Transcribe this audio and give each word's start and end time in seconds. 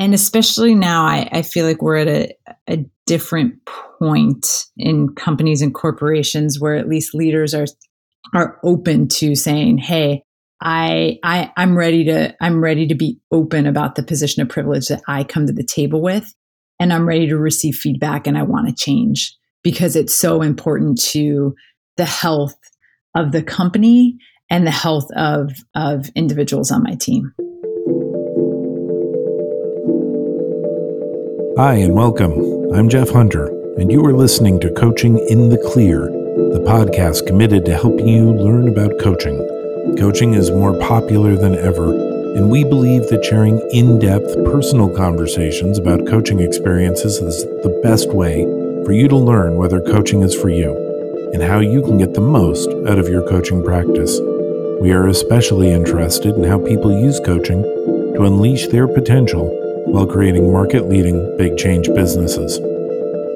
and 0.00 0.14
especially 0.14 0.74
now, 0.74 1.04
I, 1.04 1.28
I 1.30 1.42
feel 1.42 1.66
like 1.66 1.82
we're 1.82 1.96
at 1.96 2.08
a, 2.08 2.34
a 2.66 2.86
different 3.04 3.62
point 3.66 4.64
in 4.78 5.14
companies 5.14 5.60
and 5.60 5.74
corporations 5.74 6.58
where 6.58 6.74
at 6.74 6.88
least 6.88 7.14
leaders 7.14 7.52
are 7.52 7.66
are 8.32 8.58
open 8.64 9.08
to 9.08 9.36
saying, 9.36 9.76
"Hey, 9.76 10.24
I, 10.62 11.18
I 11.22 11.52
I'm 11.58 11.76
ready 11.76 12.04
to 12.04 12.34
I'm 12.40 12.64
ready 12.64 12.86
to 12.86 12.94
be 12.94 13.20
open 13.30 13.66
about 13.66 13.94
the 13.94 14.02
position 14.02 14.40
of 14.40 14.48
privilege 14.48 14.88
that 14.88 15.02
I 15.06 15.22
come 15.22 15.46
to 15.46 15.52
the 15.52 15.62
table 15.62 16.00
with, 16.00 16.34
and 16.80 16.94
I'm 16.94 17.06
ready 17.06 17.28
to 17.28 17.36
receive 17.36 17.76
feedback, 17.76 18.26
and 18.26 18.38
I 18.38 18.42
want 18.42 18.68
to 18.68 18.74
change 18.74 19.36
because 19.62 19.96
it's 19.96 20.14
so 20.14 20.40
important 20.40 20.98
to 21.10 21.54
the 21.98 22.06
health 22.06 22.56
of 23.14 23.32
the 23.32 23.42
company 23.42 24.16
and 24.48 24.66
the 24.66 24.70
health 24.70 25.10
of 25.14 25.52
of 25.74 26.08
individuals 26.14 26.70
on 26.70 26.82
my 26.82 26.94
team." 26.94 27.34
Hi, 31.60 31.74
and 31.74 31.94
welcome. 31.94 32.32
I'm 32.72 32.88
Jeff 32.88 33.10
Hunter, 33.10 33.48
and 33.76 33.92
you 33.92 34.02
are 34.06 34.14
listening 34.14 34.60
to 34.60 34.72
Coaching 34.72 35.18
in 35.28 35.50
the 35.50 35.58
Clear, 35.58 36.06
the 36.06 36.64
podcast 36.66 37.26
committed 37.26 37.66
to 37.66 37.76
helping 37.76 38.08
you 38.08 38.32
learn 38.32 38.66
about 38.66 38.98
coaching. 38.98 39.36
Coaching 39.98 40.32
is 40.32 40.50
more 40.50 40.72
popular 40.80 41.36
than 41.36 41.54
ever, 41.54 41.92
and 42.34 42.48
we 42.48 42.64
believe 42.64 43.06
that 43.10 43.26
sharing 43.26 43.60
in 43.72 43.98
depth 43.98 44.42
personal 44.46 44.88
conversations 44.88 45.76
about 45.76 46.06
coaching 46.06 46.40
experiences 46.40 47.18
is 47.18 47.44
the 47.44 47.78
best 47.82 48.10
way 48.14 48.44
for 48.86 48.92
you 48.92 49.06
to 49.08 49.16
learn 49.18 49.56
whether 49.56 49.82
coaching 49.82 50.22
is 50.22 50.34
for 50.34 50.48
you 50.48 50.72
and 51.34 51.42
how 51.42 51.58
you 51.58 51.82
can 51.82 51.98
get 51.98 52.14
the 52.14 52.22
most 52.22 52.70
out 52.88 52.98
of 52.98 53.10
your 53.10 53.28
coaching 53.28 53.62
practice. 53.62 54.18
We 54.80 54.92
are 54.92 55.08
especially 55.08 55.70
interested 55.70 56.34
in 56.36 56.44
how 56.44 56.58
people 56.58 57.02
use 57.02 57.20
coaching 57.20 57.62
to 58.14 58.24
unleash 58.24 58.68
their 58.68 58.88
potential 58.88 59.59
while 59.86 60.06
creating 60.06 60.52
market 60.52 60.88
leading 60.88 61.36
big 61.36 61.56
change 61.56 61.88
businesses. 61.94 62.58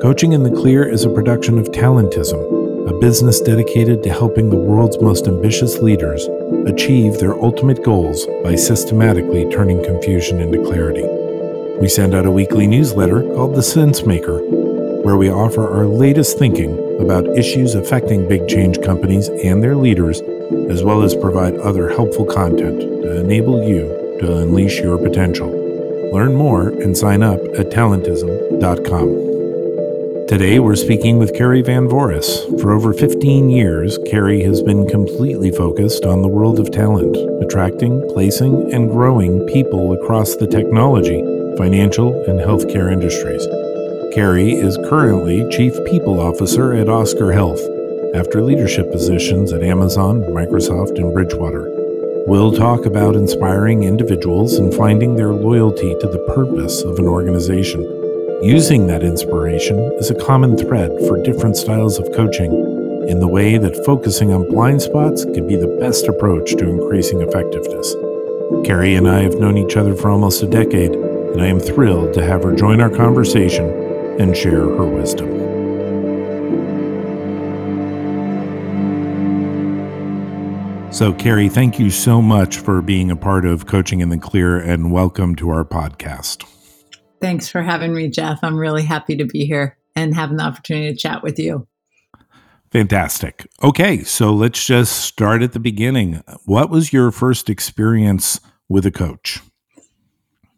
Coaching 0.02 0.32
in 0.32 0.42
the 0.42 0.50
Clear 0.50 0.84
is 0.84 1.04
a 1.04 1.10
production 1.10 1.58
of 1.58 1.68
Talentism, 1.68 2.88
a 2.88 2.98
business 3.00 3.40
dedicated 3.40 4.02
to 4.02 4.12
helping 4.12 4.50
the 4.50 4.56
world's 4.56 5.00
most 5.00 5.26
ambitious 5.26 5.78
leaders 5.78 6.28
achieve 6.66 7.18
their 7.18 7.34
ultimate 7.42 7.82
goals 7.82 8.26
by 8.42 8.54
systematically 8.54 9.48
turning 9.50 9.82
confusion 9.82 10.40
into 10.40 10.62
clarity. 10.64 11.04
We 11.80 11.88
send 11.88 12.14
out 12.14 12.26
a 12.26 12.30
weekly 12.30 12.66
newsletter 12.66 13.22
called 13.22 13.54
The 13.54 13.62
Sense 13.62 14.04
Maker, 14.04 14.40
where 15.02 15.16
we 15.16 15.30
offer 15.30 15.68
our 15.68 15.86
latest 15.86 16.38
thinking 16.38 16.78
about 17.00 17.26
issues 17.38 17.74
affecting 17.74 18.28
big 18.28 18.46
change 18.46 18.82
companies 18.82 19.28
and 19.28 19.62
their 19.62 19.76
leaders, 19.76 20.20
as 20.68 20.82
well 20.82 21.02
as 21.02 21.14
provide 21.14 21.56
other 21.56 21.88
helpful 21.88 22.26
content 22.26 22.80
to 22.80 23.20
enable 23.20 23.66
you 23.66 24.18
to 24.20 24.36
unleash 24.38 24.78
your 24.78 24.98
potential. 24.98 25.63
Learn 26.14 26.36
more 26.36 26.68
and 26.68 26.96
sign 26.96 27.24
up 27.24 27.40
at 27.58 27.70
talentism.com. 27.70 29.08
Today, 30.28 30.60
we're 30.60 30.76
speaking 30.76 31.18
with 31.18 31.34
Carrie 31.34 31.60
Van 31.60 31.88
Voris. 31.88 32.60
For 32.60 32.70
over 32.70 32.94
15 32.94 33.50
years, 33.50 33.98
Carrie 34.06 34.44
has 34.44 34.62
been 34.62 34.86
completely 34.86 35.50
focused 35.50 36.04
on 36.04 36.22
the 36.22 36.28
world 36.28 36.60
of 36.60 36.70
talent, 36.70 37.16
attracting, 37.42 38.08
placing, 38.14 38.72
and 38.72 38.92
growing 38.92 39.44
people 39.46 39.92
across 39.92 40.36
the 40.36 40.46
technology, 40.46 41.20
financial, 41.56 42.14
and 42.30 42.38
healthcare 42.38 42.92
industries. 42.92 43.44
Carrie 44.14 44.52
is 44.52 44.78
currently 44.88 45.44
Chief 45.50 45.74
People 45.84 46.20
Officer 46.20 46.74
at 46.74 46.88
Oscar 46.88 47.32
Health 47.32 47.60
after 48.14 48.40
leadership 48.40 48.88
positions 48.92 49.52
at 49.52 49.64
Amazon, 49.64 50.20
Microsoft, 50.30 50.96
and 50.96 51.12
Bridgewater. 51.12 51.73
We'll 52.26 52.52
talk 52.52 52.86
about 52.86 53.16
inspiring 53.16 53.82
individuals 53.82 54.54
and 54.54 54.72
finding 54.72 55.14
their 55.14 55.34
loyalty 55.34 55.94
to 56.00 56.06
the 56.08 56.24
purpose 56.34 56.80
of 56.80 56.98
an 56.98 57.06
organization. 57.06 57.82
Using 58.42 58.86
that 58.86 59.02
inspiration 59.02 59.78
is 59.98 60.10
a 60.10 60.14
common 60.14 60.56
thread 60.56 60.90
for 61.06 61.22
different 61.22 61.58
styles 61.58 61.98
of 61.98 62.10
coaching 62.14 62.50
in 63.10 63.20
the 63.20 63.28
way 63.28 63.58
that 63.58 63.84
focusing 63.84 64.32
on 64.32 64.48
blind 64.48 64.80
spots 64.80 65.26
can 65.26 65.46
be 65.46 65.56
the 65.56 65.76
best 65.78 66.08
approach 66.08 66.52
to 66.52 66.66
increasing 66.66 67.20
effectiveness. 67.20 67.94
Carrie 68.64 68.94
and 68.94 69.06
I 69.06 69.20
have 69.20 69.38
known 69.38 69.58
each 69.58 69.76
other 69.76 69.94
for 69.94 70.08
almost 70.08 70.42
a 70.42 70.46
decade, 70.46 70.92
and 70.92 71.42
I 71.42 71.48
am 71.48 71.60
thrilled 71.60 72.14
to 72.14 72.24
have 72.24 72.42
her 72.42 72.56
join 72.56 72.80
our 72.80 72.90
conversation 72.90 73.66
and 74.18 74.34
share 74.34 74.62
her 74.62 74.86
wisdom. 74.86 75.43
So, 80.94 81.12
Carrie, 81.12 81.48
thank 81.48 81.80
you 81.80 81.90
so 81.90 82.22
much 82.22 82.58
for 82.58 82.80
being 82.80 83.10
a 83.10 83.16
part 83.16 83.44
of 83.44 83.66
Coaching 83.66 84.00
in 84.00 84.10
the 84.10 84.16
Clear 84.16 84.60
and 84.60 84.92
welcome 84.92 85.34
to 85.34 85.50
our 85.50 85.64
podcast. 85.64 86.48
Thanks 87.20 87.48
for 87.48 87.62
having 87.62 87.92
me, 87.92 88.06
Jeff. 88.08 88.38
I'm 88.44 88.56
really 88.56 88.84
happy 88.84 89.16
to 89.16 89.24
be 89.24 89.44
here 89.44 89.76
and 89.96 90.14
having 90.14 90.36
the 90.36 90.44
opportunity 90.44 90.92
to 90.92 90.96
chat 90.96 91.24
with 91.24 91.36
you. 91.36 91.66
Fantastic. 92.70 93.44
Okay, 93.60 94.04
so 94.04 94.32
let's 94.32 94.64
just 94.64 95.00
start 95.00 95.42
at 95.42 95.52
the 95.52 95.58
beginning. 95.58 96.22
What 96.44 96.70
was 96.70 96.92
your 96.92 97.10
first 97.10 97.50
experience 97.50 98.38
with 98.68 98.86
a 98.86 98.92
coach? 98.92 99.40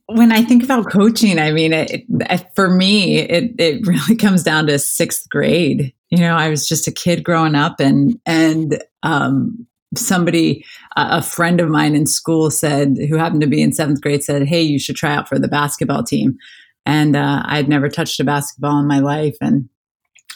When 0.04 0.32
I 0.32 0.42
think 0.42 0.62
about 0.62 0.92
coaching, 0.92 1.38
I 1.38 1.50
mean, 1.50 1.72
it, 1.72 2.04
it, 2.10 2.47
for 2.54 2.68
me, 2.68 3.20
it, 3.20 3.54
it 3.58 3.86
really 3.86 4.16
comes 4.18 4.42
down 4.42 4.66
to 4.66 4.78
sixth 4.78 5.30
grade. 5.30 5.94
You 6.10 6.18
know, 6.18 6.36
I 6.36 6.50
was 6.50 6.68
just 6.68 6.86
a 6.86 6.92
kid 6.92 7.24
growing 7.24 7.54
up, 7.54 7.80
and 7.80 8.20
and 8.26 8.84
um, 9.03 9.66
somebody 9.96 10.64
a 10.96 11.22
friend 11.22 11.60
of 11.60 11.68
mine 11.68 11.94
in 11.94 12.06
school 12.06 12.50
said 12.50 12.96
who 13.08 13.16
happened 13.16 13.40
to 13.40 13.46
be 13.46 13.62
in 13.62 13.72
seventh 13.72 14.00
grade 14.00 14.22
said 14.22 14.46
hey 14.46 14.62
you 14.62 14.78
should 14.78 14.96
try 14.96 15.14
out 15.14 15.28
for 15.28 15.38
the 15.38 15.48
basketball 15.48 16.02
team. 16.02 16.36
And 16.84 17.16
uh, 17.16 17.42
i 17.44 17.56
had 17.56 17.68
never 17.68 17.88
touched 17.88 18.20
a 18.20 18.24
basketball 18.24 18.78
in 18.78 18.86
my 18.86 19.00
life 19.00 19.36
and 19.40 19.68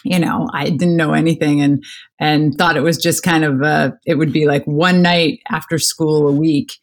you 0.03 0.19
know 0.19 0.47
i 0.53 0.69
didn't 0.69 0.97
know 0.97 1.13
anything 1.13 1.61
and 1.61 1.83
and 2.19 2.55
thought 2.57 2.77
it 2.77 2.81
was 2.81 2.97
just 2.97 3.23
kind 3.23 3.43
of 3.43 3.61
uh, 3.61 3.91
it 4.05 4.15
would 4.15 4.33
be 4.33 4.45
like 4.45 4.65
one 4.65 5.01
night 5.01 5.39
after 5.49 5.77
school 5.77 6.27
a 6.27 6.31
week 6.31 6.73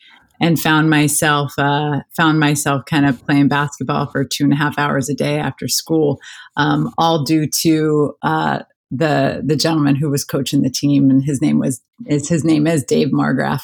and 0.40 0.60
found 0.60 0.90
myself 0.90 1.52
uh, 1.58 2.00
found 2.16 2.40
myself 2.40 2.84
kind 2.86 3.06
of 3.06 3.24
playing 3.26 3.48
basketball 3.48 4.06
for 4.06 4.24
two 4.24 4.44
and 4.44 4.52
a 4.52 4.56
half 4.56 4.78
hours 4.78 5.08
a 5.08 5.14
day 5.14 5.38
after 5.38 5.68
school, 5.68 6.20
um, 6.56 6.92
all 6.98 7.24
due 7.24 7.46
to 7.46 8.14
uh, 8.22 8.60
the 8.90 9.42
the 9.44 9.56
gentleman 9.56 9.96
who 9.96 10.10
was 10.10 10.24
coaching 10.24 10.62
the 10.62 10.70
team 10.70 11.10
and 11.10 11.22
his 11.24 11.42
name 11.42 11.58
was 11.58 11.82
is 12.06 12.28
his 12.28 12.44
name 12.44 12.66
is 12.66 12.84
Dave 12.84 13.08
Margraf. 13.08 13.62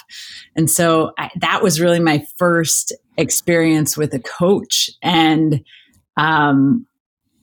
And 0.55 0.71
so 0.71 1.13
I, 1.19 1.31
that 1.41 1.63
was 1.63 1.81
really 1.81 2.01
my 2.01 2.25
first 2.37 2.93
experience 3.17 3.97
with 3.97 4.13
a 4.15 4.21
coach. 4.21 4.91
And 5.03 5.65
um 6.17 6.87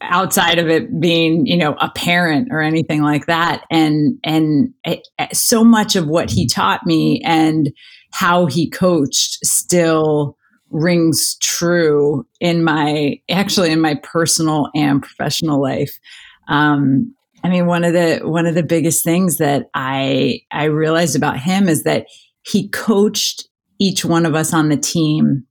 outside 0.03 0.57
of 0.57 0.67
it 0.67 0.99
being 0.99 1.45
you 1.45 1.57
know 1.57 1.75
a 1.79 1.89
parent 1.91 2.47
or 2.51 2.59
anything 2.59 3.03
like 3.03 3.27
that 3.27 3.63
and 3.69 4.17
and 4.23 4.73
it, 4.83 5.07
so 5.31 5.63
much 5.63 5.95
of 5.95 6.07
what 6.07 6.31
he 6.31 6.47
taught 6.47 6.87
me 6.87 7.21
and 7.23 7.71
how 8.11 8.47
he 8.47 8.67
coached 8.67 9.37
still 9.45 10.35
rings 10.71 11.35
true 11.41 12.25
in 12.39 12.63
my 12.63 13.19
actually 13.29 13.71
in 13.71 13.81
my 13.81 13.95
personal 14.03 14.69
and 14.73 15.03
professional 15.03 15.61
life. 15.61 15.99
Um, 16.47 17.13
I 17.43 17.49
mean, 17.49 17.65
one 17.65 17.83
of 17.83 17.93
the 17.93 18.19
one 18.23 18.45
of 18.45 18.55
the 18.55 18.63
biggest 18.63 19.03
things 19.03 19.37
that 19.37 19.69
I 19.73 20.41
I 20.51 20.65
realized 20.65 21.15
about 21.15 21.39
him 21.39 21.67
is 21.67 21.83
that 21.83 22.05
he 22.43 22.69
coached 22.69 23.47
each 23.79 24.05
one 24.05 24.25
of 24.25 24.35
us 24.35 24.53
on 24.53 24.69
the 24.69 24.77
team 24.77 25.45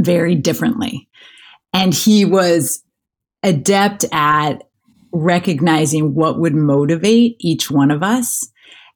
very 0.00 0.34
differently. 0.34 1.08
And 1.72 1.92
he 1.92 2.24
was 2.24 2.82
adept 3.42 4.04
at 4.12 4.62
recognizing 5.12 6.14
what 6.14 6.38
would 6.40 6.54
motivate 6.54 7.36
each 7.38 7.70
one 7.70 7.90
of 7.90 8.02
us 8.02 8.50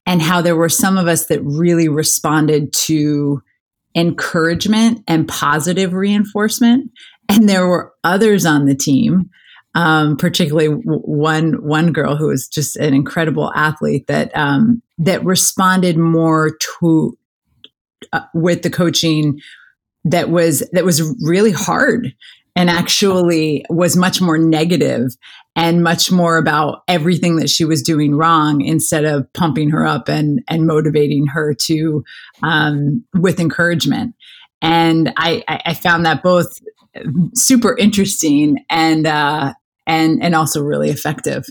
and 0.06 0.20
how 0.20 0.40
there 0.40 0.56
were 0.56 0.68
some 0.68 0.98
of 0.98 1.06
us 1.06 1.26
that 1.26 1.42
really 1.42 1.88
responded 1.88 2.72
to 2.72 3.42
encouragement 3.94 5.02
and 5.06 5.28
positive 5.28 5.92
reinforcement 5.92 6.90
and 7.28 7.48
there 7.48 7.66
were 7.66 7.92
others 8.04 8.46
on 8.46 8.66
the 8.66 8.74
team 8.74 9.28
um, 9.74 10.16
particularly 10.16 10.68
one 10.68 11.64
one 11.64 11.92
girl 11.92 12.16
who 12.16 12.28
was 12.28 12.48
just 12.48 12.76
an 12.76 12.94
incredible 12.94 13.52
athlete 13.54 14.06
that 14.08 14.36
um, 14.36 14.82
that 14.98 15.24
responded 15.24 15.96
more 15.96 16.56
to 16.80 17.16
uh, 18.12 18.22
with 18.34 18.62
the 18.62 18.70
coaching 18.70 19.40
that 20.04 20.30
was 20.30 20.68
that 20.72 20.84
was 20.84 21.02
really 21.22 21.52
hard 21.52 22.12
and 22.56 22.68
actually 22.68 23.64
was 23.70 23.96
much 23.96 24.20
more 24.20 24.38
negative 24.38 25.16
and 25.54 25.84
much 25.84 26.10
more 26.10 26.36
about 26.36 26.82
everything 26.88 27.36
that 27.36 27.48
she 27.48 27.64
was 27.64 27.82
doing 27.82 28.14
wrong 28.14 28.60
instead 28.60 29.04
of 29.04 29.32
pumping 29.34 29.70
her 29.70 29.86
up 29.86 30.08
and 30.08 30.42
and 30.48 30.66
motivating 30.66 31.26
her 31.26 31.54
to 31.54 32.02
um, 32.42 33.04
with 33.14 33.38
encouragement. 33.38 34.14
And 34.62 35.12
I, 35.16 35.42
I 35.48 35.72
found 35.74 36.04
that 36.04 36.22
both 36.22 36.60
super 37.34 37.76
interesting 37.76 38.64
and 38.68 39.06
uh, 39.06 39.54
and 39.90 40.22
and 40.22 40.34
also 40.34 40.62
really 40.62 40.88
effective. 40.88 41.44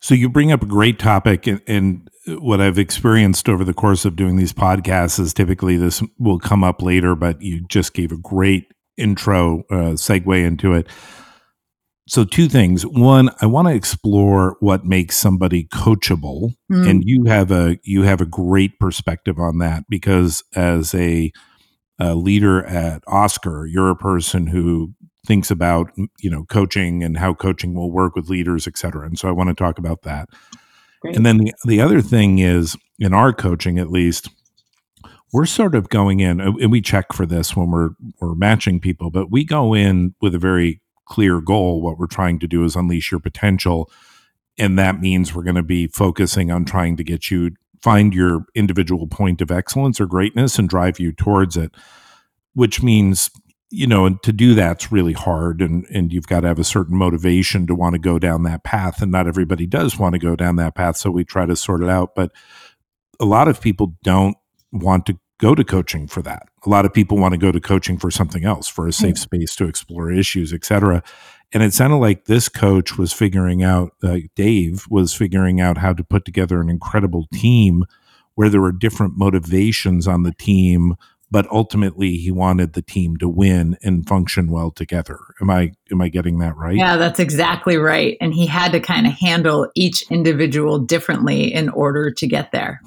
So 0.00 0.14
you 0.14 0.28
bring 0.28 0.52
up 0.52 0.62
a 0.62 0.66
great 0.66 0.98
topic, 0.98 1.46
and, 1.46 1.60
and, 1.66 2.08
what 2.26 2.58
I've 2.58 2.78
experienced 2.78 3.50
over 3.50 3.64
the 3.64 3.74
course 3.74 4.06
of 4.06 4.16
doing 4.16 4.36
these 4.36 4.54
podcasts 4.54 5.20
is 5.20 5.34
typically 5.34 5.76
this 5.76 6.02
will 6.18 6.38
come 6.38 6.64
up 6.64 6.80
later, 6.80 7.14
but 7.14 7.42
you 7.42 7.66
just 7.68 7.92
gave 7.92 8.12
a 8.12 8.16
great 8.16 8.72
intro 8.96 9.60
uh, 9.70 9.92
segue 9.92 10.42
into 10.42 10.72
it. 10.72 10.86
So, 12.08 12.24
two 12.24 12.48
things. 12.48 12.84
One, 12.86 13.28
I 13.42 13.46
want 13.46 13.68
to 13.68 13.74
explore 13.74 14.56
what 14.60 14.86
makes 14.86 15.18
somebody 15.18 15.64
coachable, 15.64 16.54
mm. 16.72 16.88
and 16.88 17.02
you 17.04 17.24
have 17.24 17.50
a 17.50 17.78
you 17.82 18.04
have 18.04 18.22
a 18.22 18.26
great 18.26 18.78
perspective 18.78 19.38
on 19.38 19.58
that 19.58 19.84
because 19.90 20.42
as 20.56 20.94
a, 20.94 21.30
a 21.98 22.14
leader 22.14 22.64
at 22.64 23.02
Oscar, 23.06 23.66
you're 23.66 23.90
a 23.90 23.96
person 23.96 24.46
who 24.46 24.94
thinks 25.26 25.50
about 25.50 25.90
you 26.18 26.30
know 26.30 26.44
coaching 26.44 27.02
and 27.02 27.16
how 27.16 27.34
coaching 27.34 27.74
will 27.74 27.90
work 27.90 28.14
with 28.14 28.28
leaders, 28.28 28.66
et 28.66 28.76
cetera. 28.76 29.06
And 29.06 29.18
so, 29.18 29.28
I 29.28 29.32
want 29.32 29.48
to 29.48 29.54
talk 29.54 29.78
about 29.78 30.02
that. 30.02 30.28
Great. 31.02 31.16
And 31.16 31.26
then 31.26 31.38
the 31.38 31.52
the 31.64 31.80
other 31.80 32.00
thing 32.00 32.38
is 32.38 32.76
in 32.98 33.12
our 33.12 33.32
coaching, 33.32 33.78
at 33.78 33.90
least, 33.90 34.28
we're 35.32 35.46
sort 35.46 35.74
of 35.74 35.88
going 35.88 36.20
in, 36.20 36.40
and 36.40 36.70
we 36.70 36.80
check 36.80 37.12
for 37.12 37.26
this 37.26 37.56
when 37.56 37.70
we're 37.70 37.90
we're 38.20 38.34
matching 38.34 38.80
people, 38.80 39.10
but 39.10 39.30
we 39.30 39.44
go 39.44 39.74
in 39.74 40.14
with 40.20 40.34
a 40.34 40.38
very 40.38 40.80
clear 41.06 41.40
goal. 41.40 41.82
What 41.82 41.98
we're 41.98 42.06
trying 42.06 42.38
to 42.40 42.46
do 42.46 42.64
is 42.64 42.76
unleash 42.76 43.10
your 43.10 43.20
potential. 43.20 43.90
And 44.56 44.78
that 44.78 45.00
means 45.00 45.34
we're 45.34 45.42
going 45.42 45.56
to 45.56 45.62
be 45.62 45.88
focusing 45.88 46.50
on 46.50 46.64
trying 46.64 46.96
to 46.96 47.04
get 47.04 47.30
you 47.30 47.50
find 47.82 48.14
your 48.14 48.46
individual 48.54 49.06
point 49.06 49.42
of 49.42 49.50
excellence 49.50 50.00
or 50.00 50.06
greatness 50.06 50.58
and 50.58 50.68
drive 50.68 50.98
you 50.98 51.12
towards 51.12 51.56
it, 51.56 51.74
which 52.54 52.82
means 52.82 53.30
you 53.74 53.86
know, 53.86 54.06
and 54.06 54.22
to 54.22 54.32
do 54.32 54.54
that's 54.54 54.92
really 54.92 55.12
hard, 55.12 55.60
and 55.60 55.84
and 55.90 56.12
you've 56.12 56.28
got 56.28 56.40
to 56.40 56.48
have 56.48 56.58
a 56.58 56.64
certain 56.64 56.96
motivation 56.96 57.66
to 57.66 57.74
want 57.74 57.94
to 57.94 57.98
go 57.98 58.18
down 58.18 58.44
that 58.44 58.64
path, 58.64 59.02
and 59.02 59.10
not 59.10 59.26
everybody 59.26 59.66
does 59.66 59.98
want 59.98 60.14
to 60.14 60.18
go 60.18 60.36
down 60.36 60.56
that 60.56 60.74
path. 60.74 60.96
So 60.96 61.10
we 61.10 61.24
try 61.24 61.46
to 61.46 61.56
sort 61.56 61.82
it 61.82 61.88
out, 61.88 62.14
but 62.14 62.32
a 63.18 63.24
lot 63.24 63.48
of 63.48 63.60
people 63.60 63.96
don't 64.02 64.36
want 64.72 65.06
to 65.06 65.18
go 65.38 65.54
to 65.54 65.64
coaching 65.64 66.06
for 66.06 66.22
that. 66.22 66.48
A 66.64 66.68
lot 66.68 66.84
of 66.84 66.92
people 66.92 67.18
want 67.18 67.32
to 67.32 67.38
go 67.38 67.52
to 67.52 67.60
coaching 67.60 67.98
for 67.98 68.10
something 68.10 68.44
else, 68.44 68.68
for 68.68 68.86
a 68.86 68.92
safe 68.92 69.18
space 69.18 69.54
to 69.56 69.66
explore 69.66 70.10
issues, 70.10 70.52
etc. 70.52 71.02
And 71.52 71.62
it 71.62 71.74
sounded 71.74 71.96
like 71.96 72.24
this 72.24 72.48
coach 72.48 72.96
was 72.96 73.12
figuring 73.12 73.62
out, 73.62 73.92
uh, 74.02 74.18
Dave 74.34 74.86
was 74.88 75.12
figuring 75.12 75.60
out 75.60 75.78
how 75.78 75.92
to 75.92 76.04
put 76.04 76.24
together 76.24 76.60
an 76.60 76.70
incredible 76.70 77.26
team 77.32 77.84
where 78.34 78.48
there 78.48 78.60
were 78.60 78.72
different 78.72 79.16
motivations 79.16 80.08
on 80.08 80.22
the 80.22 80.32
team, 80.32 80.94
but 81.34 81.50
ultimately 81.50 82.16
he 82.16 82.30
wanted 82.30 82.74
the 82.74 82.80
team 82.80 83.16
to 83.16 83.28
win 83.28 83.76
and 83.82 84.06
function 84.06 84.52
well 84.52 84.70
together. 84.70 85.18
Am 85.40 85.50
I 85.50 85.72
am 85.90 86.00
I 86.00 86.08
getting 86.08 86.38
that 86.38 86.56
right? 86.56 86.76
Yeah, 86.76 86.96
that's 86.96 87.18
exactly 87.18 87.76
right. 87.76 88.16
And 88.20 88.32
he 88.32 88.46
had 88.46 88.70
to 88.70 88.78
kind 88.78 89.04
of 89.04 89.14
handle 89.14 89.68
each 89.74 90.08
individual 90.12 90.78
differently 90.78 91.52
in 91.52 91.70
order 91.70 92.12
to 92.12 92.26
get 92.28 92.52
there 92.52 92.80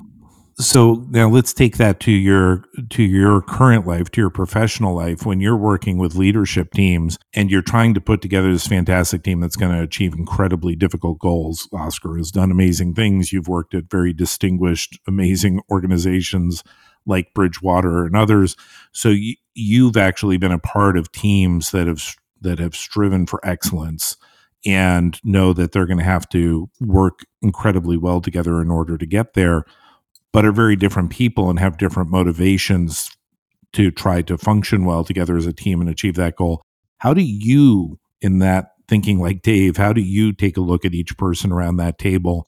so 0.59 1.05
now 1.11 1.29
let's 1.29 1.53
take 1.53 1.77
that 1.77 1.99
to 1.99 2.11
your 2.11 2.63
to 2.89 3.03
your 3.03 3.43
current 3.43 3.85
life 3.85 4.09
to 4.09 4.21
your 4.21 4.31
professional 4.31 4.95
life 4.95 5.23
when 5.23 5.39
you're 5.39 5.55
working 5.55 5.99
with 5.99 6.15
leadership 6.15 6.71
teams 6.71 7.19
and 7.35 7.51
you're 7.51 7.61
trying 7.61 7.93
to 7.93 8.01
put 8.01 8.23
together 8.23 8.51
this 8.51 8.65
fantastic 8.65 9.21
team 9.21 9.39
that's 9.39 9.55
going 9.55 9.71
to 9.71 9.83
achieve 9.83 10.15
incredibly 10.15 10.75
difficult 10.75 11.19
goals 11.19 11.69
oscar 11.73 12.17
has 12.17 12.31
done 12.31 12.49
amazing 12.49 12.95
things 12.95 13.31
you've 13.31 13.47
worked 13.47 13.75
at 13.75 13.83
very 13.91 14.13
distinguished 14.13 14.99
amazing 15.07 15.61
organizations 15.69 16.63
like 17.07 17.33
bridgewater 17.33 18.05
and 18.05 18.15
others 18.15 18.55
so 18.91 19.09
y- 19.09 19.35
you've 19.55 19.97
actually 19.97 20.37
been 20.37 20.51
a 20.51 20.59
part 20.59 20.97
of 20.97 21.11
teams 21.11 21.71
that 21.71 21.87
have 21.87 22.15
that 22.41 22.59
have 22.59 22.75
striven 22.75 23.25
for 23.25 23.39
excellence 23.43 24.17
and 24.65 25.19
know 25.23 25.53
that 25.53 25.71
they're 25.71 25.85
going 25.85 25.97
to 25.97 26.03
have 26.03 26.27
to 26.29 26.69
work 26.79 27.21
incredibly 27.41 27.97
well 27.97 28.21
together 28.21 28.61
in 28.61 28.69
order 28.69 28.97
to 28.97 29.05
get 29.05 29.33
there 29.33 29.63
but 30.33 30.45
are 30.45 30.51
very 30.51 30.75
different 30.75 31.09
people 31.09 31.49
and 31.49 31.57
have 31.59 31.77
different 31.77 32.11
motivations 32.11 33.09
to 33.73 33.91
try 33.91 34.21
to 34.21 34.37
function 34.37 34.85
well 34.85 35.03
together 35.03 35.37
as 35.37 35.45
a 35.45 35.53
team 35.53 35.81
and 35.81 35.89
achieve 35.89 36.15
that 36.15 36.35
goal. 36.35 36.61
How 36.99 37.13
do 37.13 37.21
you, 37.21 37.99
in 38.21 38.39
that 38.39 38.71
thinking 38.87 39.19
like 39.19 39.41
Dave, 39.41 39.77
how 39.77 39.93
do 39.93 40.01
you 40.01 40.33
take 40.33 40.57
a 40.57 40.61
look 40.61 40.85
at 40.85 40.93
each 40.93 41.17
person 41.17 41.51
around 41.51 41.77
that 41.77 41.97
table 41.97 42.47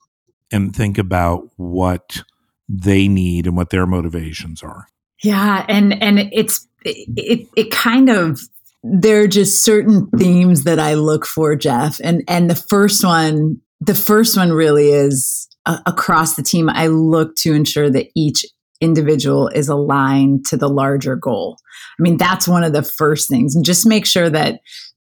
and 0.51 0.75
think 0.75 0.97
about 0.97 1.49
what 1.57 2.23
they 2.69 3.07
need 3.07 3.47
and 3.47 3.57
what 3.57 3.71
their 3.71 3.87
motivations 3.87 4.61
are? 4.63 4.85
Yeah, 5.23 5.65
and 5.67 6.01
and 6.01 6.19
it's 6.31 6.67
it 6.85 7.47
it 7.57 7.71
kind 7.71 8.09
of 8.09 8.39
there 8.83 9.21
are 9.21 9.27
just 9.27 9.65
certain 9.65 10.09
themes 10.11 10.63
that 10.63 10.79
I 10.79 10.93
look 10.93 11.25
for, 11.25 11.55
Jeff. 11.55 11.99
And 12.03 12.23
and 12.27 12.49
the 12.49 12.55
first 12.55 13.03
one, 13.03 13.59
the 13.81 13.95
first 13.95 14.37
one 14.37 14.53
really 14.53 14.89
is 14.89 15.49
uh, 15.65 15.79
across 15.85 16.35
the 16.35 16.43
team, 16.43 16.69
I 16.69 16.87
look 16.87 17.35
to 17.37 17.53
ensure 17.53 17.89
that 17.89 18.07
each 18.15 18.45
individual 18.81 19.49
is 19.49 19.67
aligned 19.67 20.45
to 20.45 20.55
the 20.55 20.69
larger 20.69 21.15
goal. 21.17 21.57
I 21.99 22.01
mean, 22.01 22.17
that's 22.17 22.47
one 22.47 22.63
of 22.63 22.71
the 22.71 22.83
first 22.83 23.29
things. 23.29 23.55
And 23.55 23.65
just 23.65 23.85
make 23.85 24.05
sure 24.05 24.29
that 24.29 24.61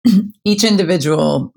each 0.44 0.64
individual 0.64 1.52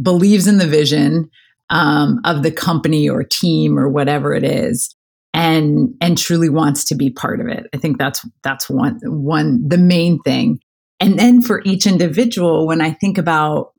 believes 0.00 0.46
in 0.46 0.56
the 0.56 0.66
vision 0.66 1.30
um, 1.68 2.20
of 2.24 2.42
the 2.42 2.50
company 2.50 3.08
or 3.08 3.24
team 3.24 3.78
or 3.78 3.88
whatever 3.88 4.34
it 4.34 4.44
is 4.44 4.93
and 5.34 5.94
and 6.00 6.16
truly 6.16 6.48
wants 6.48 6.84
to 6.86 6.94
be 6.94 7.10
part 7.10 7.40
of 7.40 7.48
it. 7.48 7.66
I 7.74 7.76
think 7.76 7.98
that's 7.98 8.26
that's 8.42 8.70
one 8.70 8.98
one 9.04 9.68
the 9.68 9.78
main 9.78 10.20
thing. 10.20 10.60
And 11.00 11.18
then 11.18 11.42
for 11.42 11.60
each 11.66 11.86
individual 11.86 12.66
when 12.66 12.80
i 12.80 12.90
think 12.90 13.18
about 13.18 13.74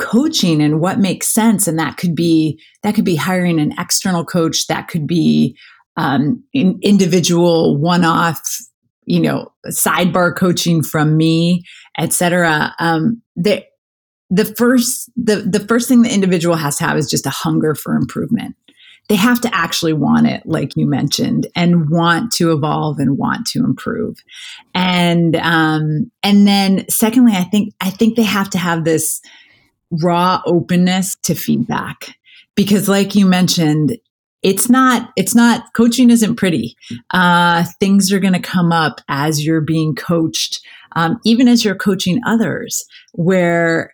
coaching 0.00 0.62
and 0.62 0.80
what 0.80 0.98
makes 0.98 1.28
sense 1.28 1.68
and 1.68 1.78
that 1.78 1.98
could 1.98 2.14
be 2.14 2.58
that 2.82 2.94
could 2.94 3.04
be 3.04 3.16
hiring 3.16 3.60
an 3.60 3.74
external 3.78 4.24
coach 4.24 4.66
that 4.66 4.88
could 4.88 5.06
be 5.06 5.54
um, 5.98 6.42
in 6.54 6.78
individual 6.82 7.76
one-off 7.76 8.40
you 9.04 9.20
know 9.20 9.52
sidebar 9.66 10.34
coaching 10.34 10.82
from 10.82 11.18
me 11.18 11.62
etc 11.98 12.74
um, 12.78 13.20
the 13.36 13.62
the 14.30 14.46
first 14.46 15.10
the 15.16 15.36
the 15.36 15.60
first 15.60 15.88
thing 15.88 16.00
the 16.00 16.14
individual 16.14 16.56
has 16.56 16.78
to 16.78 16.84
have 16.84 16.96
is 16.96 17.10
just 17.10 17.26
a 17.26 17.30
hunger 17.30 17.74
for 17.74 17.94
improvement 17.94 18.56
they 19.10 19.16
have 19.16 19.40
to 19.40 19.52
actually 19.52 19.92
want 19.92 20.28
it 20.28 20.40
like 20.46 20.76
you 20.76 20.86
mentioned 20.86 21.48
and 21.56 21.90
want 21.90 22.30
to 22.30 22.52
evolve 22.52 23.00
and 23.00 23.18
want 23.18 23.44
to 23.44 23.58
improve. 23.58 24.22
And 24.72 25.34
um 25.34 26.12
and 26.22 26.46
then 26.46 26.88
secondly 26.88 27.32
i 27.32 27.42
think 27.42 27.74
i 27.80 27.90
think 27.90 28.16
they 28.16 28.22
have 28.22 28.48
to 28.50 28.58
have 28.58 28.84
this 28.84 29.20
raw 29.90 30.40
openness 30.46 31.16
to 31.22 31.34
feedback 31.34 32.16
because 32.54 32.88
like 32.88 33.16
you 33.16 33.26
mentioned 33.26 33.98
it's 34.42 34.70
not 34.70 35.10
it's 35.16 35.34
not 35.34 35.64
coaching 35.74 36.08
isn't 36.08 36.36
pretty. 36.36 36.76
Uh, 37.10 37.64
things 37.78 38.12
are 38.12 38.20
going 38.20 38.32
to 38.32 38.40
come 38.40 38.72
up 38.72 39.00
as 39.08 39.44
you're 39.44 39.60
being 39.60 39.94
coached 39.94 40.60
um, 40.92 41.20
even 41.24 41.48
as 41.48 41.64
you're 41.64 41.74
coaching 41.74 42.20
others 42.24 42.84
where 43.12 43.92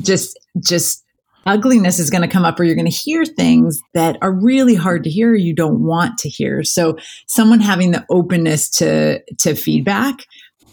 just 0.00 0.38
just 0.58 1.04
ugliness 1.48 1.98
is 1.98 2.10
going 2.10 2.22
to 2.22 2.28
come 2.28 2.44
up 2.44 2.60
or 2.60 2.64
you're 2.64 2.76
going 2.76 2.84
to 2.84 2.90
hear 2.90 3.24
things 3.24 3.80
that 3.94 4.18
are 4.20 4.32
really 4.32 4.74
hard 4.74 5.02
to 5.02 5.10
hear 5.10 5.34
you 5.34 5.54
don't 5.54 5.82
want 5.82 6.18
to 6.18 6.28
hear. 6.28 6.62
So 6.62 6.98
someone 7.26 7.60
having 7.60 7.90
the 7.90 8.06
openness 8.10 8.68
to 8.78 9.20
to 9.38 9.54
feedback 9.54 10.26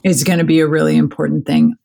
is 0.04 0.24
going 0.24 0.40
to 0.40 0.46
be 0.46 0.60
a 0.60 0.68
really 0.68 0.98
important 0.98 1.48
thing. 1.48 1.76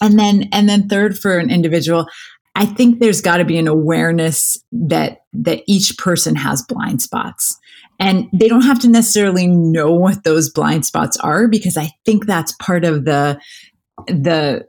And 0.00 0.18
then 0.18 0.48
and 0.52 0.68
then 0.68 0.88
third 0.88 1.18
for 1.18 1.38
an 1.38 1.50
individual 1.50 2.06
i 2.54 2.66
think 2.66 2.98
there's 2.98 3.20
got 3.20 3.38
to 3.38 3.44
be 3.44 3.58
an 3.58 3.68
awareness 3.68 4.58
that 4.72 5.22
that 5.32 5.62
each 5.66 5.96
person 5.98 6.36
has 6.36 6.62
blind 6.62 7.02
spots. 7.02 7.56
And 8.00 8.28
they 8.32 8.46
don't 8.46 8.62
have 8.62 8.78
to 8.80 8.88
necessarily 8.88 9.48
know 9.48 9.90
what 9.90 10.22
those 10.22 10.50
blind 10.50 10.84
spots 10.86 11.16
are 11.16 11.48
because 11.48 11.76
i 11.76 11.90
think 12.04 12.26
that's 12.26 12.52
part 12.60 12.84
of 12.84 13.06
the 13.06 13.40
the 14.06 14.68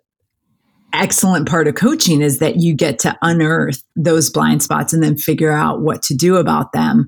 excellent 0.93 1.47
part 1.47 1.67
of 1.67 1.75
coaching 1.75 2.21
is 2.21 2.39
that 2.39 2.57
you 2.57 2.73
get 2.73 2.99
to 2.99 3.17
unearth 3.21 3.83
those 3.95 4.29
blind 4.29 4.63
spots 4.63 4.93
and 4.93 5.03
then 5.03 5.17
figure 5.17 5.51
out 5.51 5.81
what 5.81 6.01
to 6.03 6.15
do 6.15 6.37
about 6.37 6.71
them. 6.73 7.07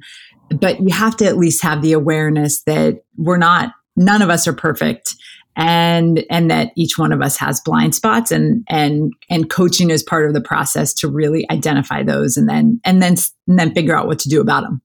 But 0.50 0.82
you 0.82 0.94
have 0.94 1.16
to 1.18 1.26
at 1.26 1.38
least 1.38 1.64
have 1.64 1.82
the 1.82 1.94
awareness 1.94 2.64
that 2.64 3.04
we're 3.18 3.38
not 3.38 3.72
none 3.96 4.22
of 4.22 4.30
us 4.30 4.48
are 4.48 4.54
perfect 4.54 5.16
and 5.56 6.24
and 6.30 6.50
that 6.50 6.72
each 6.76 6.98
one 6.98 7.12
of 7.12 7.22
us 7.22 7.38
has 7.38 7.60
blind 7.60 7.94
spots 7.94 8.32
and 8.32 8.64
and 8.70 9.14
and 9.30 9.50
coaching 9.50 9.90
is 9.90 10.02
part 10.02 10.26
of 10.26 10.34
the 10.34 10.42
process 10.42 10.94
to 10.94 11.10
really 11.10 11.50
identify 11.52 12.04
those 12.04 12.38
and 12.38 12.48
then 12.48 12.80
and 12.86 13.02
then 13.02 13.16
and 13.48 13.60
then 13.60 13.74
figure 13.74 13.96
out 13.96 14.08
what 14.08 14.20
to 14.20 14.30
do 14.30 14.40
about 14.40 14.64
them 14.64 14.82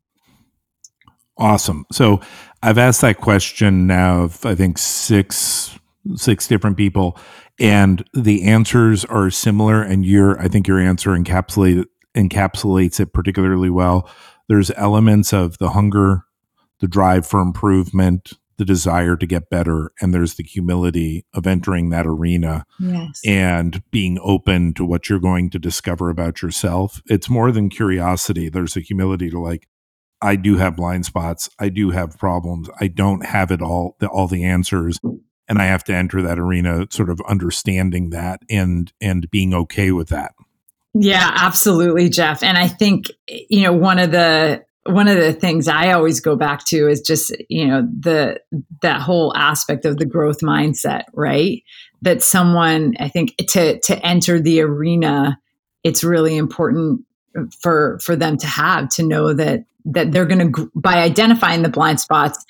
awesome. 1.38 1.86
So 1.92 2.20
i've 2.62 2.78
asked 2.78 3.00
that 3.02 3.18
question 3.18 3.86
now 3.86 4.22
of 4.22 4.44
i 4.44 4.54
think 4.54 4.78
six 4.78 5.78
six 6.16 6.48
different 6.48 6.76
people 6.76 7.18
and 7.58 8.04
the 8.12 8.44
answers 8.44 9.04
are 9.04 9.30
similar 9.30 9.82
and 9.82 10.04
your 10.04 10.40
i 10.40 10.48
think 10.48 10.66
your 10.66 10.78
answer 10.78 11.10
encapsulate 11.10 11.86
encapsulates 12.16 12.98
it 12.98 13.12
particularly 13.12 13.70
well. 13.70 14.10
There's 14.48 14.70
elements 14.72 15.32
of 15.32 15.58
the 15.58 15.70
hunger 15.70 16.22
the 16.80 16.88
drive 16.88 17.26
for 17.26 17.40
improvement 17.40 18.32
the 18.58 18.64
desire 18.64 19.16
to 19.16 19.26
get 19.26 19.50
better 19.50 19.92
and 20.00 20.14
there's 20.14 20.34
the 20.34 20.42
humility 20.42 21.26
of 21.34 21.46
entering 21.46 21.90
that 21.90 22.06
arena 22.06 22.64
yes. 22.80 23.20
and 23.26 23.82
being 23.90 24.18
open 24.22 24.72
to 24.72 24.84
what 24.84 25.08
you're 25.08 25.18
going 25.18 25.50
to 25.50 25.58
discover 25.58 26.08
about 26.08 26.40
yourself. 26.40 27.02
It's 27.06 27.28
more 27.28 27.52
than 27.52 27.68
curiosity. 27.68 28.48
There's 28.48 28.76
a 28.76 28.80
humility 28.80 29.30
to 29.30 29.38
like 29.38 29.68
i 30.22 30.36
do 30.36 30.56
have 30.56 30.76
blind 30.76 31.04
spots. 31.04 31.50
I 31.58 31.68
do 31.68 31.90
have 31.90 32.18
problems. 32.18 32.70
I 32.80 32.88
don't 32.88 33.26
have 33.26 33.50
it 33.50 33.60
all 33.60 33.96
the, 34.00 34.08
all 34.08 34.26
the 34.26 34.44
answers 34.44 34.98
and 35.48 35.58
I 35.58 35.66
have 35.66 35.84
to 35.84 35.94
enter 35.94 36.22
that 36.22 36.38
arena 36.38 36.86
sort 36.90 37.10
of 37.10 37.20
understanding 37.28 38.10
that 38.10 38.40
and 38.50 38.92
and 39.00 39.30
being 39.30 39.54
okay 39.54 39.92
with 39.92 40.08
that. 40.08 40.34
Yeah, 40.94 41.30
absolutely, 41.34 42.08
Jeff. 42.08 42.42
And 42.42 42.56
I 42.56 42.68
think 42.68 43.10
you 43.28 43.62
know 43.62 43.72
one 43.72 43.98
of 43.98 44.10
the 44.10 44.64
one 44.84 45.08
of 45.08 45.16
the 45.16 45.32
things 45.32 45.68
I 45.68 45.92
always 45.92 46.20
go 46.20 46.36
back 46.36 46.64
to 46.66 46.88
is 46.88 47.00
just 47.00 47.34
you 47.48 47.66
know 47.66 47.82
the 47.82 48.40
that 48.82 49.00
whole 49.00 49.36
aspect 49.36 49.84
of 49.84 49.98
the 49.98 50.06
growth 50.06 50.40
mindset, 50.40 51.04
right? 51.12 51.62
That 52.02 52.22
someone 52.22 52.94
I 52.98 53.08
think 53.08 53.36
to 53.48 53.78
to 53.80 54.06
enter 54.06 54.40
the 54.40 54.60
arena, 54.60 55.38
it's 55.84 56.04
really 56.04 56.36
important 56.36 57.02
for 57.60 57.98
for 58.02 58.16
them 58.16 58.36
to 58.38 58.46
have 58.46 58.88
to 58.90 59.02
know 59.02 59.32
that 59.34 59.64
that 59.84 60.12
they're 60.12 60.26
going 60.26 60.52
to 60.52 60.70
by 60.74 60.94
identifying 60.94 61.62
the 61.62 61.68
blind 61.68 62.00
spots 62.00 62.44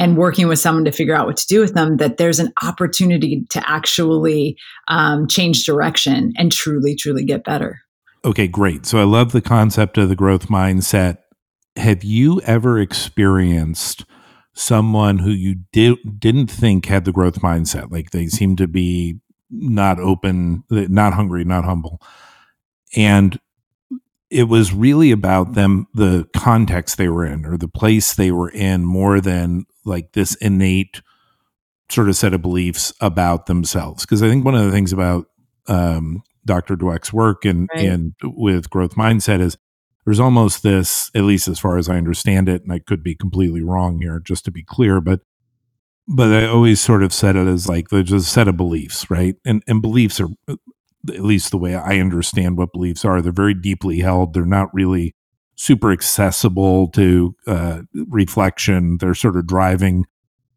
and 0.00 0.16
working 0.16 0.48
with 0.48 0.58
someone 0.58 0.86
to 0.86 0.90
figure 0.90 1.14
out 1.14 1.26
what 1.26 1.36
to 1.36 1.46
do 1.46 1.60
with 1.60 1.74
them 1.74 1.98
that 1.98 2.16
there's 2.16 2.38
an 2.38 2.50
opportunity 2.62 3.44
to 3.50 3.70
actually 3.70 4.56
um, 4.88 5.28
change 5.28 5.64
direction 5.64 6.32
and 6.36 6.50
truly 6.50 6.96
truly 6.96 7.22
get 7.22 7.44
better. 7.44 7.82
Okay 8.24 8.48
great. 8.48 8.86
So 8.86 8.98
i 8.98 9.04
love 9.04 9.32
the 9.32 9.42
concept 9.42 9.98
of 9.98 10.08
the 10.08 10.16
growth 10.16 10.48
mindset. 10.48 11.18
Have 11.76 12.02
you 12.02 12.40
ever 12.40 12.78
experienced 12.78 14.06
someone 14.54 15.18
who 15.18 15.30
you 15.30 15.56
did, 15.70 15.98
didn't 16.18 16.50
think 16.50 16.86
had 16.86 17.04
the 17.04 17.12
growth 17.12 17.42
mindset? 17.42 17.92
Like 17.92 18.10
they 18.10 18.26
seem 18.26 18.56
to 18.56 18.66
be 18.66 19.20
not 19.50 20.00
open 20.00 20.64
not 20.70 21.12
hungry 21.12 21.44
not 21.44 21.64
humble. 21.64 22.00
And 22.96 23.38
it 24.30 24.44
was 24.44 24.72
really 24.72 25.10
about 25.10 25.54
them 25.54 25.88
the 25.92 26.26
context 26.34 26.96
they 26.96 27.08
were 27.08 27.26
in 27.26 27.44
or 27.44 27.58
the 27.58 27.68
place 27.68 28.14
they 28.14 28.30
were 28.30 28.48
in 28.48 28.84
more 28.84 29.20
than 29.20 29.66
like 29.84 30.12
this 30.12 30.34
innate 30.36 31.02
sort 31.90 32.08
of 32.08 32.16
set 32.16 32.34
of 32.34 32.42
beliefs 32.42 32.92
about 33.00 33.46
themselves 33.46 34.04
because 34.04 34.22
i 34.22 34.28
think 34.28 34.44
one 34.44 34.54
of 34.54 34.64
the 34.64 34.72
things 34.72 34.92
about 34.92 35.26
um, 35.66 36.22
dr 36.44 36.76
dweck's 36.76 37.12
work 37.12 37.44
and 37.44 37.68
right. 37.74 37.86
and 37.86 38.14
with 38.22 38.70
growth 38.70 38.94
mindset 38.94 39.40
is 39.40 39.56
there's 40.04 40.20
almost 40.20 40.62
this 40.62 41.10
at 41.14 41.24
least 41.24 41.48
as 41.48 41.58
far 41.58 41.78
as 41.78 41.88
i 41.88 41.96
understand 41.96 42.48
it 42.48 42.62
and 42.62 42.72
i 42.72 42.78
could 42.78 43.02
be 43.02 43.14
completely 43.14 43.62
wrong 43.62 43.98
here 44.00 44.20
just 44.20 44.44
to 44.44 44.50
be 44.50 44.62
clear 44.62 45.00
but 45.00 45.20
but 46.08 46.32
i 46.32 46.46
always 46.46 46.80
sort 46.80 47.02
of 47.02 47.12
said 47.12 47.36
it 47.36 47.46
as 47.46 47.68
like 47.68 47.88
there's 47.88 48.12
a 48.12 48.20
set 48.22 48.48
of 48.48 48.56
beliefs 48.56 49.10
right 49.10 49.36
and 49.44 49.62
and 49.66 49.82
beliefs 49.82 50.20
are 50.20 50.28
at 51.08 51.20
least 51.20 51.50
the 51.50 51.58
way 51.58 51.74
I 51.74 51.98
understand 51.98 52.58
what 52.58 52.72
beliefs 52.72 53.04
are. 53.04 53.22
They're 53.22 53.32
very 53.32 53.54
deeply 53.54 54.00
held. 54.00 54.34
They're 54.34 54.44
not 54.44 54.72
really 54.74 55.14
super 55.60 55.92
accessible 55.92 56.88
to 56.88 57.36
uh, 57.46 57.82
reflection. 58.08 58.96
They're 58.96 59.14
sort 59.14 59.36
of 59.36 59.46
driving 59.46 60.06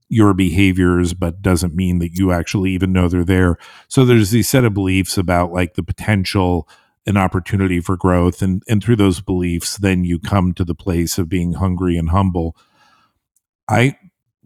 your 0.08 0.34
behaviors, 0.34 1.14
but 1.14 1.42
doesn't 1.42 1.76
mean 1.76 2.00
that 2.00 2.14
you 2.14 2.32
actually 2.32 2.72
even 2.72 2.94
know 2.94 3.10
they're 3.10 3.26
there. 3.26 3.58
So 3.90 4.06
there's 4.06 4.32
these 4.32 4.48
set 4.48 4.64
of 4.64 4.74
beliefs 4.74 5.18
about 5.18 5.52
like 5.52 5.74
the 5.74 5.84
potential 5.84 6.70
and 7.06 7.18
opportunity 7.18 7.82
for 7.82 7.98
growth. 7.98 8.42
And, 8.42 8.64
and 8.70 8.82
through 8.82 8.96
those 8.96 9.20
beliefs, 9.20 9.76
then 9.76 10.06
you 10.06 10.20
come 10.20 10.54
to 10.54 10.64
the 10.64 10.74
place 10.74 11.18
of 11.18 11.28
being 11.28 11.52
hungry 11.52 11.98
and 11.98 12.12
humble. 12.12 12.56
I, 13.68 13.98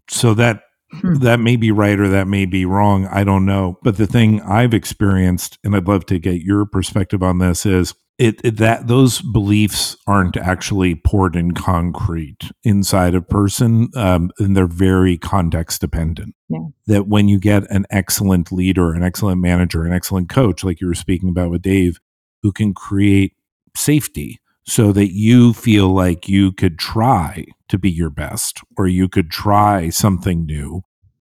so 0.09 0.33
that 0.33 0.63
Hmm. 1.01 1.15
That 1.15 1.41
may 1.41 1.57
be 1.57 1.69
right 1.69 1.99
or 1.99 2.07
that 2.07 2.29
may 2.29 2.45
be 2.45 2.63
wrong. 2.63 3.07
I 3.07 3.25
don't 3.25 3.45
know. 3.45 3.77
But 3.83 3.97
the 3.97 4.07
thing 4.07 4.41
I've 4.41 4.73
experienced, 4.73 5.59
and 5.61 5.75
I'd 5.75 5.85
love 5.85 6.05
to 6.05 6.17
get 6.17 6.41
your 6.43 6.65
perspective 6.65 7.21
on 7.21 7.39
this, 7.39 7.65
is 7.65 7.93
it, 8.17 8.41
it, 8.43 8.57
that 8.57 8.87
those 8.87 9.21
beliefs 9.21 9.95
aren't 10.07 10.37
actually 10.37 10.95
poured 10.95 11.35
in 11.35 11.53
concrete 11.53 12.51
inside 12.63 13.13
a 13.13 13.21
person, 13.21 13.89
um, 13.95 14.31
and 14.39 14.57
they're 14.57 14.65
very 14.65 15.17
context 15.17 15.81
dependent. 15.81 16.35
Yeah. 16.49 16.59
That 16.87 17.07
when 17.07 17.27
you 17.27 17.39
get 17.39 17.69
an 17.69 17.85
excellent 17.91 18.51
leader, 18.51 18.93
an 18.93 19.03
excellent 19.03 19.39
manager, 19.39 19.83
an 19.83 19.93
excellent 19.93 20.29
coach, 20.29 20.63
like 20.63 20.81
you 20.81 20.87
were 20.87 20.95
speaking 20.95 21.29
about 21.29 21.51
with 21.51 21.61
Dave, 21.61 21.99
who 22.41 22.51
can 22.51 22.73
create 22.73 23.33
safety 23.75 24.39
so 24.65 24.91
that 24.91 25.13
you 25.13 25.53
feel 25.53 25.89
like 25.89 26.27
you 26.27 26.51
could 26.51 26.79
try 26.79 27.45
to 27.69 27.77
be 27.77 27.89
your 27.89 28.09
best 28.09 28.61
or 28.77 28.87
you 28.87 29.07
could 29.07 29.29
try 29.29 29.89
something 29.89 30.45
new, 30.45 30.81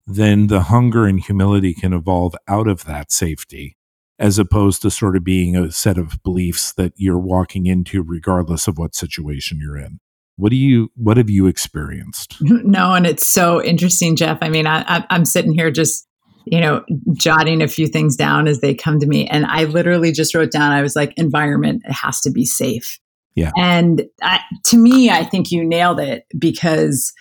then 0.07 0.49
the 0.49 0.65
hunger 0.65 1.07
and 1.07 1.21
humility 1.21 1.73
can 1.73 1.93
evolve 1.93 2.35
out 2.49 2.67
of 2.67 2.85
that 2.85 3.13
safety 3.13 3.77
as 4.21 4.39
opposed 4.39 4.83
to 4.83 4.91
sort 4.91 5.17
of 5.17 5.25
being 5.25 5.57
a 5.57 5.73
set 5.73 5.99
of 5.99 6.23
beliefs 6.23 6.73
that 6.75 6.93
you're 6.97 7.19
walking 7.19 7.67
into 7.67 8.03
regardless 8.03 8.69
of 8.69 8.79
what 8.79 8.95
situation 8.95 9.59
you're 9.61 9.79
in. 9.79 9.99
What 10.37 10.51
do 10.51 10.57
you 10.57 10.93
what 10.95 11.17
have 11.17 11.31
you 11.31 11.47
experienced? 11.47 12.37
No, 12.43 12.95
and 12.95 13.07
it's 13.07 13.27
so 13.27 13.63
interesting, 13.63 14.17
Jeff. 14.17 14.39
I 14.43 14.49
mean, 14.49 14.67
I, 14.67 15.05
I'm 15.11 15.25
sitting 15.25 15.53
here 15.53 15.71
just 15.71 16.07
you 16.47 16.61
know, 16.61 16.85
jotting 17.15 17.63
a 17.63 17.69
few 17.69 17.87
things 17.87 18.17
down 18.17 18.49
as 18.49 18.61
they 18.61 18.75
come 18.75 18.99
to 18.99 19.07
me. 19.07 19.27
And 19.27 19.47
I 19.47 19.65
literally 19.65 20.11
just 20.11 20.35
wrote 20.35 20.51
down, 20.51 20.73
I 20.73 20.83
was 20.83 20.97
like, 20.97 21.13
environment, 21.17 21.83
it 21.85 21.93
has 21.93 22.21
to 22.23 22.31
be 22.31 22.45
safe. 22.45 22.99
Yeah. 23.35 23.53
And 23.57 24.07
I, 24.23 24.41
to 24.67 24.77
me, 24.77 25.11
I 25.11 25.23
think 25.23 25.51
you 25.53 25.65
nailed 25.65 26.01
it 26.01 26.25
because 26.39 27.13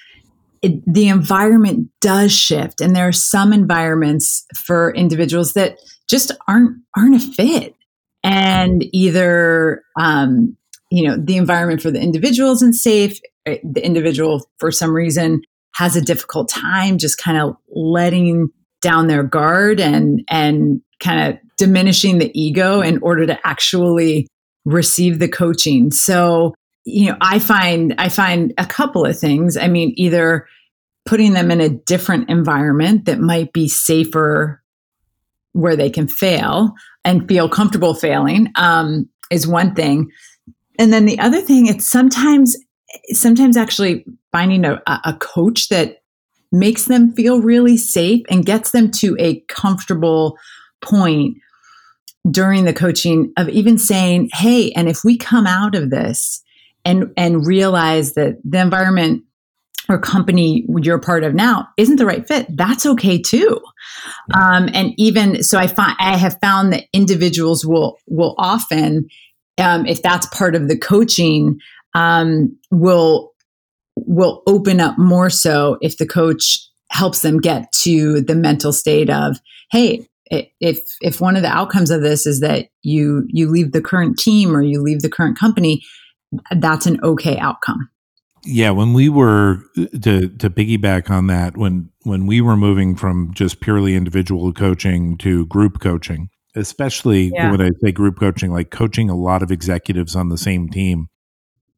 it, 0.62 0.82
the 0.91 1.10
environment 1.10 1.89
does 2.01 2.32
shift, 2.32 2.82
and 2.82 2.96
there 2.96 3.08
are 3.08 3.13
some 3.13 3.53
environments 3.53 4.46
for 4.56 4.94
individuals 4.94 5.53
that 5.53 5.77
just 6.09 6.31
aren't 6.47 6.77
aren't 6.97 7.15
a 7.15 7.19
fit, 7.19 7.75
and 8.23 8.83
either 8.93 9.83
um, 9.99 10.57
you 10.89 11.07
know 11.07 11.17
the 11.17 11.37
environment 11.37 11.81
for 11.81 11.91
the 11.91 12.01
individual 12.01 12.51
isn't 12.51 12.73
safe. 12.73 13.19
Eh, 13.45 13.57
the 13.63 13.85
individual, 13.85 14.49
for 14.57 14.71
some 14.71 14.95
reason, 14.95 15.41
has 15.75 15.95
a 15.95 16.01
difficult 16.01 16.49
time 16.49 16.97
just 16.97 17.17
kind 17.17 17.37
of 17.37 17.55
letting 17.69 18.49
down 18.81 19.07
their 19.07 19.23
guard 19.23 19.79
and 19.79 20.23
and 20.29 20.81
kind 20.99 21.33
of 21.33 21.39
diminishing 21.57 22.17
the 22.17 22.31
ego 22.39 22.81
in 22.81 22.99
order 23.01 23.25
to 23.25 23.47
actually 23.47 24.27
receive 24.65 25.19
the 25.19 25.27
coaching. 25.27 25.91
So, 25.91 26.53
you 26.85 27.09
know, 27.09 27.17
I 27.21 27.39
find 27.39 27.95
I 27.97 28.09
find 28.09 28.53
a 28.57 28.65
couple 28.65 29.05
of 29.05 29.17
things. 29.17 29.57
I 29.57 29.67
mean, 29.67 29.93
either 29.95 30.47
putting 31.05 31.33
them 31.33 31.51
in 31.51 31.61
a 31.61 31.69
different 31.69 32.29
environment 32.29 33.05
that 33.05 33.19
might 33.19 33.53
be 33.53 33.67
safer 33.67 34.61
where 35.53 35.75
they 35.75 35.89
can 35.89 36.08
fail 36.08 36.74
and 37.03 37.27
feel 37.27 37.50
comfortable 37.50 37.94
failing 37.94 38.51
um, 38.56 39.10
is 39.32 39.48
one 39.48 39.74
thing. 39.75 40.10
And 40.77 40.94
then 40.94 41.06
the 41.06 41.20
other 41.20 41.41
thing, 41.41 41.68
it's 41.68 41.89
sometimes 41.89 42.56
sometimes 43.12 43.56
actually 43.58 44.06
finding 44.32 44.65
a, 44.65 44.82
a 44.88 45.15
coach 45.20 45.70
that 45.70 45.98
makes 46.51 46.86
them 46.86 47.13
feel 47.13 47.41
really 47.41 47.77
safe 47.77 48.25
and 48.29 48.46
gets 48.46 48.72
them 48.72 48.89
to 48.89 49.15
a 49.20 49.41
comfortable 49.41 50.38
point 50.82 51.38
during 52.29 52.65
the 52.65 52.74
coaching 52.74 53.32
of 53.38 53.50
even 53.50 53.77
saying, 53.77 54.29
hey, 54.34 54.72
and 54.72 54.89
if 54.89 55.03
we 55.03 55.18
come 55.18 55.48
out 55.48 55.75
of 55.75 55.89
this 55.89 56.44
and 56.86 57.12
and 57.18 57.46
realize 57.46 58.13
that 58.13 58.38
the 58.44 58.60
environment 58.60 59.24
or 59.89 59.98
company 59.98 60.65
you're 60.81 61.00
part 61.00 61.24
of 61.24 61.34
now 61.34 61.67
isn't 61.77 61.96
the 61.96 62.05
right 62.05 62.27
fit, 62.27 62.46
that's 62.55 62.86
okay 62.86 63.19
too. 63.19 63.60
Um, 64.34 64.69
and 64.74 64.93
even 64.98 65.43
so, 65.43 65.58
I 65.58 65.67
find 65.67 65.96
I 66.00 66.15
have 66.15 66.38
found 66.41 66.72
that 66.74 66.86
individuals 66.93 67.65
will 67.65 67.98
will 68.08 68.36
often, 68.38 69.08
um, 69.58 69.86
if 69.86 70.01
that's 70.01 70.27
part 70.27 70.55
of 70.55 70.67
the 70.67 70.77
coaching, 70.77 71.60
um, 71.96 72.58
will 72.72 73.34
will 73.96 74.43
open 74.48 74.79
up 74.79 74.98
more 74.98 75.29
so 75.29 75.77
if 75.81 75.98
the 75.98 76.08
coach 76.08 76.60
helps 76.91 77.22
them 77.22 77.39
get 77.39 77.72
to 77.72 78.22
the 78.22 78.36
mental 78.36 78.72
state 78.72 79.10
of, 79.10 79.39
hey, 79.72 80.08
if 80.29 80.79
if 81.01 81.19
one 81.19 81.36
of 81.36 81.41
the 81.41 81.50
outcomes 81.50 81.89
of 81.89 82.01
this 82.01 82.25
is 82.25 82.39
that 82.39 82.69
you 82.84 83.24
you 83.27 83.50
leave 83.50 83.72
the 83.72 83.81
current 83.81 84.17
team 84.17 84.55
or 84.55 84.62
you 84.62 84.81
leave 84.81 85.01
the 85.01 85.10
current 85.10 85.38
company 85.38 85.81
that's 86.58 86.86
an 86.86 87.00
okay 87.03 87.38
outcome 87.39 87.89
yeah 88.43 88.69
when 88.69 88.93
we 88.93 89.10
were 89.10 89.63
to 89.75 90.29
to 90.29 90.50
piggyback 90.50 91.10
on 91.10 91.27
that 91.27 91.58
when 91.58 91.89
when 92.03 92.25
we 92.25 92.41
were 92.41 92.58
moving 92.58 92.96
from 92.96 93.34
just 93.34 93.60
purely 93.60 93.96
individual 93.96 94.51
coaching 94.53 95.17
to 95.17 95.46
group 95.48 95.79
coaching 95.79 96.29
especially 96.55 97.31
yeah. 97.34 97.51
when 97.51 97.62
i 97.62 97.69
say 97.81 97.91
group 97.91 98.19
coaching 98.19 98.51
like 98.51 98.69
coaching 98.72 99.10
a 99.10 99.15
lot 99.15 99.43
of 99.43 99.51
executives 99.51 100.15
on 100.15 100.29
the 100.29 100.38
same 100.38 100.69
team 100.69 101.08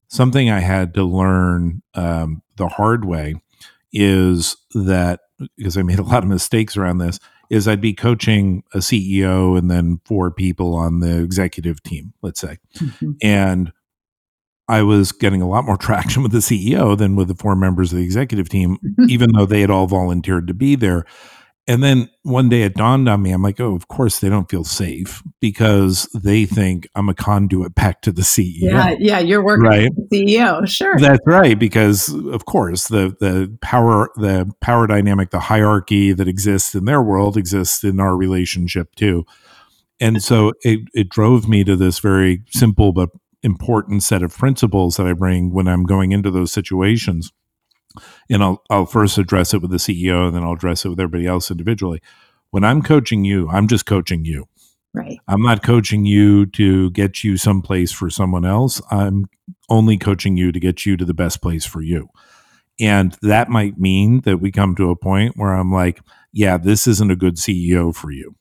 something 0.08 0.50
i 0.50 0.60
had 0.60 0.94
to 0.94 1.03
learn 1.03 1.82
um, 1.96 2.41
the 2.58 2.68
hard 2.68 3.06
way 3.06 3.36
is 3.91 4.56
that 4.74 5.22
because 5.58 5.77
i 5.77 5.82
made 5.82 6.00
a 6.00 6.03
lot 6.03 6.24
of 6.24 6.30
mistakes 6.30 6.77
around 6.77 7.00
this 7.00 7.20
is 7.51 7.68
I'd 7.68 7.82
be 7.82 7.94
coaching 7.94 8.63
a 8.74 8.77
CEO 8.77 9.58
and 9.58 9.70
then 9.70 10.00
four 10.06 10.32
people 10.32 10.74
on 10.74 11.01
the 11.01 11.22
executive 11.22 11.84
team, 11.84 12.13
let's 12.22 12.39
say. 12.39 12.60
Mm-hmm. 12.77 13.12
And 13.22 13.74
I 14.68 14.84
was 14.84 15.12
getting 15.12 15.41
a 15.41 15.48
lot 15.48 15.65
more 15.65 15.77
traction 15.80 16.24
with 16.24 16.32
the 16.32 16.39
CEO 16.39 16.98
than 16.98 17.15
with 17.15 17.27
the 17.27 17.36
four 17.36 17.56
members 17.56 17.91
of 17.91 18.00
the 18.00 18.06
executive 18.06 18.50
team, 18.50 18.77
even 19.08 19.32
though 19.34 19.46
they 19.46 19.62
had 19.62 19.70
all 19.70 19.88
volunteered 19.88 20.48
to 20.48 20.53
be 20.53 20.75
there. 20.75 21.06
And 21.68 21.84
then 21.84 22.10
one 22.24 22.50
day 22.50 22.63
it 22.63 22.74
dawned 22.74 23.08
on 23.08 23.22
me, 23.22 23.32
I'm 23.32 23.44
like, 23.44 23.60
oh, 23.60 23.75
of 23.75 23.88
course 23.88 24.20
they 24.20 24.30
don't 24.30 24.50
feel 24.50 24.63
safe 24.63 25.22
because 25.39 26.10
they 26.13 26.46
think 26.46 26.88
I'm 26.96 27.08
a 27.08 27.13
conduit 27.13 27.75
back 27.75 28.01
to 28.01 28.12
the 28.12 28.24
CEO. 28.24 28.56
Yeah, 28.62 28.96
yeah, 29.00 29.20
you're 29.20 29.44
working 29.44 29.68
right? 29.68 29.89
the 30.10 30.25
CEO, 30.25 30.68
sure. 30.68 30.98
That's 30.98 31.22
right, 31.25 31.58
because 31.58 32.10
of 32.10 32.46
course 32.46 32.88
the 32.88 33.15
the 33.20 33.56
power 33.62 34.10
the 34.15 34.51
power 34.60 34.88
dynamic, 34.88 35.30
the 35.30 35.39
hierarchy 35.39 36.13
that 36.13 36.27
exists 36.27 36.74
in 36.74 36.86
their 36.86 37.01
world 37.01 37.38
exists 37.38 37.84
in 37.84 38.00
our 38.00 38.18
relationship 38.18 38.96
too. 38.96 39.24
And 40.00 40.24
so 40.24 40.53
it, 40.63 40.80
it 40.96 41.10
drove 41.10 41.48
me 41.48 41.63
to 41.63 41.75
this 41.75 42.00
very 42.00 42.41
simple 42.50 42.91
but 42.91 43.10
important 43.43 44.03
set 44.03 44.24
of 44.24 44.38
principles 44.38 44.98
that 44.98 45.07
I 45.07 45.13
bring 45.13 45.51
when 45.51 45.67
I'm 45.67 45.83
going 45.83 46.12
into 46.12 46.31
those 46.31 46.51
situations 46.51 47.31
and 48.29 48.43
I'll 48.43 48.63
I'll 48.69 48.86
first 48.86 49.17
address 49.17 49.53
it 49.53 49.62
with 49.62 49.71
the 49.71 49.77
CEO 49.77 50.27
and 50.27 50.36
then 50.36 50.43
I'll 50.43 50.53
address 50.53 50.86
it 50.86 50.89
with 50.89 51.00
everybody 51.00 51.27
else 51.27 51.51
individually. 51.51 52.01
When 52.51 52.63
I'm 52.63 52.81
coaching 52.81 53.25
you, 53.25 53.50
I'm 53.50 53.67
just 53.67 53.86
coaching 53.86 54.25
you. 54.25 54.48
Right. 54.93 55.19
I'm 55.27 55.41
not 55.41 55.63
coaching 55.63 56.05
you 56.05 56.45
to 56.48 56.91
get 56.91 57.24
you 57.24 57.38
someplace 57.38 57.93
for 57.93 58.10
someone 58.10 58.45
else. 58.45 58.81
I'm 58.91 59.29
only 59.69 59.98
coaching 59.98 60.36
you 60.36 60.51
to 60.51 60.60
get 60.60 60.86
you 60.86 60.98
to 60.98 61.05
the 61.05 61.13
best 61.13 61.41
place 61.41 61.65
for 61.65 61.81
you. 61.81 62.10
And 62.79 63.15
that 63.21 63.50
might 63.50 63.77
mean 63.77 64.21
that 64.21 64.39
we 64.39 64.51
come 64.51 64.75
to 64.75 64.89
a 64.89 64.95
point 64.98 65.38
where 65.38 65.53
I'm 65.53 65.71
like, 65.71 66.01
yeah, 66.33 66.57
this 66.57 66.88
isn't 66.88 67.12
a 67.12 67.15
good 67.15 67.36
CEO 67.36 67.95
for 67.95 68.12
you. 68.12 68.36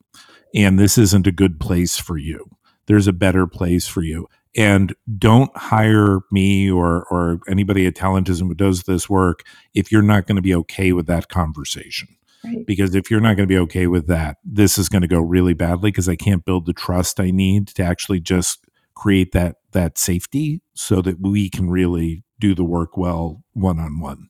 And 0.52 0.78
this 0.78 0.98
isn't 0.98 1.28
a 1.28 1.32
good 1.32 1.60
place 1.60 1.98
for 1.98 2.16
you. 2.16 2.50
There's 2.86 3.06
a 3.06 3.12
better 3.12 3.46
place 3.46 3.86
for 3.86 4.02
you 4.02 4.26
and 4.56 4.94
don't 5.18 5.54
hire 5.56 6.20
me 6.30 6.70
or 6.70 7.04
or 7.10 7.40
anybody 7.48 7.86
at 7.86 7.94
talentism 7.94 8.48
who 8.48 8.54
does 8.54 8.84
this 8.84 9.08
work 9.08 9.44
if 9.74 9.92
you're 9.92 10.02
not 10.02 10.26
going 10.26 10.36
to 10.36 10.42
be 10.42 10.54
okay 10.54 10.92
with 10.92 11.06
that 11.06 11.28
conversation 11.28 12.08
right. 12.44 12.66
because 12.66 12.94
if 12.94 13.10
you're 13.10 13.20
not 13.20 13.36
going 13.36 13.48
to 13.48 13.54
be 13.54 13.58
okay 13.58 13.86
with 13.86 14.06
that 14.06 14.38
this 14.44 14.76
is 14.78 14.88
going 14.88 15.02
to 15.02 15.08
go 15.08 15.20
really 15.20 15.54
badly 15.54 15.90
because 15.90 16.08
i 16.08 16.16
can't 16.16 16.44
build 16.44 16.66
the 16.66 16.72
trust 16.72 17.20
i 17.20 17.30
need 17.30 17.68
to 17.68 17.82
actually 17.82 18.20
just 18.20 18.64
create 18.94 19.32
that 19.32 19.56
that 19.72 19.96
safety 19.96 20.60
so 20.74 21.00
that 21.00 21.20
we 21.20 21.48
can 21.48 21.70
really 21.70 22.24
do 22.38 22.54
the 22.54 22.64
work 22.64 22.96
well 22.96 23.42
one 23.52 23.78
on 23.78 24.00
one 24.00 24.28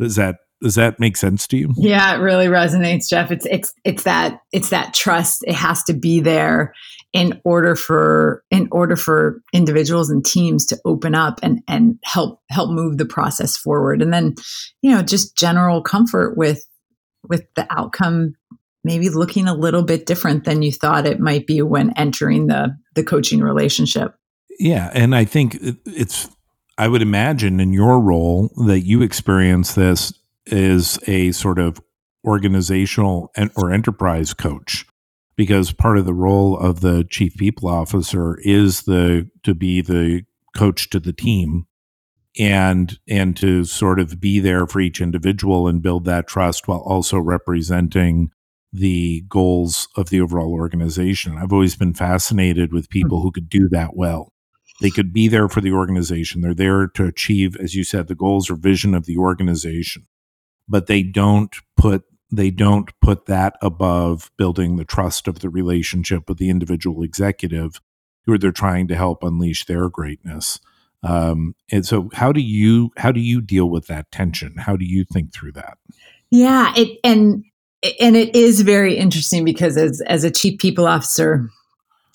does 0.00 0.16
that 0.16 0.36
does 0.62 0.76
that 0.76 1.00
make 1.00 1.16
sense 1.16 1.46
to 1.48 1.56
you? 1.56 1.74
Yeah 1.76 2.14
it 2.14 2.18
really 2.18 2.46
resonates 2.46 3.08
jeff. 3.08 3.30
It's 3.30 3.46
it's 3.46 3.74
it's 3.84 4.04
that 4.04 4.40
it's 4.52 4.70
that 4.70 4.94
trust. 4.94 5.44
It 5.46 5.54
has 5.54 5.82
to 5.84 5.92
be 5.92 6.20
there 6.20 6.72
in 7.12 7.40
order 7.44 7.76
for 7.76 8.44
in 8.50 8.68
order 8.72 8.96
for 8.96 9.42
individuals 9.52 10.08
and 10.08 10.24
teams 10.24 10.64
to 10.66 10.78
open 10.84 11.14
up 11.14 11.40
and 11.42 11.60
and 11.68 11.98
help 12.04 12.40
help 12.48 12.70
move 12.70 12.98
the 12.98 13.04
process 13.04 13.56
forward. 13.56 14.00
And 14.00 14.12
then 14.12 14.34
you 14.80 14.90
know 14.90 15.02
just 15.02 15.36
general 15.36 15.82
comfort 15.82 16.36
with 16.36 16.66
with 17.28 17.44
the 17.54 17.66
outcome 17.70 18.34
maybe 18.84 19.08
looking 19.08 19.46
a 19.46 19.54
little 19.54 19.82
bit 19.82 20.06
different 20.06 20.44
than 20.44 20.62
you 20.62 20.72
thought 20.72 21.06
it 21.06 21.20
might 21.20 21.46
be 21.46 21.62
when 21.62 21.96
entering 21.96 22.46
the 22.46 22.76
the 22.94 23.04
coaching 23.04 23.40
relationship. 23.40 24.14
Yeah 24.58 24.90
and 24.94 25.14
i 25.14 25.24
think 25.24 25.58
it's 25.86 26.28
i 26.76 26.86
would 26.86 27.02
imagine 27.02 27.58
in 27.58 27.72
your 27.72 27.98
role 27.98 28.52
that 28.66 28.80
you 28.80 29.02
experience 29.02 29.74
this 29.74 30.12
as 30.50 30.98
a 31.06 31.32
sort 31.32 31.58
of 31.58 31.80
organizational 32.24 33.32
or 33.56 33.70
enterprise 33.70 34.32
coach 34.34 34.86
because 35.36 35.72
part 35.72 35.98
of 35.98 36.04
the 36.04 36.14
role 36.14 36.56
of 36.56 36.80
the 36.80 37.04
chief 37.08 37.34
people 37.36 37.68
officer 37.68 38.38
is 38.42 38.82
the 38.82 39.28
to 39.42 39.54
be 39.54 39.80
the 39.80 40.22
coach 40.54 40.90
to 40.90 41.00
the 41.00 41.12
team 41.12 41.66
and 42.38 42.98
and 43.08 43.36
to 43.36 43.64
sort 43.64 43.98
of 43.98 44.20
be 44.20 44.38
there 44.38 44.66
for 44.66 44.80
each 44.80 45.00
individual 45.00 45.68
and 45.68 45.82
build 45.82 46.04
that 46.04 46.26
trust 46.26 46.68
while 46.68 46.80
also 46.80 47.18
representing 47.18 48.30
the 48.72 49.22
goals 49.28 49.88
of 49.96 50.08
the 50.08 50.20
overall 50.20 50.52
organization. 50.52 51.36
I've 51.36 51.52
always 51.52 51.76
been 51.76 51.92
fascinated 51.92 52.72
with 52.72 52.86
hmm. 52.86 52.92
people 52.92 53.20
who 53.20 53.32
could 53.32 53.48
do 53.48 53.68
that 53.70 53.94
well. 53.94 54.32
They 54.80 54.90
could 54.90 55.12
be 55.12 55.28
there 55.28 55.48
for 55.48 55.60
the 55.60 55.72
organization. 55.72 56.40
They're 56.40 56.54
there 56.54 56.88
to 56.88 57.04
achieve, 57.04 57.56
as 57.56 57.74
you 57.74 57.84
said, 57.84 58.08
the 58.08 58.14
goals 58.14 58.50
or 58.50 58.56
vision 58.56 58.94
of 58.94 59.04
the 59.04 59.16
organization, 59.16 60.06
but 60.68 60.86
they 60.86 61.02
don't 61.02 61.56
put 61.76 62.04
they 62.34 62.50
don't 62.50 62.98
put 63.00 63.26
that 63.26 63.56
above 63.60 64.30
building 64.38 64.76
the 64.76 64.86
trust 64.86 65.28
of 65.28 65.40
the 65.40 65.50
relationship 65.50 66.28
with 66.28 66.38
the 66.38 66.48
individual 66.48 67.02
executive 67.02 67.80
who 68.24 68.38
they're 68.38 68.52
trying 68.52 68.88
to 68.88 68.94
help 68.94 69.22
unleash 69.22 69.66
their 69.66 69.88
greatness. 69.88 70.60
Um, 71.02 71.56
and 71.70 71.84
so, 71.84 72.08
how 72.14 72.32
do 72.32 72.40
you 72.40 72.90
how 72.96 73.12
do 73.12 73.20
you 73.20 73.40
deal 73.40 73.68
with 73.68 73.86
that 73.88 74.10
tension? 74.12 74.54
How 74.56 74.76
do 74.76 74.84
you 74.84 75.04
think 75.04 75.32
through 75.32 75.52
that? 75.52 75.78
Yeah, 76.30 76.72
it 76.76 76.98
and 77.02 77.44
and 78.00 78.16
it 78.16 78.34
is 78.36 78.60
very 78.60 78.96
interesting 78.96 79.44
because 79.44 79.76
as 79.76 80.00
as 80.02 80.22
a 80.22 80.30
chief 80.30 80.60
people 80.60 80.86
officer, 80.86 81.50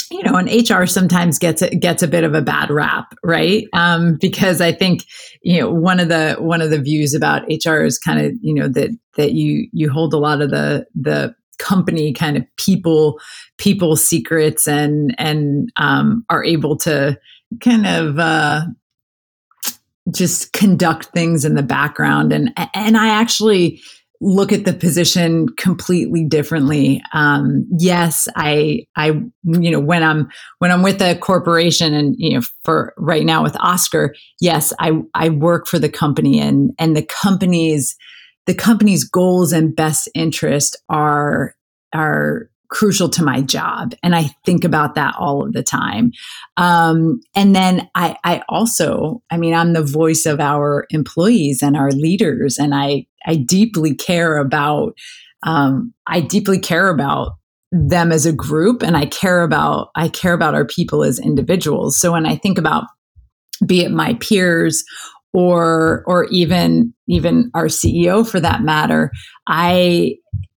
you 0.09 0.23
know, 0.23 0.35
and 0.35 0.69
HR 0.69 0.85
sometimes 0.85 1.37
gets 1.37 1.63
gets 1.79 2.01
a 2.01 2.07
bit 2.07 2.23
of 2.23 2.33
a 2.33 2.41
bad 2.41 2.69
rap, 2.69 3.13
right? 3.23 3.65
Um, 3.73 4.17
because 4.19 4.61
I 4.61 4.71
think 4.71 5.03
you 5.41 5.59
know 5.59 5.71
one 5.71 5.99
of 5.99 6.09
the 6.09 6.35
one 6.39 6.61
of 6.61 6.69
the 6.69 6.79
views 6.79 7.13
about 7.13 7.43
HR 7.49 7.81
is 7.81 7.97
kind 7.97 8.25
of 8.25 8.33
you 8.41 8.53
know 8.53 8.67
that 8.69 8.89
that 9.15 9.33
you 9.33 9.67
you 9.73 9.89
hold 9.89 10.13
a 10.13 10.17
lot 10.17 10.41
of 10.41 10.49
the 10.49 10.85
the 10.95 11.35
company 11.57 12.13
kind 12.13 12.37
of 12.37 12.43
people 12.57 13.19
people 13.57 13.95
secrets 13.95 14.67
and 14.67 15.15
and 15.17 15.71
um, 15.77 16.23
are 16.29 16.43
able 16.43 16.77
to 16.77 17.17
kind 17.61 17.87
of 17.87 18.19
uh, 18.19 18.61
just 20.13 20.53
conduct 20.53 21.07
things 21.07 21.43
in 21.43 21.55
the 21.55 21.63
background 21.63 22.31
and 22.31 22.51
and 22.73 22.97
I 22.97 23.09
actually 23.09 23.81
look 24.21 24.51
at 24.51 24.65
the 24.65 24.73
position 24.73 25.47
completely 25.57 26.25
differently. 26.25 27.01
Um, 27.13 27.67
yes, 27.77 28.27
I, 28.35 28.85
I, 28.95 29.07
you 29.43 29.71
know, 29.71 29.79
when 29.79 30.03
I'm 30.03 30.29
when 30.59 30.71
I'm 30.71 30.81
with 30.81 31.01
a 31.01 31.15
corporation, 31.15 31.93
and 31.93 32.15
you 32.17 32.35
know, 32.35 32.41
for 32.63 32.93
right 32.97 33.25
now 33.25 33.43
with 33.43 33.55
Oscar, 33.59 34.15
yes, 34.39 34.73
I 34.79 35.01
I 35.13 35.29
work 35.29 35.67
for 35.67 35.79
the 35.79 35.89
company, 35.89 36.39
and 36.39 36.71
and 36.79 36.95
the 36.95 37.03
company's 37.05 37.95
the 38.45 38.55
company's 38.55 39.03
goals 39.03 39.51
and 39.51 39.75
best 39.75 40.09
interest 40.15 40.81
are 40.89 41.55
are 41.93 42.49
crucial 42.69 43.09
to 43.09 43.23
my 43.23 43.41
job 43.41 43.93
and 44.03 44.15
i 44.15 44.29
think 44.45 44.63
about 44.63 44.95
that 44.95 45.15
all 45.17 45.43
of 45.43 45.53
the 45.53 45.63
time. 45.63 46.11
Um, 46.57 47.21
and 47.35 47.55
then 47.55 47.89
I, 47.95 48.17
I 48.23 48.43
also 48.49 49.21
i 49.31 49.37
mean 49.37 49.53
i'm 49.53 49.73
the 49.73 49.83
voice 49.83 50.25
of 50.25 50.39
our 50.39 50.85
employees 50.89 51.61
and 51.61 51.77
our 51.77 51.91
leaders 51.91 52.57
and 52.57 52.73
i 52.75 53.05
i 53.25 53.35
deeply 53.35 53.95
care 53.95 54.37
about 54.37 54.93
um, 55.43 55.93
i 56.07 56.19
deeply 56.19 56.59
care 56.59 56.89
about 56.89 57.33
them 57.71 58.11
as 58.11 58.25
a 58.25 58.33
group 58.33 58.81
and 58.81 58.97
i 58.97 59.05
care 59.05 59.43
about 59.43 59.89
i 59.95 60.07
care 60.09 60.33
about 60.33 60.55
our 60.55 60.65
people 60.65 61.03
as 61.03 61.19
individuals. 61.19 61.99
So 61.99 62.13
when 62.13 62.25
i 62.25 62.35
think 62.35 62.57
about 62.57 62.85
be 63.65 63.81
it 63.81 63.91
my 63.91 64.13
peers 64.15 64.83
or 65.33 66.03
or 66.07 66.25
even 66.25 66.93
even 67.07 67.51
our 67.53 67.65
ceo 67.65 68.27
for 68.27 68.39
that 68.39 68.61
matter 68.61 69.11
i 69.47 70.15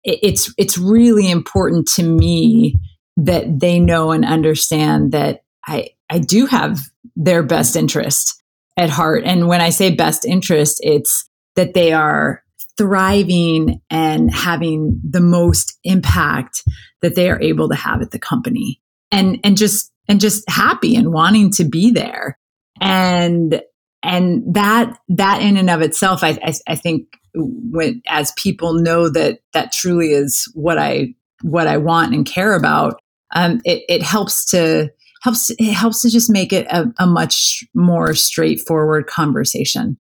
it's 0.07 0.53
it's 0.57 0.77
really 0.77 1.29
important 1.29 1.87
to 1.95 2.03
me 2.03 2.75
that 3.17 3.59
they 3.59 3.79
know 3.79 4.11
and 4.11 4.25
understand 4.25 5.11
that 5.11 5.41
I 5.65 5.89
I 6.09 6.19
do 6.19 6.45
have 6.45 6.79
their 7.15 7.43
best 7.43 7.75
interest 7.75 8.41
at 8.77 8.89
heart. 8.89 9.23
And 9.25 9.47
when 9.47 9.59
I 9.59 9.69
say 9.69 9.93
best 9.93 10.23
interest, 10.23 10.79
it's 10.81 11.27
that 11.55 11.73
they 11.73 11.91
are 11.91 12.43
thriving 12.77 13.81
and 13.89 14.33
having 14.33 15.01
the 15.03 15.19
most 15.19 15.77
impact 15.83 16.63
that 17.01 17.15
they 17.15 17.29
are 17.29 17.41
able 17.41 17.69
to 17.69 17.75
have 17.75 18.01
at 18.01 18.11
the 18.11 18.19
company. 18.19 18.79
And 19.11 19.39
and 19.43 19.57
just 19.57 19.91
and 20.07 20.21
just 20.21 20.49
happy 20.49 20.95
and 20.95 21.11
wanting 21.11 21.51
to 21.53 21.65
be 21.65 21.91
there. 21.91 22.37
And 22.79 23.61
and 24.03 24.53
that 24.53 24.97
that 25.09 25.41
in 25.41 25.57
and 25.57 25.69
of 25.69 25.81
itself 25.81 26.23
I, 26.23 26.37
I, 26.41 26.53
I 26.67 26.75
think 26.75 27.07
when 27.38 28.02
as 28.08 28.32
people 28.38 28.73
know 28.73 29.10
that 29.10 29.39
that 29.54 29.71
truly 29.71 30.12
is 30.12 30.50
what 30.54 30.78
I 30.78 31.13
what 31.43 31.67
I 31.67 31.78
want 31.78 32.13
and 32.13 32.26
care 32.26 32.56
about, 32.56 33.00
um, 33.36 33.62
it, 33.63 33.84
it 33.88 34.02
helps 34.02 34.45
to 34.47 34.89
helps 35.21 35.50
it 35.52 35.73
helps 35.73 36.02
to 36.02 36.10
just 36.10 36.30
make 36.30 36.54
it 36.54 36.67
a, 36.67 36.91
a 37.00 37.08
much 37.08 37.63
more 37.73 38.13
straightforward 38.13 39.08
conversation 39.08 39.97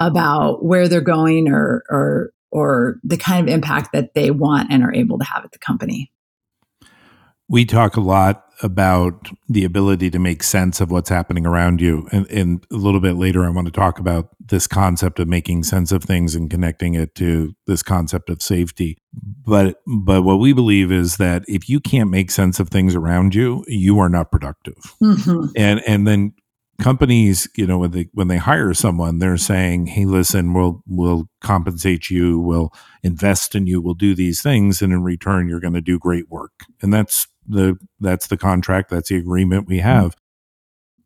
about 0.00 0.64
where 0.64 0.88
they're 0.88 1.00
going 1.00 1.48
or 1.48 1.84
or 1.90 2.30
or 2.50 2.98
the 3.02 3.16
kind 3.16 3.48
of 3.48 3.52
impact 3.52 3.90
that 3.92 4.14
they 4.14 4.30
want 4.30 4.70
and 4.70 4.82
are 4.82 4.94
able 4.94 5.18
to 5.18 5.24
have 5.24 5.44
at 5.44 5.52
the 5.52 5.58
company. 5.58 6.12
We 7.48 7.64
talk 7.64 7.96
a 7.96 8.00
lot 8.00 8.45
about 8.62 9.28
the 9.48 9.64
ability 9.64 10.10
to 10.10 10.18
make 10.18 10.42
sense 10.42 10.80
of 10.80 10.90
what's 10.90 11.08
happening 11.08 11.46
around 11.46 11.80
you. 11.80 12.08
And, 12.12 12.26
and, 12.30 12.66
a 12.70 12.76
little 12.76 13.00
bit 13.00 13.14
later, 13.14 13.44
I 13.44 13.50
want 13.50 13.66
to 13.66 13.72
talk 13.72 13.98
about 13.98 14.28
this 14.40 14.66
concept 14.66 15.18
of 15.18 15.28
making 15.28 15.64
sense 15.64 15.92
of 15.92 16.04
things 16.04 16.34
and 16.34 16.50
connecting 16.50 16.94
it 16.94 17.14
to 17.16 17.54
this 17.66 17.82
concept 17.82 18.30
of 18.30 18.42
safety. 18.42 18.98
But, 19.12 19.82
but 19.86 20.22
what 20.22 20.40
we 20.40 20.52
believe 20.52 20.90
is 20.90 21.16
that 21.18 21.44
if 21.48 21.68
you 21.68 21.80
can't 21.80 22.10
make 22.10 22.30
sense 22.30 22.58
of 22.58 22.68
things 22.68 22.94
around 22.94 23.34
you, 23.34 23.64
you 23.66 23.98
are 23.98 24.08
not 24.08 24.30
productive. 24.30 24.96
Mm-hmm. 25.02 25.46
And, 25.56 25.82
and 25.86 26.06
then 26.06 26.34
companies, 26.80 27.48
you 27.56 27.66
know, 27.66 27.78
when 27.78 27.90
they 27.90 28.08
when 28.12 28.28
they 28.28 28.36
hire 28.36 28.74
someone, 28.74 29.18
they're 29.18 29.36
saying, 29.36 29.86
"Hey, 29.86 30.04
listen, 30.04 30.52
we'll 30.52 30.82
we'll 30.86 31.28
compensate 31.40 32.10
you, 32.10 32.38
we'll 32.38 32.72
invest 33.02 33.54
in 33.54 33.66
you, 33.66 33.80
we'll 33.80 33.94
do 33.94 34.14
these 34.14 34.42
things, 34.42 34.82
and 34.82 34.92
in 34.92 35.02
return, 35.02 35.48
you're 35.48 35.60
going 35.60 35.74
to 35.74 35.80
do 35.80 35.98
great 35.98 36.30
work." 36.30 36.52
And 36.82 36.92
that's 36.92 37.26
the 37.48 37.76
that's 38.00 38.26
the 38.28 38.36
contract, 38.36 38.90
that's 38.90 39.08
the 39.08 39.16
agreement 39.16 39.68
we 39.68 39.78
have. 39.78 40.16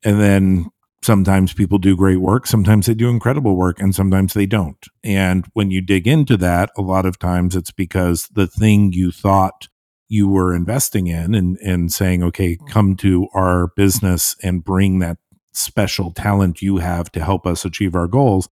And 0.02 0.20
then 0.20 0.66
sometimes 1.02 1.52
people 1.52 1.78
do 1.78 1.96
great 1.96 2.20
work, 2.20 2.46
sometimes 2.46 2.86
they 2.86 2.94
do 2.94 3.08
incredible 3.08 3.56
work, 3.56 3.80
and 3.80 3.94
sometimes 3.94 4.34
they 4.34 4.46
don't. 4.46 4.86
And 5.02 5.46
when 5.52 5.70
you 5.70 5.80
dig 5.80 6.06
into 6.06 6.36
that, 6.38 6.70
a 6.76 6.82
lot 6.82 7.06
of 7.06 7.18
times 7.18 7.56
it's 7.56 7.72
because 7.72 8.28
the 8.32 8.46
thing 8.46 8.92
you 8.92 9.10
thought 9.10 9.68
you 10.08 10.28
were 10.28 10.54
investing 10.54 11.06
in 11.06 11.34
and 11.34 11.56
and 11.58 11.92
saying, 11.92 12.22
okay, 12.22 12.56
mm. 12.56 12.68
come 12.68 12.96
to 12.96 13.28
our 13.34 13.68
business 13.76 14.36
and 14.42 14.64
bring 14.64 14.98
that 14.98 15.18
special 15.52 16.12
talent 16.12 16.62
you 16.62 16.76
have 16.78 17.10
to 17.12 17.24
help 17.24 17.46
us 17.46 17.64
achieve 17.64 17.94
our 17.94 18.06
goals 18.06 18.48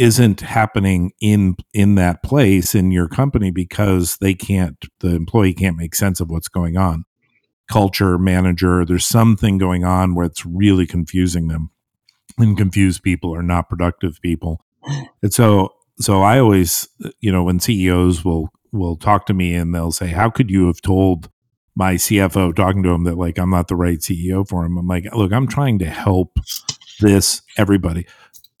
isn't 0.00 0.40
happening 0.40 1.12
in 1.20 1.54
in 1.74 1.94
that 1.94 2.22
place 2.22 2.74
in 2.74 2.90
your 2.90 3.06
company 3.06 3.50
because 3.50 4.16
they 4.16 4.32
can't 4.32 4.86
the 5.00 5.14
employee 5.14 5.52
can't 5.52 5.76
make 5.76 5.94
sense 5.94 6.20
of 6.20 6.30
what's 6.30 6.48
going 6.48 6.78
on 6.78 7.04
culture 7.70 8.16
manager 8.16 8.82
there's 8.86 9.04
something 9.04 9.58
going 9.58 9.84
on 9.84 10.14
where 10.14 10.24
it's 10.24 10.46
really 10.46 10.86
confusing 10.86 11.48
them 11.48 11.70
and 12.38 12.56
confused 12.56 13.02
people 13.02 13.34
are 13.34 13.42
not 13.42 13.68
productive 13.68 14.18
people 14.22 14.64
and 15.22 15.34
so 15.34 15.68
so 16.00 16.22
i 16.22 16.38
always 16.38 16.88
you 17.20 17.30
know 17.30 17.44
when 17.44 17.60
ceos 17.60 18.24
will 18.24 18.48
will 18.72 18.96
talk 18.96 19.26
to 19.26 19.34
me 19.34 19.54
and 19.54 19.74
they'll 19.74 19.92
say 19.92 20.06
how 20.06 20.30
could 20.30 20.50
you 20.50 20.66
have 20.66 20.80
told 20.80 21.28
my 21.76 21.94
CFO 21.94 22.54
talking 22.54 22.82
to 22.82 22.90
him 22.90 23.04
that 23.04 23.16
like 23.16 23.38
I'm 23.38 23.50
not 23.50 23.68
the 23.68 23.76
right 23.76 24.00
CEO 24.00 24.46
for 24.46 24.66
him. 24.66 24.76
I'm 24.76 24.88
like, 24.88 25.06
look, 25.14 25.32
I'm 25.32 25.46
trying 25.46 25.78
to 25.78 25.86
help 25.86 26.38
this 27.00 27.42
everybody. 27.56 28.06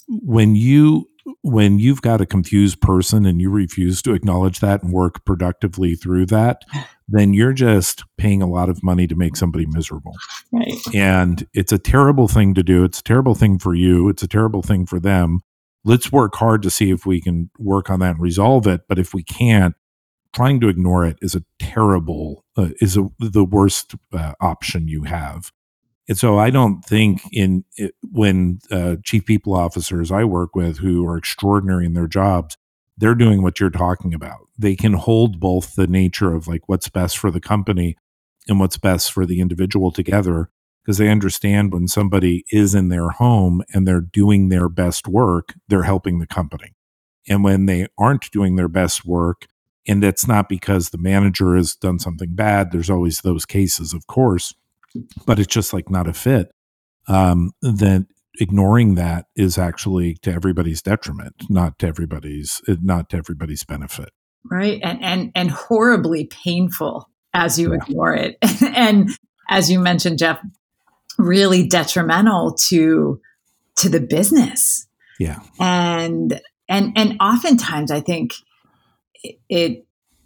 When 0.08 0.54
you 0.54 1.09
when 1.42 1.78
you've 1.78 2.02
got 2.02 2.20
a 2.20 2.26
confused 2.26 2.80
person 2.80 3.26
and 3.26 3.40
you 3.40 3.50
refuse 3.50 4.02
to 4.02 4.14
acknowledge 4.14 4.60
that 4.60 4.82
and 4.82 4.92
work 4.92 5.24
productively 5.24 5.94
through 5.94 6.26
that, 6.26 6.62
then 7.08 7.34
you're 7.34 7.52
just 7.52 8.04
paying 8.18 8.42
a 8.42 8.48
lot 8.48 8.68
of 8.68 8.82
money 8.82 9.06
to 9.06 9.16
make 9.16 9.36
somebody 9.36 9.66
miserable. 9.66 10.14
Right. 10.52 10.74
And 10.94 11.46
it's 11.54 11.72
a 11.72 11.78
terrible 11.78 12.28
thing 12.28 12.54
to 12.54 12.62
do. 12.62 12.84
It's 12.84 13.00
a 13.00 13.04
terrible 13.04 13.34
thing 13.34 13.58
for 13.58 13.74
you. 13.74 14.08
It's 14.08 14.22
a 14.22 14.28
terrible 14.28 14.62
thing 14.62 14.86
for 14.86 15.00
them. 15.00 15.40
Let's 15.84 16.12
work 16.12 16.34
hard 16.36 16.62
to 16.62 16.70
see 16.70 16.90
if 16.90 17.06
we 17.06 17.20
can 17.20 17.50
work 17.58 17.90
on 17.90 18.00
that 18.00 18.12
and 18.12 18.20
resolve 18.20 18.66
it. 18.66 18.82
But 18.88 18.98
if 18.98 19.14
we 19.14 19.22
can't, 19.22 19.74
trying 20.32 20.60
to 20.60 20.68
ignore 20.68 21.04
it 21.04 21.18
is 21.20 21.34
a 21.34 21.44
terrible 21.58 22.44
uh, 22.56 22.68
is 22.80 22.96
a, 22.96 23.08
the 23.18 23.44
worst 23.44 23.94
uh, 24.12 24.34
option 24.40 24.88
you 24.88 25.04
have 25.04 25.50
and 26.10 26.18
so 26.18 26.38
i 26.38 26.50
don't 26.50 26.84
think 26.84 27.22
in 27.32 27.64
it, 27.78 27.94
when 28.12 28.58
uh, 28.70 28.96
chief 29.02 29.24
people 29.24 29.54
officers 29.54 30.12
i 30.12 30.24
work 30.24 30.54
with 30.54 30.78
who 30.78 31.06
are 31.06 31.16
extraordinary 31.16 31.86
in 31.86 31.94
their 31.94 32.08
jobs 32.08 32.58
they're 32.98 33.14
doing 33.14 33.42
what 33.42 33.58
you're 33.58 33.70
talking 33.70 34.12
about 34.12 34.40
they 34.58 34.76
can 34.76 34.92
hold 34.92 35.40
both 35.40 35.76
the 35.76 35.86
nature 35.86 36.34
of 36.34 36.46
like 36.46 36.68
what's 36.68 36.90
best 36.90 37.16
for 37.16 37.30
the 37.30 37.40
company 37.40 37.96
and 38.48 38.60
what's 38.60 38.76
best 38.76 39.12
for 39.12 39.24
the 39.24 39.40
individual 39.40 39.90
together 39.90 40.50
because 40.84 40.98
they 40.98 41.08
understand 41.08 41.72
when 41.72 41.86
somebody 41.86 42.44
is 42.50 42.74
in 42.74 42.88
their 42.88 43.10
home 43.10 43.62
and 43.72 43.86
they're 43.86 44.00
doing 44.00 44.50
their 44.50 44.68
best 44.68 45.08
work 45.08 45.54
they're 45.68 45.84
helping 45.84 46.18
the 46.18 46.26
company 46.26 46.74
and 47.28 47.44
when 47.44 47.66
they 47.66 47.86
aren't 47.96 48.30
doing 48.32 48.56
their 48.56 48.68
best 48.68 49.06
work 49.06 49.46
and 49.86 50.02
that's 50.02 50.28
not 50.28 50.48
because 50.48 50.90
the 50.90 50.98
manager 50.98 51.56
has 51.56 51.74
done 51.74 51.98
something 51.98 52.34
bad. 52.34 52.70
There's 52.70 52.90
always 52.90 53.22
those 53.22 53.46
cases, 53.46 53.94
of 53.94 54.06
course, 54.06 54.54
but 55.26 55.38
it's 55.38 55.52
just 55.52 55.72
like 55.72 55.90
not 55.90 56.08
a 56.08 56.12
fit. 56.12 56.50
Um, 57.08 57.52
then 57.62 58.06
ignoring 58.38 58.94
that 58.94 59.26
is 59.36 59.58
actually 59.58 60.14
to 60.22 60.32
everybody's 60.32 60.82
detriment, 60.82 61.34
not 61.48 61.78
to 61.80 61.86
everybody's 61.86 62.60
not 62.66 63.10
to 63.10 63.16
everybody's 63.16 63.64
benefit. 63.64 64.10
Right, 64.44 64.80
and 64.82 65.02
and 65.02 65.32
and 65.34 65.50
horribly 65.50 66.26
painful 66.26 67.08
as 67.34 67.58
you 67.58 67.72
yeah. 67.72 67.78
ignore 67.82 68.14
it, 68.14 68.36
and 68.74 69.10
as 69.48 69.70
you 69.70 69.80
mentioned, 69.80 70.18
Jeff, 70.18 70.40
really 71.18 71.66
detrimental 71.66 72.54
to 72.68 73.20
to 73.76 73.88
the 73.88 74.00
business. 74.00 74.86
Yeah, 75.18 75.40
and 75.58 76.40
and 76.68 76.92
and 76.96 77.16
oftentimes 77.20 77.90
I 77.90 78.00
think 78.00 78.32
it 79.48 79.84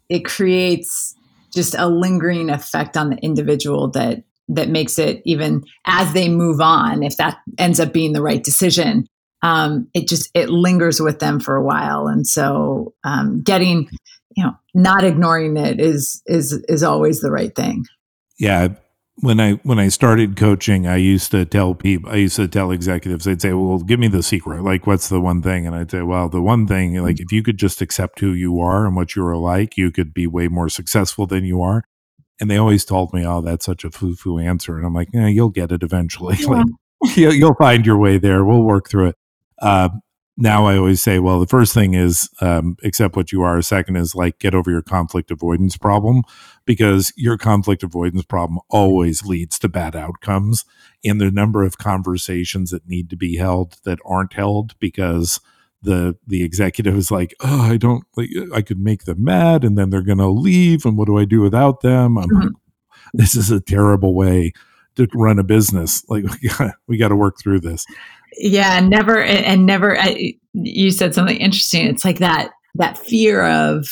it 0.09 0.25
creates 0.25 1.15
just 1.53 1.75
a 1.77 1.89
lingering 1.89 2.51
effect 2.51 2.97
on 2.97 3.11
the 3.11 3.17
individual 3.17 3.91
that 3.93 4.25
that 4.49 4.69
makes 4.69 4.99
it 4.99 5.23
even 5.25 5.63
as 5.87 6.13
they 6.13 6.29
move 6.29 6.61
on 6.61 7.03
if 7.03 7.17
that 7.17 7.39
ends 7.59 7.81
up 7.81 7.93
being 7.93 8.13
the 8.13 8.23
right 8.23 8.45
decision 8.45 9.07
um, 9.43 9.89
it 9.93 10.09
just 10.09 10.31
it 10.35 10.49
lingers 10.49 11.01
with 11.01 11.19
them 11.19 11.39
for 11.39 11.57
a 11.57 11.63
while 11.63 12.07
and 12.07 12.27
so 12.27 12.95
um, 13.05 13.43
getting 13.43 13.89
you 14.37 14.45
know 14.45 14.53
not 14.75 15.05
ignoring 15.05 15.57
it 15.57 15.81
is 15.81 16.23
is 16.27 16.53
is 16.69 16.83
always 16.83 17.21
the 17.21 17.31
right 17.31 17.55
thing 17.55 17.85
yeah 18.39 18.69
when 19.21 19.39
I 19.39 19.53
when 19.63 19.79
I 19.79 19.89
started 19.89 20.37
coaching, 20.37 20.87
I 20.87 20.97
used 20.97 21.31
to 21.31 21.45
tell 21.45 21.75
people, 21.75 22.11
I 22.11 22.17
used 22.17 22.37
to 22.37 22.49
tell 22.49 22.71
executives, 22.71 23.25
they'd 23.25 23.41
say, 23.41 23.53
"Well, 23.53 23.79
give 23.79 24.01
me 24.01 24.09
the 24.09 24.23
secret. 24.23 24.63
Like, 24.63 24.87
what's 24.87 25.09
the 25.09 25.21
one 25.21 25.41
thing?" 25.41 25.67
And 25.67 25.77
I'd 25.77 25.91
say, 25.91 26.03
"Well, 26.03 26.29
the 26.29 26.43
one 26.43 26.67
thing, 26.67 27.01
like, 27.03 27.21
if 27.21 27.31
you 27.31 27.43
could 27.43 27.57
just 27.57 27.81
accept 27.81 28.21
who 28.21 28.33
you 28.33 28.61
are 28.61 28.87
and 28.87 28.97
what 28.97 29.15
you 29.15 29.25
are 29.25 29.37
like, 29.37 29.77
you 29.77 29.91
could 29.93 30.13
be 30.13 30.27
way 30.27 30.49
more 30.49 30.69
successful 30.69 31.27
than 31.27 31.45
you 31.45 31.63
are." 31.63 31.85
And 32.41 32.51
they 32.51 32.57
always 32.57 32.85
told 32.85 33.13
me, 33.13 33.25
"Oh, 33.25 33.41
that's 33.41 33.65
such 33.65 33.85
a 33.85 33.91
foo 33.91 34.15
foo 34.15 34.39
answer," 34.39 34.77
and 34.77 34.87
I'm 34.87 34.95
like, 34.95 35.09
"Yeah, 35.13 35.29
you'll 35.29 35.51
get 35.51 35.73
it 35.73 35.83
eventually. 35.83 36.37
Yeah. 37.17 37.29
like, 37.29 37.37
you'll 37.37 37.55
find 37.57 37.85
your 37.85 37.99
way 37.99 38.17
there. 38.17 38.45
We'll 38.45 38.63
work 38.63 38.89
through 38.89 39.09
it." 39.09 39.17
Uh, 39.59 39.91
now 40.37 40.67
I 40.67 40.77
always 40.77 41.03
say, 41.03 41.21
well, 41.21 41.39
the 41.39 41.47
first 41.47 41.73
thing 41.73 41.95
is 41.95 42.29
um, 42.41 42.77
accept 42.83 43.15
what 43.15 43.31
you 43.31 43.43
are. 43.43 43.63
Second 43.63 43.97
is 43.97 44.15
like 44.15 44.41
get 44.41 44.55
over 44.55 44.71
your 44.71 44.83
conflict 44.83 45.31
avoidance 45.31 45.77
problem 45.77 46.23
because 46.65 47.13
your 47.17 47.39
conflict 47.39 47.83
avoidance 47.85 48.25
problem 48.25 48.59
always 48.69 49.25
leads 49.25 49.59
to 49.61 49.69
bad 49.69 49.95
outcomes. 49.95 50.65
And 51.05 51.21
the 51.21 51.31
number 51.31 51.63
of 51.63 51.79
conversations 51.79 52.71
that 52.71 52.89
need 52.89 53.11
to 53.11 53.17
be 53.17 53.37
held 53.37 53.77
that 53.85 54.01
aren't 54.05 54.33
held 54.33 54.77
because 54.81 55.41
the 55.85 56.17
the 56.27 56.43
executive 56.43 56.97
is 56.97 57.11
like, 57.11 57.35
oh, 57.41 57.63
I 57.63 57.77
don't, 57.77 58.05
like, 58.17 58.31
I 58.53 58.63
could 58.63 58.81
make 58.81 59.05
them 59.05 59.23
mad, 59.23 59.65
and 59.65 59.79
then 59.79 59.91
they're 59.91 60.03
going 60.03 60.19
to 60.19 60.29
leave, 60.29 60.85
and 60.85 60.97
what 60.97 61.07
do 61.07 61.19
I 61.19 61.25
do 61.25 61.41
without 61.41 61.81
them? 61.81 62.19
I'm 62.19 62.29
mm-hmm. 62.29 62.41
like, 62.41 62.53
this 63.13 63.35
is 63.35 63.51
a 63.51 63.61
terrible 63.61 64.15
way 64.15 64.53
to 64.97 65.07
run 65.15 65.39
a 65.39 65.45
business. 65.45 66.05
Like 66.09 66.25
we 66.25 66.49
got, 66.49 66.75
we 66.87 66.97
got 66.97 67.09
to 67.09 67.17
work 67.17 67.37
through 67.41 67.61
this 67.61 67.87
yeah 68.37 68.81
never 68.81 69.23
and 69.23 69.67
never 69.67 69.99
I, 69.99 70.35
you 70.53 70.91
said 70.91 71.15
something 71.15 71.37
interesting 71.37 71.87
it's 71.87 72.05
like 72.05 72.19
that 72.19 72.51
that 72.75 72.99
fear 72.99 73.45
of 73.45 73.87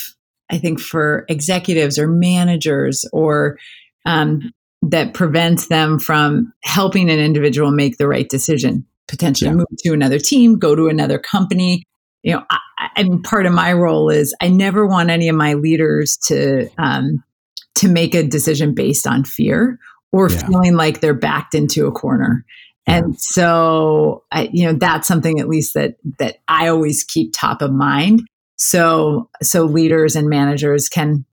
i 0.51 0.59
think 0.59 0.81
for 0.81 1.25
executives 1.29 1.99
or 1.99 2.09
managers 2.09 3.05
or 3.13 3.59
um, 4.05 4.53
that 4.83 5.15
prevents 5.15 5.69
them 5.69 6.01
from 6.01 6.53
helping 6.65 7.09
an 7.09 7.21
individual 7.21 7.71
make 7.71 7.99
the 7.99 8.09
right 8.09 8.29
decision 8.29 8.85
potentially 9.09 9.51
yeah. 9.51 9.57
move 9.57 9.67
to 9.79 9.93
another 9.93 10.19
team 10.19 10.59
go 10.59 10.75
to 10.75 10.89
another 10.89 11.19
company 11.19 11.83
you 12.23 12.33
know 12.33 12.43
I, 12.51 12.89
I 12.97 13.03
mean 13.03 13.23
part 13.23 13.47
of 13.47 13.53
my 13.53 13.73
role 13.73 14.11
is 14.11 14.35
i 14.41 14.49
never 14.49 14.87
want 14.87 15.11
any 15.11 15.29
of 15.29 15.37
my 15.37 15.55
leaders 15.55 16.17
to 16.29 16.69
um, 16.79 17.23
to 17.77 17.89
make 17.89 18.15
a 18.15 18.23
decision 18.23 18.75
based 18.75 19.07
on 19.07 19.25
fear 19.25 19.79
or 20.13 20.31
yeah. 20.31 20.47
feeling 20.47 20.75
like 20.77 21.01
they're 21.01 21.15
backed 21.15 21.55
into 21.55 21.87
a 21.87 21.93
corner 21.93 22.45
and 22.87 23.19
so, 23.21 24.25
I, 24.33 24.51
you 24.53 24.67
know, 24.67 24.73
that's 24.73 25.07
something 25.07 25.39
at 25.39 25.49
least 25.49 25.75
that 25.75 25.97
that 26.19 26.39
I 26.49 26.69
always 26.69 27.05
keep 27.05 27.33
top 27.33 27.63
of 27.63 27.73
mind. 27.73 28.23
So, 28.57 29.29
so 29.43 29.65
leaders 29.65 30.17
and 30.17 30.29
managers 30.29 30.89
can 30.89 31.25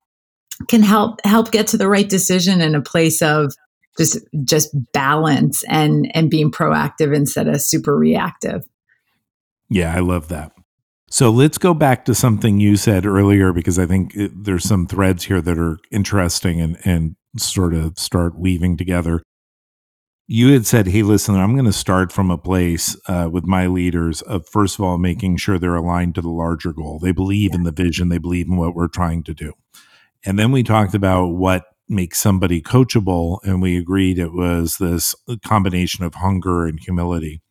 can 0.67 0.83
help 0.83 1.19
help 1.25 1.51
get 1.51 1.67
to 1.67 1.77
the 1.77 1.87
right 1.87 2.07
decision 2.07 2.61
in 2.61 2.75
a 2.75 2.81
place 2.81 3.21
of 3.21 3.53
just 3.99 4.17
just 4.43 4.69
balance 4.93 5.63
and 5.67 6.09
and 6.15 6.29
being 6.29 6.51
proactive 6.51 7.15
instead 7.15 7.47
of 7.47 7.61
super 7.61 7.95
reactive. 7.95 8.63
Yeah, 9.69 9.95
I 9.95 9.99
love 9.99 10.29
that. 10.29 10.51
So 11.11 11.29
let's 11.29 11.57
go 11.57 11.73
back 11.73 12.05
to 12.05 12.15
something 12.15 12.59
you 12.59 12.75
said 12.77 13.05
earlier 13.05 13.51
because 13.51 13.77
I 13.77 13.85
think 13.85 14.15
it, 14.15 14.31
there's 14.43 14.63
some 14.63 14.87
threads 14.87 15.25
here 15.25 15.41
that 15.41 15.57
are 15.59 15.77
interesting 15.91 16.61
and 16.61 16.77
and 16.83 17.15
sort 17.37 17.75
of 17.75 17.99
start 17.99 18.39
weaving 18.39 18.77
together 18.77 19.21
you 20.31 20.53
had 20.53 20.67
said, 20.67 20.87
"Hey, 20.87 21.01
listen, 21.01 21.33
I'm 21.35 21.53
going 21.53 21.65
to 21.65 21.73
start 21.73 22.11
from 22.11 22.29
a 22.29 22.37
place 22.37 22.95
uh, 23.07 23.29
with 23.31 23.47
my 23.47 23.65
leaders 23.65 24.21
of 24.21 24.47
first 24.47 24.77
of 24.77 24.85
all 24.85 24.99
making 24.99 25.37
sure 25.37 25.57
they're 25.57 25.73
aligned 25.73 26.13
to 26.15 26.21
the 26.21 26.29
larger 26.29 26.71
goal. 26.71 26.99
They 26.99 27.11
believe 27.11 27.55
in 27.55 27.63
the 27.63 27.71
vision, 27.71 28.09
they 28.09 28.19
believe 28.19 28.47
in 28.47 28.55
what 28.55 28.75
we're 28.75 28.87
trying 28.87 29.23
to 29.23 29.33
do." 29.33 29.53
And 30.23 30.37
then 30.37 30.51
we 30.51 30.61
talked 30.61 30.93
about 30.93 31.29
what 31.29 31.63
makes 31.89 32.19
somebody 32.19 32.61
coachable, 32.61 33.39
and 33.43 33.61
we 33.61 33.77
agreed 33.77 34.19
it 34.19 34.33
was 34.33 34.77
this 34.77 35.15
combination 35.43 36.05
of 36.05 36.15
hunger 36.15 36.65
and 36.65 36.79
humility. 36.79 37.41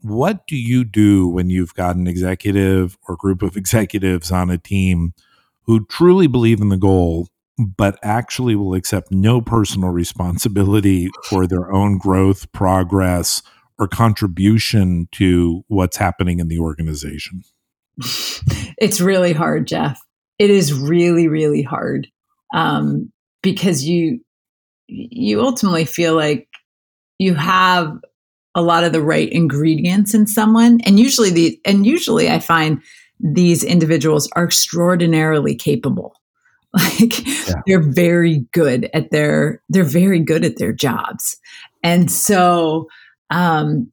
What 0.00 0.46
do 0.46 0.56
you 0.56 0.84
do 0.84 1.26
when 1.28 1.48
you've 1.48 1.74
got 1.74 1.96
an 1.96 2.06
executive 2.06 2.98
or 3.08 3.16
group 3.16 3.42
of 3.42 3.56
executives 3.56 4.30
on 4.30 4.50
a 4.50 4.58
team 4.58 5.14
who 5.62 5.86
truly 5.86 6.26
believe 6.26 6.60
in 6.60 6.68
the 6.68 6.76
goal 6.76 7.28
but 7.58 7.98
actually 8.02 8.54
will 8.54 8.74
accept 8.74 9.10
no 9.10 9.40
personal 9.40 9.88
responsibility 9.88 11.08
for 11.24 11.46
their 11.46 11.72
own 11.72 11.96
growth, 11.96 12.52
progress, 12.52 13.42
or 13.78 13.88
contribution 13.88 15.08
to 15.12 15.64
what's 15.68 15.96
happening 15.96 16.38
in 16.38 16.48
the 16.48 16.58
organization? 16.58 17.42
It's 18.78 19.00
really 19.00 19.32
hard, 19.32 19.66
Jeff. 19.66 19.98
It 20.38 20.50
is 20.50 20.74
really, 20.74 21.28
really 21.28 21.62
hard 21.62 22.08
um, 22.56 23.12
because 23.42 23.84
you 23.84 24.20
you 24.88 25.40
ultimately 25.40 25.84
feel 25.84 26.14
like 26.14 26.48
you 27.18 27.34
have 27.34 27.96
a 28.54 28.62
lot 28.62 28.84
of 28.84 28.92
the 28.92 29.02
right 29.02 29.30
ingredients 29.30 30.14
in 30.14 30.26
someone, 30.26 30.80
and 30.84 30.98
usually 30.98 31.30
the 31.30 31.60
and 31.64 31.86
usually 31.86 32.28
I 32.28 32.40
find 32.40 32.82
these 33.20 33.62
individuals 33.62 34.28
are 34.34 34.44
extraordinarily 34.44 35.54
capable. 35.54 36.14
Like 36.76 37.26
yeah. 37.26 37.54
they're 37.66 37.90
very 37.90 38.44
good 38.52 38.90
at 38.92 39.10
their 39.10 39.62
they're 39.70 39.82
very 39.82 40.20
good 40.20 40.44
at 40.44 40.58
their 40.58 40.74
jobs. 40.74 41.38
And 41.82 42.10
so 42.10 42.88
um 43.30 43.88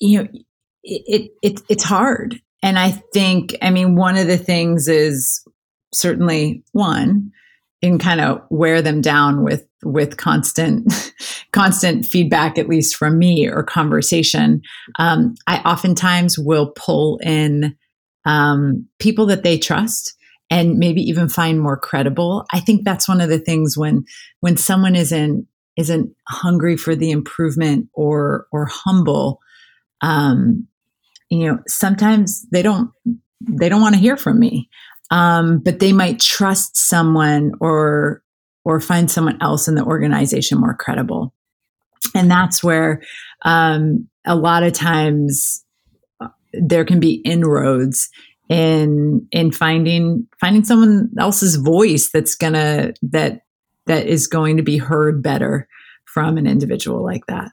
you 0.00 0.18
know 0.18 0.28
it, 0.82 1.30
it 1.42 1.60
it's 1.68 1.84
hard. 1.84 2.40
And 2.64 2.80
i 2.80 2.90
think 2.90 3.54
i 3.62 3.70
mean 3.70 3.94
one 3.94 4.16
of 4.16 4.26
the 4.26 4.38
things 4.38 4.88
is 4.88 5.44
certainly 5.92 6.64
one 6.72 7.30
and 7.82 8.00
kind 8.00 8.20
of 8.20 8.42
wear 8.50 8.82
them 8.82 9.00
down 9.00 9.44
with 9.44 9.66
with 9.84 10.16
constant 10.16 11.12
constant 11.52 12.04
feedback 12.04 12.58
at 12.58 12.68
least 12.68 12.96
from 12.96 13.18
me 13.18 13.48
or 13.48 13.62
conversation. 13.62 14.62
Um, 14.98 15.34
i 15.46 15.58
oftentimes 15.60 16.38
will 16.38 16.72
pull 16.76 17.18
in 17.22 17.76
um, 18.24 18.86
people 18.98 19.26
that 19.26 19.42
they 19.42 19.58
trust 19.58 20.14
and 20.50 20.78
maybe 20.78 21.02
even 21.02 21.28
find 21.28 21.60
more 21.60 21.76
credible. 21.76 22.46
I 22.52 22.60
think 22.60 22.84
that's 22.84 23.08
one 23.08 23.20
of 23.20 23.28
the 23.28 23.38
things 23.38 23.76
when 23.76 24.04
when 24.40 24.56
someone 24.56 24.96
isn't 24.96 25.46
isn't 25.76 26.10
hungry 26.26 26.76
for 26.76 26.96
the 26.96 27.10
improvement 27.10 27.88
or 27.94 28.46
or 28.50 28.66
humble 28.66 29.40
um 30.00 30.66
you 31.30 31.46
know 31.46 31.58
sometimes 31.66 32.46
they 32.50 32.62
don't 32.62 32.90
they 33.40 33.68
don't 33.68 33.80
want 33.80 33.94
to 33.94 34.00
hear 34.00 34.16
from 34.16 34.38
me 34.38 34.68
um 35.10 35.58
but 35.58 35.78
they 35.78 35.92
might 35.92 36.20
trust 36.20 36.76
someone 36.76 37.52
or 37.60 38.22
or 38.64 38.80
find 38.80 39.10
someone 39.10 39.38
else 39.40 39.66
in 39.66 39.74
the 39.74 39.84
organization 39.84 40.58
more 40.58 40.74
credible. 40.74 41.32
And 42.14 42.30
that's 42.30 42.62
where 42.62 43.02
um 43.44 44.08
a 44.26 44.36
lot 44.36 44.62
of 44.62 44.72
times 44.72 45.64
uh, 46.20 46.28
there 46.52 46.84
can 46.84 47.00
be 47.00 47.14
inroads 47.24 48.08
in 48.48 49.26
in 49.30 49.52
finding 49.52 50.26
finding 50.40 50.64
someone 50.64 51.10
else's 51.18 51.56
voice 51.56 52.10
that's 52.10 52.34
gonna 52.34 52.92
that 53.02 53.42
that 53.86 54.06
is 54.06 54.26
going 54.26 54.56
to 54.56 54.62
be 54.62 54.76
heard 54.76 55.22
better 55.22 55.68
from 56.04 56.38
an 56.38 56.46
individual 56.46 57.04
like 57.04 57.26
that 57.26 57.52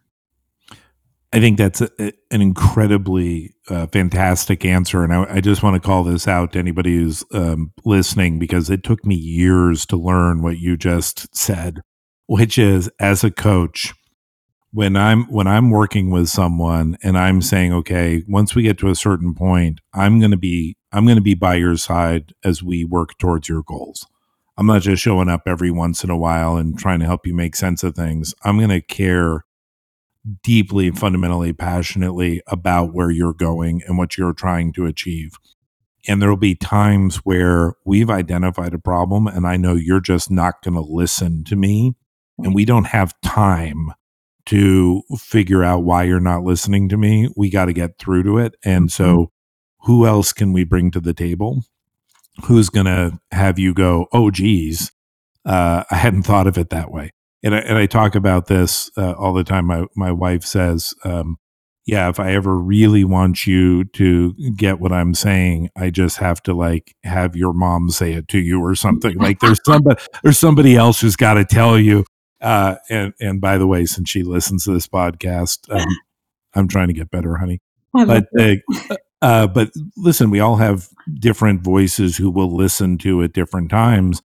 I 1.35 1.41
think 1.41 1.57
that's 1.57 1.81
a, 1.81 2.13
an 2.31 2.41
incredibly 2.41 3.55
uh, 3.69 3.87
fantastic 3.87 4.63
answer. 4.63 5.03
And 5.03 5.13
I, 5.13 5.35
I, 5.35 5.41
just 5.41 5.63
want 5.63 5.73
to 5.73 5.85
call 5.85 6.05
this 6.05 6.29
out 6.29 6.53
to 6.53 6.59
anybody 6.59 6.95
who's 6.95 7.25
um, 7.33 7.73
listening 7.83 8.39
because 8.39 8.69
it 8.69 8.83
took 8.83 9.03
me 9.05 9.15
years 9.15 9.85
to 9.87 9.97
learn 9.97 10.41
what 10.41 10.59
you 10.59 10.77
just 10.77 11.35
said, 11.35 11.81
which 12.27 12.57
is 12.57 12.89
as 13.01 13.25
a 13.25 13.31
coach, 13.31 13.93
when 14.71 14.95
I'm 14.95 15.25
when 15.25 15.45
I'm 15.45 15.71
working 15.71 16.09
with 16.09 16.29
someone 16.29 16.97
and 17.03 17.17
I'm 17.17 17.41
saying, 17.41 17.73
okay, 17.73 18.23
once 18.29 18.55
we 18.55 18.63
get 18.63 18.77
to 18.77 18.89
a 18.89 18.95
certain 18.95 19.35
point, 19.35 19.81
I'm 19.93 20.21
to 20.21 20.37
be 20.37 20.77
I'm 20.93 21.03
going 21.03 21.17
to 21.17 21.21
be 21.21 21.35
by 21.35 21.55
your 21.55 21.75
side 21.75 22.31
as 22.45 22.63
we 22.63 22.85
work 22.85 23.17
towards 23.17 23.49
your 23.49 23.61
goals. 23.61 24.07
I'm 24.57 24.67
not 24.67 24.83
just 24.83 25.03
showing 25.03 25.27
up 25.27 25.41
every 25.47 25.69
once 25.69 26.01
in 26.01 26.09
a 26.09 26.17
while 26.17 26.55
and 26.55 26.79
trying 26.79 27.01
to 27.01 27.05
help 27.05 27.27
you 27.27 27.33
make 27.33 27.57
sense 27.57 27.83
of 27.83 27.93
things. 27.93 28.33
I'm 28.45 28.57
going 28.57 28.69
to 28.69 28.79
care 28.79 29.43
deeply, 30.43 30.91
fundamentally, 30.91 31.53
passionately 31.53 32.41
about 32.47 32.93
where 32.93 33.11
you're 33.11 33.33
going 33.33 33.81
and 33.85 33.97
what 33.97 34.17
you're 34.17 34.33
trying 34.33 34.73
to 34.73 34.85
achieve. 34.85 35.37
And 36.07 36.21
there 36.21 36.29
will 36.29 36.37
be 36.37 36.55
times 36.55 37.17
where 37.17 37.73
we've 37.83 38.09
identified 38.09 38.73
a 38.73 38.79
problem 38.79 39.27
and 39.27 39.47
I 39.47 39.57
know 39.57 39.73
you're 39.73 39.99
just 39.99 40.29
not 40.29 40.61
going 40.63 40.75
to 40.75 40.81
listen 40.81 41.43
to 41.45 41.55
me 41.55 41.95
and 42.37 42.53
we 42.53 42.65
don't 42.65 42.87
have 42.87 43.19
time 43.21 43.91
to 44.47 45.01
figure 45.17 45.63
out 45.63 45.83
why 45.83 46.03
you're 46.03 46.19
not 46.19 46.43
listening 46.43 46.89
to 46.89 46.97
me. 46.97 47.29
We 47.35 47.49
got 47.49 47.65
to 47.65 47.73
get 47.73 47.97
through 47.97 48.23
to 48.23 48.37
it. 48.37 48.55
And 48.63 48.91
so, 48.91 49.05
mm-hmm. 49.05 49.91
who 49.91 50.05
else 50.05 50.33
can 50.33 50.53
we 50.53 50.63
bring 50.63 50.91
to 50.91 50.99
the 50.99 51.13
table? 51.13 51.63
Who's 52.45 52.69
going 52.69 52.85
to 52.85 53.19
have 53.31 53.57
you 53.57 53.73
go, 53.73 54.07
oh, 54.11 54.29
geez, 54.29 54.91
uh, 55.45 55.83
I 55.89 55.95
hadn't 55.95 56.23
thought 56.23 56.47
of 56.47 56.57
it 56.57 56.69
that 56.69 56.91
way. 56.91 57.11
And 57.45 57.55
I, 57.55 57.59
and 57.59 57.77
I 57.77 57.85
talk 57.85 58.15
about 58.15 58.47
this 58.47 58.91
uh, 58.97 59.13
all 59.13 59.33
the 59.33 59.45
time. 59.45 59.65
My, 59.67 59.85
my 59.95 60.11
wife 60.11 60.43
says, 60.43 60.93
um, 61.05 61.37
yeah, 61.85 62.09
if 62.09 62.19
I 62.19 62.33
ever 62.33 62.57
really 62.57 63.05
want 63.05 63.47
you 63.47 63.85
to 63.85 64.33
get 64.57 64.79
what 64.79 64.91
I'm 64.91 65.13
saying, 65.13 65.69
I 65.77 65.91
just 65.91 66.17
have 66.17 66.43
to 66.43 66.53
like 66.53 66.95
have 67.05 67.37
your 67.37 67.53
mom 67.53 67.89
say 67.89 68.13
it 68.13 68.27
to 68.29 68.39
you 68.39 68.61
or 68.61 68.75
something. 68.75 69.17
Like 69.17 69.39
there's 69.39 69.61
somebody 69.65 70.01
there's 70.23 70.39
somebody 70.39 70.75
else 70.75 70.99
who's 70.99 71.15
got 71.15 71.35
to 71.35 71.45
tell 71.45 71.79
you 71.79 72.03
uh, 72.41 72.75
and 72.89 73.13
and 73.19 73.41
by 73.41 73.57
the 73.57 73.67
way, 73.67 73.85
since 73.85 74.09
she 74.09 74.23
listens 74.23 74.65
to 74.65 74.71
this 74.71 74.87
podcast, 74.87 75.69
um, 75.73 75.87
I'm 76.53 76.67
trying 76.67 76.87
to 76.89 76.93
get 76.93 77.09
better, 77.09 77.37
honey. 77.37 77.59
But 77.91 78.27
uh, 78.37 78.55
uh, 79.21 79.47
but 79.47 79.71
listen, 79.97 80.29
we 80.29 80.39
all 80.39 80.57
have 80.57 80.89
different 81.15 81.61
voices 81.61 82.17
who 82.17 82.29
will 82.29 82.53
listen 82.53 82.97
to 82.99 83.23
at 83.23 83.33
different 83.33 83.71
times, 83.71 84.21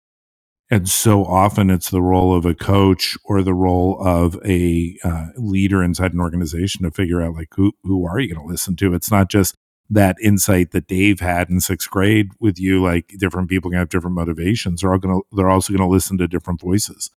and 0.69 0.88
so 0.88 1.25
often 1.25 1.69
it's 1.69 1.89
the 1.89 2.01
role 2.01 2.36
of 2.36 2.45
a 2.45 2.53
coach 2.53 3.17
or 3.25 3.41
the 3.41 3.53
role 3.53 3.97
of 4.05 4.39
a 4.45 4.97
uh, 5.03 5.27
leader 5.36 5.84
inside 5.84 6.13
an 6.13 6.19
organization 6.19 6.84
to 6.84 6.91
figure 6.91 7.21
out 7.21 7.34
like 7.34 7.49
who 7.55 7.73
who 7.84 8.05
are 8.05 8.19
you 8.19 8.34
going 8.34 8.45
to 8.45 8.51
listen 8.51 8.75
to. 8.77 8.93
It's 8.93 9.12
not 9.12 9.29
just 9.29 9.55
that 9.89 10.17
insight 10.21 10.71
that 10.71 10.88
Dave 10.88 11.19
had 11.19 11.49
in 11.49 11.60
sixth 11.60 11.89
grade 11.89 12.29
with 12.39 12.60
you. 12.60 12.84
Like 12.84 13.13
different 13.17 13.49
people 13.49 13.71
can 13.71 13.79
have 13.79 13.89
different 13.89 14.15
motivations. 14.15 14.82
They're 14.82 14.91
all 14.91 14.99
going 14.99 15.21
to 15.21 15.36
they're 15.36 15.49
also 15.49 15.73
going 15.73 15.88
to 15.88 15.91
listen 15.91 16.17
to 16.19 16.27
different 16.27 16.62
voices. 16.62 17.10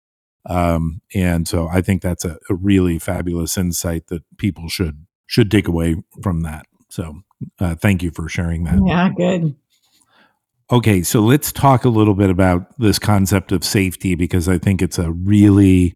Um, 0.46 1.02
and 1.14 1.46
so 1.46 1.68
I 1.68 1.82
think 1.82 2.00
that's 2.00 2.24
a, 2.24 2.38
a, 2.48 2.54
really 2.54 2.98
fabulous 2.98 3.58
insight 3.58 4.06
that 4.06 4.22
people 4.38 4.68
should 4.68 5.04
should 5.26 5.50
take 5.50 5.68
away 5.68 5.96
from 6.22 6.42
that. 6.42 6.66
So 6.88 7.22
uh, 7.58 7.74
thank 7.74 8.02
you 8.02 8.10
for 8.10 8.26
sharing 8.26 8.64
that. 8.64 8.80
Yeah, 8.86 9.10
good. 9.14 9.54
Okay, 10.72 11.02
so 11.02 11.20
let's 11.20 11.50
talk 11.50 11.84
a 11.84 11.88
little 11.88 12.14
bit 12.14 12.30
about 12.30 12.78
this 12.78 12.98
concept 12.98 13.50
of 13.50 13.64
safety 13.64 14.14
because 14.14 14.48
I 14.48 14.58
think 14.58 14.80
it's 14.80 14.98
a 14.98 15.10
really, 15.10 15.94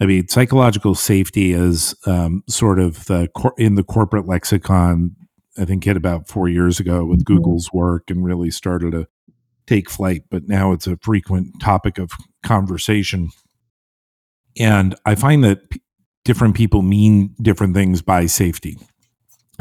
I 0.00 0.06
mean, 0.06 0.26
psychological 0.26 0.94
safety 0.96 1.52
is 1.52 1.94
um, 2.06 2.42
sort 2.48 2.80
of 2.80 3.06
the 3.06 3.28
cor- 3.36 3.54
in 3.58 3.76
the 3.76 3.84
corporate 3.84 4.26
lexicon. 4.26 5.14
I 5.56 5.64
think 5.64 5.84
hit 5.84 5.96
about 5.96 6.28
four 6.28 6.48
years 6.48 6.80
ago 6.80 7.04
with 7.04 7.24
mm-hmm. 7.24 7.34
Google's 7.34 7.72
work 7.72 8.10
and 8.10 8.24
really 8.24 8.50
started 8.50 8.92
to 8.92 9.06
take 9.66 9.88
flight, 9.90 10.22
but 10.30 10.48
now 10.48 10.72
it's 10.72 10.86
a 10.86 10.96
frequent 10.96 11.60
topic 11.60 11.98
of 11.98 12.10
conversation 12.42 13.30
and 14.58 14.94
I 15.06 15.14
find 15.14 15.44
that 15.44 15.70
p- 15.70 15.80
different 16.24 16.56
people 16.56 16.82
mean 16.82 17.34
different 17.40 17.74
things 17.74 18.02
by 18.02 18.26
safety. 18.26 18.76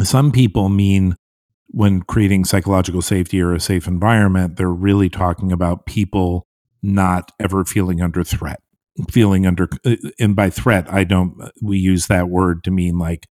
Some 0.02 0.32
people 0.32 0.70
mean 0.70 1.15
when 1.67 2.01
creating 2.01 2.45
psychological 2.45 3.01
safety 3.01 3.41
or 3.41 3.53
a 3.53 3.60
safe 3.60 3.88
environment, 3.88 4.56
they're 4.56 4.69
really 4.69 5.10
talking 5.10 5.51
about 5.51 5.86
people 5.86 6.47
not 6.82 7.32
ever 7.39 7.65
feeling 7.65 8.01
under 8.01 8.23
threat, 8.23 8.62
feeling 9.12 9.45
under, 9.45 9.67
uh, 9.86 9.95
and 10.19 10.36
by 10.36 10.49
threat, 10.49 10.91
I 10.91 11.03
don't, 11.03 11.36
we 11.62 11.77
use 11.77 12.08
that 12.08 12.30
word 12.30 12.63
to 12.63 12.71
mean 12.71 12.97
like, 12.97 13.27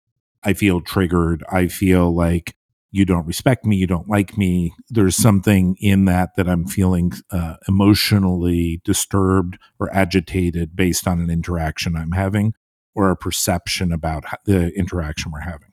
I 0.43 0.53
feel 0.53 0.81
triggered. 0.81 1.43
I 1.51 1.67
feel 1.67 2.15
like 2.15 2.55
you 2.91 3.05
don't 3.05 3.25
respect 3.25 3.65
me, 3.65 3.77
you 3.77 3.87
don't 3.87 4.09
like 4.09 4.37
me. 4.37 4.73
There's 4.89 5.15
something 5.15 5.77
in 5.79 6.05
that 6.05 6.35
that 6.35 6.49
I'm 6.49 6.65
feeling 6.65 7.13
uh, 7.31 7.55
emotionally 7.67 8.81
disturbed 8.83 9.57
or 9.79 9.93
agitated 9.93 10.75
based 10.75 11.07
on 11.07 11.21
an 11.21 11.29
interaction 11.29 11.95
I'm 11.95 12.11
having 12.11 12.53
or 12.93 13.09
a 13.09 13.15
perception 13.15 13.93
about 13.93 14.25
the 14.45 14.71
interaction 14.75 15.31
we're 15.31 15.39
having. 15.39 15.70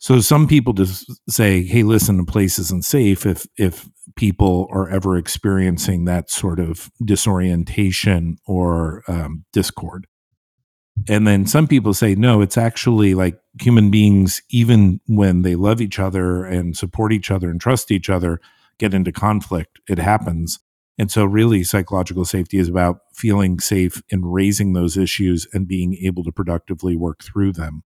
So 0.00 0.20
some 0.20 0.48
people 0.48 0.72
just 0.72 1.12
say, 1.28 1.62
"Hey, 1.62 1.82
listen, 1.82 2.16
the 2.16 2.24
place 2.24 2.58
isn't 2.58 2.84
safe 2.84 3.26
if 3.26 3.46
if 3.56 3.88
people 4.16 4.66
are 4.70 4.88
ever 4.88 5.16
experiencing 5.16 6.06
that 6.06 6.30
sort 6.30 6.58
of 6.58 6.90
disorientation 7.04 8.38
or 8.46 9.04
um, 9.06 9.44
discord." 9.52 10.06
And 11.08 11.26
then 11.26 11.46
some 11.46 11.66
people 11.66 11.94
say, 11.94 12.14
no, 12.14 12.40
it's 12.40 12.58
actually 12.58 13.14
like 13.14 13.38
human 13.60 13.90
beings, 13.90 14.42
even 14.50 15.00
when 15.06 15.42
they 15.42 15.54
love 15.54 15.80
each 15.80 15.98
other 15.98 16.44
and 16.44 16.76
support 16.76 17.12
each 17.12 17.30
other 17.30 17.50
and 17.50 17.60
trust 17.60 17.90
each 17.90 18.10
other, 18.10 18.40
get 18.78 18.92
into 18.94 19.12
conflict. 19.12 19.80
It 19.88 19.98
happens. 19.98 20.58
And 20.98 21.10
so, 21.10 21.24
really, 21.24 21.64
psychological 21.64 22.26
safety 22.26 22.58
is 22.58 22.68
about 22.68 23.00
feeling 23.14 23.60
safe 23.60 24.02
in 24.10 24.24
raising 24.24 24.74
those 24.74 24.98
issues 24.98 25.46
and 25.54 25.66
being 25.66 25.94
able 26.02 26.22
to 26.24 26.32
productively 26.32 26.96
work 26.96 27.22
through 27.22 27.52
them. 27.52 27.82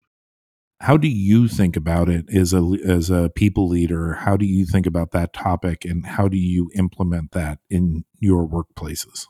How 0.81 0.95
do 0.95 1.09
you 1.09 1.47
think 1.47 1.75
about 1.75 2.07
it 2.07 2.25
as 2.33 2.53
a 2.53 2.61
as 2.85 3.09
a 3.09 3.29
people 3.35 3.67
leader? 3.67 4.13
How 4.13 4.37
do 4.37 4.45
you 4.45 4.65
think 4.65 4.85
about 4.85 5.11
that 5.11 5.33
topic, 5.33 5.83
and 5.83 6.05
how 6.05 6.27
do 6.27 6.37
you 6.37 6.69
implement 6.75 7.31
that 7.31 7.59
in 7.69 8.05
your 8.19 8.47
workplaces? 8.47 9.27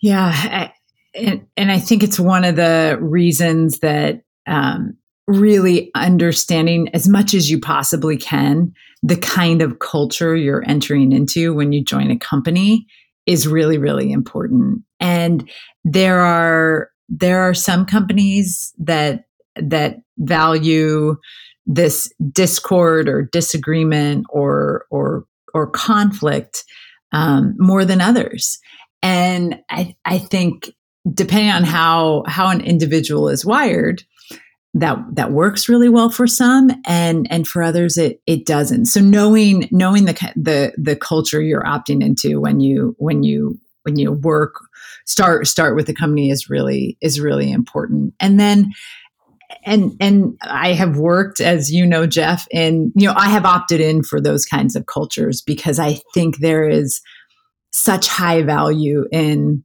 Yeah. 0.00 0.32
I, 0.34 0.72
and, 1.14 1.46
and 1.56 1.72
I 1.72 1.78
think 1.78 2.02
it's 2.02 2.20
one 2.20 2.44
of 2.44 2.56
the 2.56 2.98
reasons 3.00 3.78
that 3.80 4.22
um, 4.46 4.96
really 5.26 5.90
understanding 5.94 6.88
as 6.94 7.08
much 7.08 7.34
as 7.34 7.50
you 7.50 7.60
possibly 7.60 8.16
can 8.16 8.72
the 9.02 9.16
kind 9.16 9.60
of 9.62 9.78
culture 9.78 10.36
you're 10.36 10.64
entering 10.68 11.12
into 11.12 11.52
when 11.52 11.72
you 11.72 11.84
join 11.84 12.10
a 12.10 12.18
company 12.18 12.86
is 13.26 13.48
really 13.48 13.76
really 13.76 14.12
important 14.12 14.82
and 15.00 15.50
there 15.84 16.20
are 16.20 16.90
there 17.08 17.40
are 17.40 17.54
some 17.54 17.84
companies 17.84 18.72
that 18.78 19.24
that 19.56 19.96
value 20.18 21.16
this 21.66 22.12
discord 22.32 23.08
or 23.08 23.28
disagreement 23.32 24.26
or 24.30 24.86
or 24.90 25.26
or 25.52 25.70
conflict 25.70 26.64
um, 27.12 27.54
more 27.58 27.84
than 27.84 28.00
others. 28.00 28.58
And 29.02 29.60
I, 29.70 29.96
I 30.04 30.18
think 30.18 30.72
depending 31.12 31.50
on 31.50 31.64
how 31.64 32.24
how 32.26 32.48
an 32.48 32.60
individual 32.60 33.28
is 33.28 33.44
wired 33.44 34.02
that 34.74 34.98
that 35.14 35.32
works 35.32 35.68
really 35.68 35.88
well 35.88 36.10
for 36.10 36.26
some 36.26 36.70
and 36.86 37.26
and 37.30 37.48
for 37.48 37.62
others 37.62 37.96
it 37.96 38.20
it 38.26 38.44
doesn't. 38.44 38.86
So 38.86 39.00
knowing 39.00 39.68
knowing 39.70 40.04
the 40.04 40.32
the 40.36 40.72
the 40.76 40.96
culture 40.96 41.40
you're 41.40 41.64
opting 41.64 42.04
into 42.04 42.40
when 42.40 42.60
you 42.60 42.94
when 42.98 43.22
you 43.22 43.58
when 43.84 43.96
you 43.96 44.12
work 44.12 44.54
start 45.06 45.46
start 45.46 45.76
with 45.76 45.86
the 45.86 45.94
company 45.94 46.30
is 46.30 46.50
really 46.50 46.98
is 47.00 47.20
really 47.20 47.50
important. 47.50 48.14
And 48.20 48.38
then 48.38 48.72
and 49.64 49.96
and 50.00 50.36
I 50.42 50.72
have 50.72 50.96
worked 50.96 51.40
as 51.40 51.72
you 51.72 51.86
know 51.86 52.06
Jeff 52.06 52.46
and 52.52 52.92
you 52.94 53.06
know 53.06 53.14
I 53.16 53.28
have 53.30 53.44
opted 53.44 53.80
in 53.80 54.02
for 54.02 54.20
those 54.20 54.44
kinds 54.44 54.76
of 54.76 54.86
cultures 54.86 55.42
because 55.42 55.78
I 55.78 56.00
think 56.14 56.38
there 56.38 56.68
is 56.68 57.00
such 57.72 58.08
high 58.08 58.42
value 58.42 59.06
in 59.12 59.62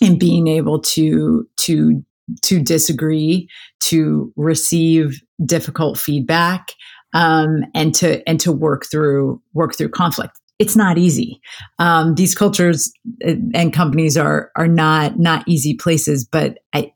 in 0.00 0.18
being 0.18 0.46
able 0.46 0.80
to 0.80 1.48
to 1.58 2.04
to 2.42 2.60
disagree, 2.60 3.48
to 3.80 4.32
receive 4.36 5.20
difficult 5.44 5.98
feedback, 5.98 6.68
um, 7.14 7.64
and 7.74 7.94
to 7.96 8.28
and 8.28 8.40
to 8.40 8.52
work 8.52 8.86
through 8.90 9.40
work 9.54 9.76
through 9.76 9.90
conflict. 9.90 10.38
It's 10.58 10.76
not 10.76 10.96
easy. 10.96 11.40
Um, 11.78 12.14
these 12.14 12.34
cultures 12.34 12.92
uh, 13.26 13.34
and 13.54 13.72
companies 13.72 14.16
are 14.16 14.50
are 14.56 14.68
not 14.68 15.18
not 15.18 15.46
easy 15.46 15.74
places, 15.74 16.24
but 16.24 16.58
I, 16.72 16.92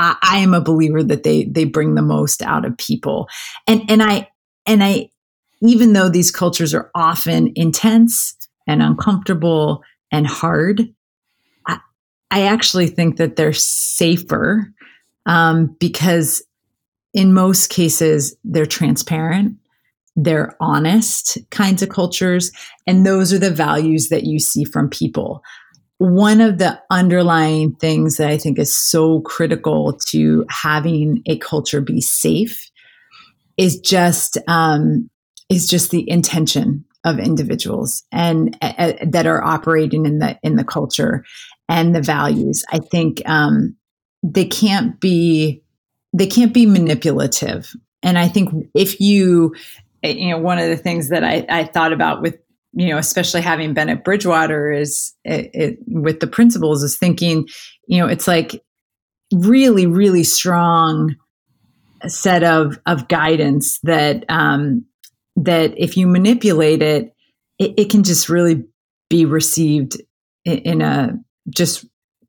I 0.00 0.16
I 0.22 0.38
am 0.38 0.54
a 0.54 0.60
believer 0.60 1.04
that 1.04 1.22
they 1.22 1.44
they 1.44 1.64
bring 1.64 1.94
the 1.94 2.02
most 2.02 2.42
out 2.42 2.64
of 2.64 2.76
people, 2.76 3.28
and 3.68 3.88
and 3.88 4.02
I 4.02 4.28
and 4.66 4.82
I 4.82 5.10
even 5.62 5.92
though 5.92 6.08
these 6.08 6.30
cultures 6.30 6.74
are 6.74 6.90
often 6.94 7.52
intense 7.54 8.34
and 8.66 8.82
uncomfortable 8.82 9.84
and 10.10 10.26
hard, 10.26 10.88
I 12.30 12.42
actually 12.42 12.86
think 12.86 13.16
that 13.16 13.36
they're 13.36 13.52
safer 13.52 14.72
um, 15.26 15.76
because 15.80 16.42
in 17.12 17.34
most 17.34 17.70
cases 17.70 18.36
they're 18.44 18.66
transparent, 18.66 19.56
they're 20.16 20.56
honest 20.60 21.38
kinds 21.50 21.82
of 21.82 21.88
cultures, 21.88 22.52
and 22.86 23.04
those 23.04 23.32
are 23.32 23.38
the 23.38 23.50
values 23.50 24.08
that 24.08 24.24
you 24.24 24.38
see 24.38 24.64
from 24.64 24.88
people. 24.88 25.42
One 26.00 26.40
of 26.40 26.56
the 26.56 26.80
underlying 26.90 27.74
things 27.74 28.16
that 28.16 28.30
I 28.30 28.38
think 28.38 28.58
is 28.58 28.74
so 28.74 29.20
critical 29.20 29.98
to 30.08 30.46
having 30.48 31.22
a 31.26 31.36
culture 31.36 31.82
be 31.82 32.00
safe 32.00 32.70
is 33.58 33.78
just 33.78 34.38
um, 34.48 35.10
is 35.50 35.68
just 35.68 35.90
the 35.90 36.08
intention 36.08 36.86
of 37.04 37.18
individuals 37.18 38.04
and 38.12 38.56
uh, 38.62 38.94
that 39.02 39.26
are 39.26 39.44
operating 39.44 40.06
in 40.06 40.20
the 40.20 40.38
in 40.42 40.56
the 40.56 40.64
culture 40.64 41.22
and 41.68 41.94
the 41.94 42.00
values. 42.00 42.64
I 42.70 42.78
think 42.78 43.20
um, 43.28 43.76
they 44.22 44.46
can't 44.46 44.98
be 45.00 45.62
they 46.14 46.26
can't 46.26 46.54
be 46.54 46.64
manipulative. 46.64 47.74
And 48.02 48.18
I 48.18 48.28
think 48.28 48.68
if 48.74 49.00
you 49.00 49.54
you 50.02 50.30
know 50.30 50.38
one 50.38 50.58
of 50.58 50.68
the 50.68 50.78
things 50.78 51.10
that 51.10 51.24
I, 51.24 51.44
I 51.48 51.64
thought 51.64 51.92
about 51.92 52.22
with 52.22 52.38
you 52.72 52.88
know 52.88 52.98
especially 52.98 53.40
having 53.40 53.74
been 53.74 53.88
at 53.88 54.04
Bridgewater 54.04 54.72
is 54.72 55.12
it, 55.24 55.50
it, 55.52 55.78
with 55.86 56.20
the 56.20 56.26
principles 56.26 56.82
is 56.82 56.96
thinking 56.96 57.48
you 57.86 57.98
know 57.98 58.06
it's 58.06 58.28
like 58.28 58.62
really 59.32 59.86
really 59.86 60.24
strong 60.24 61.14
set 62.06 62.42
of 62.42 62.78
of 62.86 63.08
guidance 63.08 63.78
that 63.82 64.24
um, 64.28 64.84
that 65.36 65.74
if 65.76 65.96
you 65.96 66.06
manipulate 66.06 66.82
it, 66.82 67.14
it, 67.58 67.74
it 67.76 67.90
can 67.90 68.02
just 68.02 68.28
really 68.28 68.64
be 69.08 69.24
received 69.24 70.00
in, 70.44 70.58
in 70.58 70.82
a 70.82 71.18
just 71.48 71.84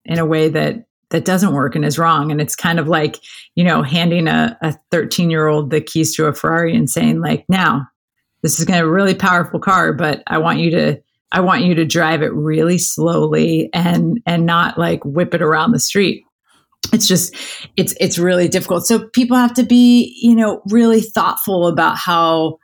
in 0.06 0.19
a 0.19 0.25
way 0.25 0.49
that 0.49 0.86
that 1.12 1.25
doesn't 1.25 1.54
work 1.54 1.75
and 1.75 1.84
is 1.84 1.99
wrong. 1.99 2.32
And 2.32 2.39
it's 2.39 2.56
kind 2.56 2.80
of 2.80 2.88
like, 2.88 3.19
you 3.56 3.65
know, 3.65 3.84
handing 3.84 4.30
a 4.30 4.58
13 4.91 5.30
year 5.30 5.47
old 5.47 5.69
the 5.69 5.82
keys 5.82 6.15
to 6.15 6.27
a 6.27 6.34
Ferrari 6.34 6.75
and 6.75 6.89
saying, 6.89 7.19
like, 7.19 7.43
now 7.49 7.86
this 8.41 8.60
is 8.60 8.65
going 8.65 8.80
to 8.80 8.86
be 8.86 8.88
a 8.88 8.91
really 8.91 9.15
powerful 9.15 9.60
car, 9.60 9.93
but 9.93 10.23
I 10.27 10.38
want 10.38 10.60
you 10.60 10.71
to, 10.71 11.01
I 11.32 11.41
want 11.41 11.63
you 11.63 11.75
to 11.75 11.86
drive 11.86 12.21
it 12.21 12.34
really 12.34 12.77
slowly 12.77 13.69
and, 13.73 14.19
and 14.25 14.45
not 14.45 14.77
like 14.77 15.04
whip 15.06 15.34
it 15.34 15.41
around 15.41 15.71
the 15.71 15.80
street. 15.80 16.23
It's 16.91 17.08
just, 17.08 17.36
it's, 17.77 17.93
it's 17.99 18.17
really 18.17 18.47
difficult. 18.47 18.86
So 18.86 19.08
people 19.10 19.38
have 19.38 19.54
to 19.54 19.63
be, 19.63 20.17
you 20.21 20.36
know, 20.36 20.62
really 20.67 21.01
thoughtful 21.01 21.67
about 21.67 21.97
how, 21.97 22.58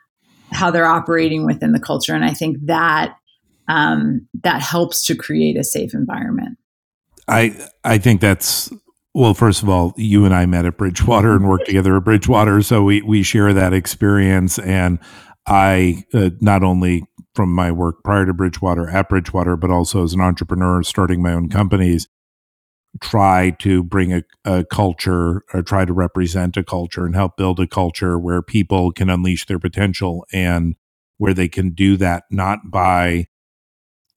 how 0.51 0.71
they're 0.71 0.85
operating 0.85 1.45
within 1.45 1.71
the 1.73 1.79
culture. 1.79 2.15
And 2.15 2.25
I 2.25 2.33
think 2.33 2.57
that 2.65 3.15
um, 3.67 4.27
that 4.43 4.61
helps 4.61 5.05
to 5.05 5.15
create 5.15 5.57
a 5.57 5.63
safe 5.63 5.93
environment. 5.93 6.57
I 7.27 7.67
I 7.83 7.97
think 7.97 8.21
that's 8.21 8.71
well. 9.13 9.33
First 9.33 9.61
of 9.61 9.69
all, 9.69 9.93
you 9.97 10.23
and 10.23 10.33
I 10.33 10.45
met 10.45 10.65
at 10.65 10.77
Bridgewater 10.77 11.35
and 11.35 11.49
worked 11.49 11.65
together 11.65 11.97
at 11.97 12.05
Bridgewater, 12.05 12.61
so 12.61 12.83
we 12.83 13.01
we 13.01 13.23
share 13.23 13.53
that 13.53 13.73
experience. 13.73 14.57
And 14.59 14.99
I 15.47 16.03
uh, 16.13 16.31
not 16.41 16.63
only 16.63 17.03
from 17.33 17.53
my 17.53 17.71
work 17.71 18.03
prior 18.03 18.25
to 18.25 18.33
Bridgewater 18.33 18.89
at 18.89 19.09
Bridgewater, 19.09 19.55
but 19.55 19.71
also 19.71 20.03
as 20.03 20.13
an 20.13 20.21
entrepreneur 20.21 20.83
starting 20.83 21.21
my 21.21 21.33
own 21.33 21.49
companies, 21.49 22.07
try 22.99 23.51
to 23.59 23.83
bring 23.83 24.11
a, 24.13 24.23
a, 24.43 24.65
culture 24.65 25.43
or 25.53 25.61
try 25.61 25.85
to 25.85 25.93
represent 25.93 26.57
a 26.57 26.63
culture 26.63 27.05
and 27.05 27.15
help 27.15 27.37
build 27.37 27.59
a 27.59 27.67
culture 27.67 28.17
where 28.17 28.41
people 28.41 28.91
can 28.91 29.09
unleash 29.09 29.45
their 29.45 29.59
potential 29.59 30.25
and 30.33 30.75
where 31.17 31.33
they 31.33 31.47
can 31.47 31.71
do 31.71 31.97
that 31.97 32.23
not 32.31 32.71
by 32.71 33.27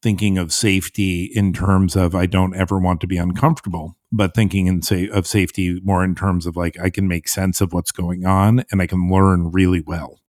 thinking 0.01 0.37
of 0.37 0.51
safety 0.51 1.31
in 1.35 1.53
terms 1.53 1.95
of 1.95 2.15
I 2.15 2.25
don't 2.25 2.55
ever 2.55 2.79
want 2.79 3.01
to 3.01 3.07
be 3.07 3.17
uncomfortable, 3.17 3.97
but 4.11 4.33
thinking 4.33 4.67
in 4.67 4.81
say 4.81 5.07
of 5.07 5.27
safety 5.27 5.79
more 5.83 6.03
in 6.03 6.15
terms 6.15 6.45
of 6.45 6.55
like 6.55 6.79
I 6.79 6.89
can 6.89 7.07
make 7.07 7.27
sense 7.27 7.61
of 7.61 7.73
what's 7.73 7.91
going 7.91 8.25
on 8.25 8.63
and 8.71 8.81
I 8.81 8.87
can 8.87 9.09
learn 9.09 9.51
really 9.51 9.81
well. 9.81 10.20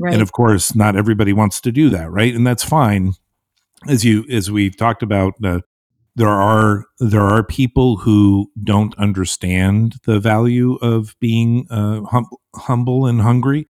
Right. 0.00 0.14
And 0.14 0.22
of 0.22 0.32
course, 0.32 0.74
not 0.74 0.96
everybody 0.96 1.32
wants 1.32 1.60
to 1.62 1.72
do 1.72 1.90
that, 1.90 2.10
right? 2.10 2.34
And 2.34 2.46
that's 2.46 2.64
fine. 2.64 3.14
As 3.88 4.04
you 4.04 4.24
as 4.30 4.50
we've 4.50 4.76
talked 4.76 5.02
about, 5.02 5.34
uh, 5.44 5.60
there 6.16 6.28
are 6.28 6.84
there 6.98 7.22
are 7.22 7.42
people 7.42 7.96
who 7.96 8.50
don't 8.62 8.94
understand 8.98 9.96
the 10.04 10.20
value 10.20 10.74
of 10.82 11.14
being 11.20 11.66
uh, 11.70 12.02
hum- 12.02 12.28
humble 12.54 13.06
and 13.06 13.20
hungry. 13.22 13.68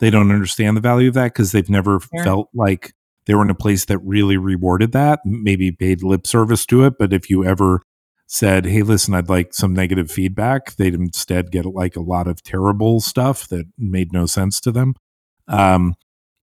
They 0.00 0.10
don't 0.10 0.30
understand 0.30 0.76
the 0.76 0.80
value 0.80 1.08
of 1.08 1.14
that 1.14 1.32
because 1.32 1.52
they've 1.52 1.68
never 1.68 2.00
sure. 2.00 2.24
felt 2.24 2.48
like 2.54 2.94
they 3.26 3.34
were 3.34 3.42
in 3.42 3.50
a 3.50 3.54
place 3.54 3.84
that 3.86 3.98
really 3.98 4.36
rewarded 4.36 4.92
that, 4.92 5.20
maybe 5.24 5.72
paid 5.72 6.02
lip 6.02 6.26
service 6.26 6.66
to 6.66 6.84
it. 6.84 6.94
But 6.98 7.12
if 7.12 7.30
you 7.30 7.44
ever 7.44 7.82
said, 8.26 8.66
Hey, 8.66 8.82
listen, 8.82 9.14
I'd 9.14 9.28
like 9.28 9.54
some 9.54 9.74
negative 9.74 10.10
feedback, 10.10 10.76
they'd 10.76 10.94
instead 10.94 11.50
get 11.50 11.66
like 11.66 11.96
a 11.96 12.00
lot 12.00 12.26
of 12.26 12.42
terrible 12.42 13.00
stuff 13.00 13.48
that 13.48 13.66
made 13.78 14.12
no 14.12 14.26
sense 14.26 14.60
to 14.60 14.72
them. 14.72 14.94
Um, 15.48 15.94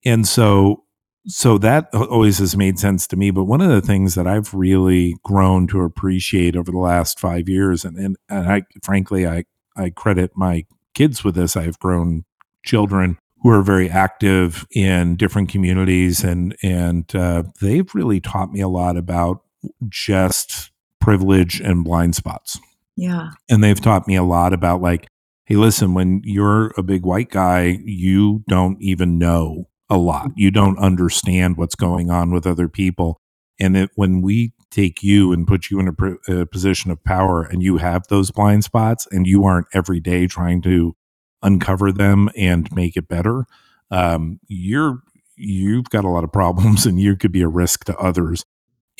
and 0.05 0.27
so, 0.27 0.83
so 1.27 1.57
that 1.59 1.93
always 1.93 2.39
has 2.39 2.57
made 2.57 2.79
sense 2.79 3.05
to 3.07 3.15
me. 3.15 3.31
But 3.31 3.43
one 3.43 3.61
of 3.61 3.69
the 3.69 3.81
things 3.81 4.15
that 4.15 4.27
I've 4.27 4.53
really 4.53 5.15
grown 5.23 5.67
to 5.67 5.81
appreciate 5.81 6.55
over 6.55 6.71
the 6.71 6.79
last 6.79 7.19
five 7.19 7.47
years, 7.47 7.85
and, 7.85 7.97
and, 7.97 8.17
and 8.27 8.51
I, 8.51 8.63
frankly, 8.83 9.27
I, 9.27 9.45
I 9.75 9.91
credit 9.91 10.31
my 10.35 10.65
kids 10.93 11.23
with 11.23 11.35
this. 11.35 11.55
I've 11.55 11.79
grown 11.79 12.25
children 12.63 13.17
who 13.41 13.49
are 13.49 13.63
very 13.63 13.89
active 13.89 14.67
in 14.71 15.15
different 15.15 15.49
communities, 15.49 16.23
and 16.23 16.55
and 16.61 17.15
uh, 17.15 17.43
they've 17.59 17.93
really 17.95 18.19
taught 18.19 18.51
me 18.51 18.61
a 18.61 18.67
lot 18.67 18.97
about 18.97 19.41
just 19.89 20.71
privilege 20.99 21.59
and 21.59 21.83
blind 21.83 22.15
spots. 22.15 22.59
Yeah, 22.95 23.31
and 23.49 23.63
they've 23.63 23.79
taught 23.81 24.07
me 24.07 24.15
a 24.15 24.23
lot 24.23 24.53
about 24.53 24.81
like, 24.81 25.07
hey, 25.45 25.56
listen, 25.56 25.93
when 25.93 26.21
you're 26.23 26.71
a 26.77 26.84
big 26.84 27.04
white 27.06 27.30
guy, 27.30 27.80
you 27.84 28.43
don't 28.47 28.82
even 28.82 29.17
know 29.17 29.67
a 29.89 29.97
lot. 29.97 30.32
You 30.36 30.51
don't 30.51 30.80
understand 30.80 31.58
what's 31.58 31.75
going 31.75 32.10
on 32.10 32.31
with 32.31 32.48
other 32.48 32.67
people, 32.69 33.19
and 33.60 33.75
it, 33.75 33.92
when 33.96 34.21
we 34.21 34.54
take 34.69 35.04
you 35.04 35.33
and 35.33 35.46
put 35.48 35.69
you 35.69 35.79
in 35.79 35.89
a, 35.89 36.42
a 36.42 36.46
position 36.46 36.92
of 36.92 37.04
power, 37.04 37.44
and 37.44 37.62
you 37.62 37.77
have 37.77 38.08
those 38.08 38.31
blind 38.31 38.63
spots, 38.63 39.08
and 39.12 39.27
you 39.27 39.44
aren't 39.44 39.67
every 39.73 40.00
day 40.00 40.27
trying 40.27 40.62
to 40.62 40.96
uncover 41.44 41.92
them 41.92 42.29
and 42.37 42.73
make 42.73 42.96
it 42.96 43.08
better, 43.08 43.46
um, 43.89 44.39
you're 44.48 45.02
you've 45.35 45.89
got 45.89 46.06
a 46.06 46.10
lot 46.10 46.23
of 46.23 46.31
problems 46.31 46.85
and 46.85 47.00
you 47.02 47.15
could 47.15 47.31
be 47.31 47.42
a 47.42 47.48
risk 47.48 47.83
to 47.85 47.98
others. 47.98 48.46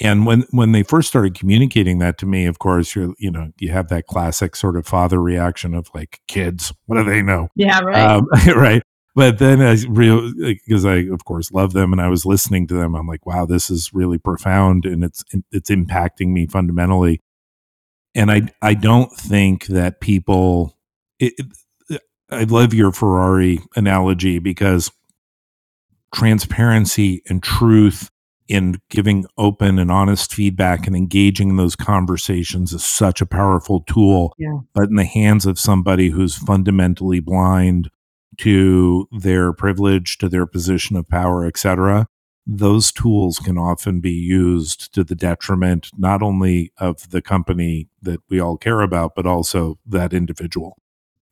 And 0.02 0.26
when 0.26 0.46
when 0.50 0.72
they 0.72 0.82
first 0.82 1.10
started 1.10 1.36
communicating 1.36 2.00
that 2.00 2.18
to 2.18 2.26
me, 2.26 2.48
of 2.48 2.58
course, 2.58 2.96
you're 2.96 3.14
you 3.20 3.30
know 3.30 3.52
you 3.60 3.70
have 3.72 3.90
that 3.90 4.08
classic 4.08 4.56
sort 4.56 4.76
of 4.76 4.88
father 4.88 5.22
reaction 5.22 5.76
of 5.76 5.90
like 5.94 6.20
kids, 6.28 6.74
what 6.88 6.98
do 6.98 7.04
they 7.04 7.22
know? 7.22 7.50
Yeah, 7.56 7.80
right, 7.82 8.10
um, 8.10 8.28
right. 8.56 8.82
But 9.14 9.38
then 9.38 9.62
I 9.62 9.78
real 9.88 10.34
because 10.36 10.86
I 10.86 11.04
of 11.12 11.24
course 11.26 11.52
love 11.52 11.74
them 11.74 11.94
and 11.94 12.02
I 12.02 12.08
was 12.08 12.26
listening 12.26 12.66
to 12.68 12.74
them, 12.74 12.96
I'm 12.96 13.06
like, 13.06 13.28
wow, 13.28 13.46
this 13.46 13.70
is 13.70 13.94
really 13.94 14.18
profound 14.18 14.86
and 14.86 15.04
it's 15.04 15.24
it's 15.52 15.70
impacting 15.70 16.30
me 16.30 16.48
fundamentally. 16.48 17.22
And 18.16 18.32
I 18.32 18.50
I 18.62 18.74
don't 18.74 19.12
think 19.16 19.68
that 19.68 20.02
people. 20.02 20.78
It, 21.20 21.34
it, 21.90 22.02
I 22.32 22.46
love 22.46 22.74
your 22.74 22.92
Ferrari 22.92 23.60
analogy 23.76 24.40
because 24.40 24.90
transparency 26.12 27.22
and 27.30 27.44
truth 27.44 28.10
in 28.52 28.82
giving 28.90 29.26
open 29.38 29.80
and 29.80 29.90
honest 29.90 30.34
feedback 30.34 30.86
and 30.86 30.94
engaging 30.94 31.52
in 31.52 31.56
those 31.56 31.78
conversations 31.78 32.74
is 32.74 32.84
such 32.84 33.22
a 33.22 33.26
powerful 33.26 33.80
tool. 33.88 34.36
Yeah. 34.38 34.60
But 34.74 34.90
in 34.90 34.96
the 34.96 35.06
hands 35.06 35.46
of 35.46 35.58
somebody 35.58 36.10
who's 36.10 36.36
fundamentally 36.36 37.22
blind 37.22 37.90
to 38.40 39.08
their 39.10 39.54
privilege, 39.54 40.18
to 40.18 40.28
their 40.28 40.46
position 40.46 40.98
of 40.98 41.08
power, 41.08 41.46
etc., 41.46 42.08
those 42.46 42.92
tools 42.92 43.40
can 43.40 43.58
often 43.58 44.02
be 44.02 44.12
used 44.12 44.94
to 44.96 45.06
the 45.06 45.16
detriment 45.16 45.90
not 45.98 46.22
only 46.22 46.74
of 46.78 47.10
the 47.12 47.22
company 47.22 47.88
that 48.02 48.20
we 48.30 48.42
all 48.42 48.58
care 48.58 48.82
about, 48.82 49.16
but 49.16 49.26
also 49.26 49.80
that 49.86 50.12
individual. 50.12 50.78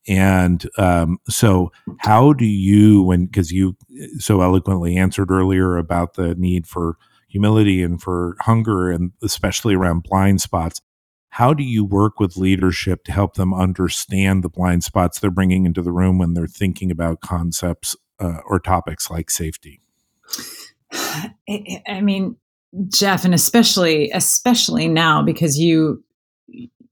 And 0.08 0.66
um, 0.78 1.18
so, 1.28 1.74
how 1.98 2.32
do 2.32 2.46
you, 2.46 3.04
when, 3.04 3.26
because 3.26 3.52
you 3.52 3.76
so 4.20 4.42
eloquently 4.42 4.96
answered 4.96 5.30
earlier 5.30 5.76
about 5.76 6.14
the 6.14 6.34
need 6.36 6.66
for 6.66 6.96
humility 7.30 7.82
and 7.82 8.02
for 8.02 8.36
hunger, 8.42 8.92
and 8.92 9.12
especially 9.24 9.76
around 9.76 10.04
blind 10.04 10.42
spots, 10.42 10.82
how 11.30 11.54
do 11.54 11.64
you 11.64 11.86
work 11.86 12.20
with 12.20 12.38
leadership 12.38 13.04
to 13.06 13.12
help 13.12 13.36
them 13.36 13.54
understand 13.54 14.44
the 14.44 14.50
blind 14.50 14.84
spots 14.84 15.20
they're 15.20 15.30
bringing 15.30 15.66
into 15.66 15.82
the 15.82 15.92
room 15.92 16.18
when 16.18 16.34
they're 16.34 16.48
thinking 16.48 16.92
about 16.92 17.22
concepts 17.22 17.96
uh, 18.20 18.40
or 18.46 18.60
topics 18.60 19.10
like 19.10 19.30
safety? 19.30 19.80
I 21.48 22.02
mean, 22.02 22.36
Jeff, 22.90 23.26
and 23.26 23.34
especially 23.34 24.12
especially 24.12 24.88
now 24.88 25.24
because 25.24 25.58
you 25.58 26.04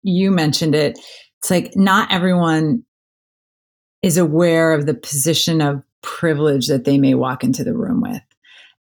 you 0.03 0.31
mentioned 0.31 0.75
it, 0.75 0.99
it's 1.39 1.51
like 1.51 1.75
not 1.75 2.11
everyone 2.11 2.83
is 4.01 4.17
aware 4.17 4.73
of 4.73 4.85
the 4.85 4.93
position 4.93 5.61
of 5.61 5.83
privilege 6.01 6.67
that 6.67 6.85
they 6.85 6.97
may 6.97 7.13
walk 7.13 7.43
into 7.43 7.63
the 7.63 7.75
room 7.75 8.01
with 8.01 8.21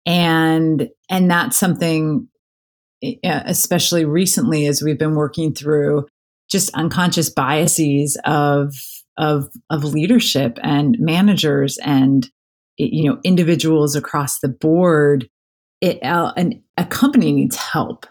and 0.07 0.89
and 1.09 1.31
that's 1.31 1.57
something 1.57 2.29
especially 3.25 4.05
recently 4.05 4.67
as 4.67 4.83
we've 4.83 4.99
been 4.99 5.15
working 5.15 5.55
through 5.55 6.07
just 6.51 6.73
unconscious 6.75 7.31
biases 7.31 8.19
of 8.25 8.75
of 9.17 9.49
of 9.71 9.85
leadership 9.85 10.59
and 10.63 10.97
managers 10.99 11.79
and 11.79 12.31
you 12.77 13.09
know 13.09 13.19
individuals 13.25 13.95
across 13.95 14.41
the 14.41 14.49
board 14.49 15.29
it 15.81 16.03
uh, 16.03 16.33
an, 16.37 16.63
a 16.77 16.85
company 16.85 17.33
needs 17.33 17.57
help. 17.57 18.07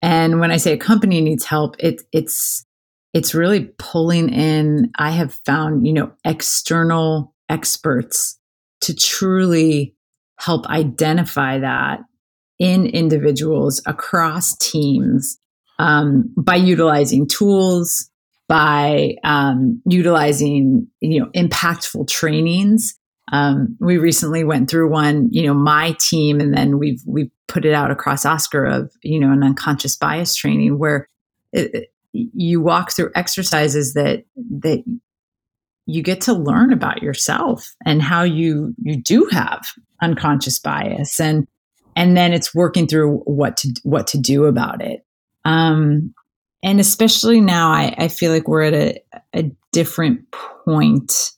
And 0.00 0.38
when 0.38 0.52
i 0.52 0.56
say 0.56 0.72
a 0.72 0.78
company 0.78 1.20
needs 1.20 1.44
help 1.44 1.74
it 1.80 2.02
it's 2.12 2.64
it's 3.12 3.34
really 3.34 3.70
pulling 3.78 4.28
in 4.28 4.92
i 4.96 5.10
have 5.10 5.34
found 5.44 5.86
you 5.86 5.92
know 5.92 6.12
external 6.24 7.34
experts 7.48 8.38
to 8.82 8.94
truly 8.94 9.96
help 10.38 10.66
identify 10.66 11.58
that 11.58 12.00
in 12.58 12.86
individuals 12.86 13.80
across 13.86 14.56
teams 14.56 15.38
um, 15.78 16.32
by 16.36 16.56
utilizing 16.56 17.28
tools 17.28 18.10
by 18.48 19.14
um, 19.24 19.80
utilizing 19.86 20.88
you 21.00 21.20
know 21.20 21.30
impactful 21.36 22.08
trainings. 22.08 22.98
Um, 23.30 23.76
we 23.78 23.98
recently 23.98 24.42
went 24.42 24.70
through 24.70 24.90
one 24.90 25.28
you 25.30 25.46
know 25.46 25.54
my 25.54 25.94
team 26.00 26.40
and 26.40 26.54
then 26.54 26.78
we've 26.78 27.02
we've 27.06 27.30
put 27.46 27.66
it 27.66 27.74
out 27.74 27.90
across 27.90 28.24
oscar 28.24 28.64
of 28.64 28.90
you 29.02 29.20
know 29.20 29.30
an 29.30 29.42
unconscious 29.42 29.96
bias 29.96 30.34
training 30.34 30.78
where 30.78 31.08
it, 31.52 31.92
you 32.12 32.62
walk 32.62 32.90
through 32.92 33.10
exercises 33.14 33.92
that 33.92 34.24
that 34.36 34.82
you 35.88 36.02
get 36.02 36.20
to 36.20 36.34
learn 36.34 36.70
about 36.70 37.02
yourself 37.02 37.74
and 37.84 38.02
how 38.02 38.22
you 38.22 38.74
you 38.82 39.02
do 39.02 39.26
have 39.32 39.66
unconscious 40.02 40.58
bias 40.58 41.18
and 41.18 41.48
and 41.96 42.16
then 42.16 42.32
it's 42.32 42.54
working 42.54 42.86
through 42.86 43.16
what 43.24 43.56
to 43.56 43.74
what 43.82 44.06
to 44.08 44.18
do 44.18 44.44
about 44.44 44.82
it. 44.82 45.04
Um, 45.44 46.14
and 46.62 46.78
especially 46.78 47.40
now 47.40 47.70
I, 47.70 47.94
I 47.96 48.08
feel 48.08 48.30
like 48.30 48.46
we're 48.46 48.62
at 48.62 48.74
a, 48.74 49.00
a 49.32 49.50
different 49.72 50.30
point 50.30 51.32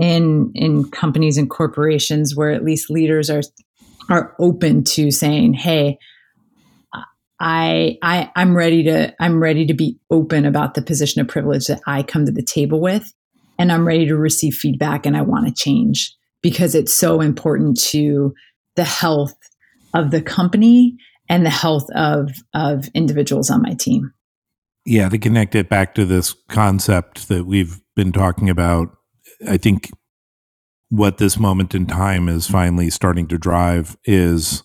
in 0.00 0.50
in 0.56 0.90
companies 0.90 1.38
and 1.38 1.48
corporations 1.48 2.34
where 2.34 2.50
at 2.50 2.64
least 2.64 2.90
leaders 2.90 3.30
are 3.30 3.42
are 4.10 4.34
open 4.40 4.82
to 4.84 5.10
saying 5.10 5.54
hey 5.54 5.98
I, 7.38 7.98
I 8.02 8.30
I'm 8.34 8.56
ready 8.56 8.82
to 8.84 9.14
I'm 9.20 9.42
ready 9.42 9.66
to 9.66 9.74
be 9.74 9.98
open 10.10 10.44
about 10.44 10.74
the 10.74 10.82
position 10.82 11.20
of 11.20 11.28
privilege 11.28 11.66
that 11.66 11.80
I 11.86 12.02
come 12.02 12.24
to 12.26 12.32
the 12.32 12.42
table 12.42 12.80
with 12.80 13.12
and 13.58 13.72
I'm 13.72 13.86
ready 13.86 14.06
to 14.06 14.16
receive 14.16 14.54
feedback 14.54 15.06
and 15.06 15.16
I 15.16 15.22
want 15.22 15.46
to 15.46 15.54
change 15.54 16.14
because 16.42 16.74
it's 16.74 16.94
so 16.94 17.20
important 17.20 17.80
to 17.80 18.34
the 18.76 18.84
health 18.84 19.34
of 19.94 20.10
the 20.10 20.22
company 20.22 20.96
and 21.28 21.44
the 21.44 21.50
health 21.50 21.88
of 21.94 22.30
of 22.54 22.88
individuals 22.94 23.50
on 23.50 23.62
my 23.62 23.74
team. 23.74 24.12
Yeah, 24.84 25.08
to 25.08 25.18
connect 25.18 25.54
it 25.54 25.68
back 25.68 25.94
to 25.96 26.04
this 26.04 26.34
concept 26.48 27.28
that 27.28 27.44
we've 27.46 27.80
been 27.96 28.12
talking 28.12 28.48
about, 28.48 28.96
I 29.48 29.56
think 29.56 29.90
what 30.88 31.18
this 31.18 31.38
moment 31.38 31.74
in 31.74 31.86
time 31.86 32.28
is 32.28 32.46
finally 32.46 32.90
starting 32.90 33.26
to 33.28 33.38
drive 33.38 33.96
is 34.04 34.62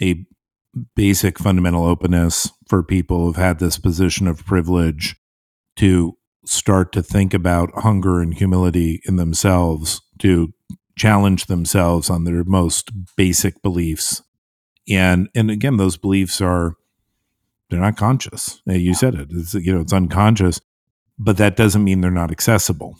a 0.00 0.24
basic 0.96 1.38
fundamental 1.38 1.84
openness 1.84 2.50
for 2.68 2.82
people 2.82 3.26
who've 3.26 3.36
had 3.36 3.58
this 3.58 3.78
position 3.78 4.26
of 4.26 4.44
privilege 4.46 5.16
to 5.76 6.16
start 6.48 6.92
to 6.92 7.02
think 7.02 7.34
about 7.34 7.70
hunger 7.82 8.20
and 8.20 8.34
humility 8.34 9.00
in 9.04 9.16
themselves, 9.16 10.00
to 10.18 10.52
challenge 10.96 11.46
themselves 11.46 12.10
on 12.10 12.24
their 12.24 12.44
most 12.44 12.90
basic 13.16 13.62
beliefs. 13.62 14.22
And 14.88 15.28
and 15.34 15.50
again, 15.50 15.76
those 15.76 15.96
beliefs 15.96 16.40
are 16.40 16.74
they're 17.70 17.80
not 17.80 17.96
conscious. 17.96 18.62
You 18.66 18.94
said 18.94 19.14
it. 19.14 19.28
It's 19.30 19.54
you 19.54 19.74
know, 19.74 19.80
it's 19.80 19.92
unconscious, 19.92 20.60
but 21.18 21.36
that 21.36 21.56
doesn't 21.56 21.84
mean 21.84 22.00
they're 22.00 22.10
not 22.10 22.30
accessible. 22.30 22.96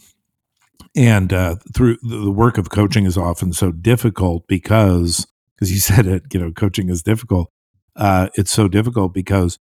And 0.95 1.33
uh, 1.33 1.57
through 1.73 1.97
the 2.01 2.31
work 2.31 2.57
of 2.57 2.69
coaching 2.69 3.05
is 3.05 3.17
often 3.17 3.53
so 3.53 3.71
difficult 3.71 4.47
because 4.47 5.25
because 5.55 5.71
you 5.71 5.79
said 5.79 6.05
it, 6.07 6.23
you 6.33 6.39
know, 6.39 6.51
coaching 6.51 6.89
is 6.89 7.03
difficult 7.03 7.51
uh, 7.99 8.29
it's 8.35 8.51
so 8.51 8.67
difficult 8.67 9.13
because 9.13 9.59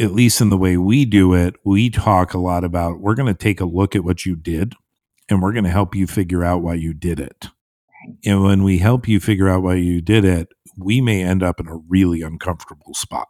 at 0.00 0.12
least 0.12 0.40
in 0.40 0.48
the 0.48 0.56
way 0.56 0.76
we 0.76 1.04
do 1.04 1.34
it, 1.34 1.54
we 1.64 1.90
talk 1.90 2.32
a 2.32 2.38
lot 2.38 2.64
about 2.64 3.00
we're 3.00 3.14
going 3.14 3.32
to 3.32 3.38
take 3.38 3.60
a 3.60 3.66
look 3.66 3.94
at 3.94 4.02
what 4.02 4.24
you 4.24 4.34
did 4.34 4.74
and 5.28 5.42
we're 5.42 5.52
going 5.52 5.64
to 5.64 5.70
help 5.70 5.94
you 5.94 6.06
figure 6.06 6.42
out 6.42 6.62
why 6.62 6.74
you 6.74 6.94
did 6.94 7.20
it. 7.20 7.48
And 8.24 8.42
when 8.42 8.64
we 8.64 8.78
help 8.78 9.06
you 9.06 9.20
figure 9.20 9.48
out 9.48 9.62
why 9.62 9.74
you 9.74 10.00
did 10.00 10.24
it, 10.24 10.48
we 10.76 11.02
may 11.02 11.22
end 11.22 11.42
up 11.42 11.60
in 11.60 11.68
a 11.68 11.76
really 11.76 12.22
uncomfortable 12.22 12.94
spot 12.94 13.28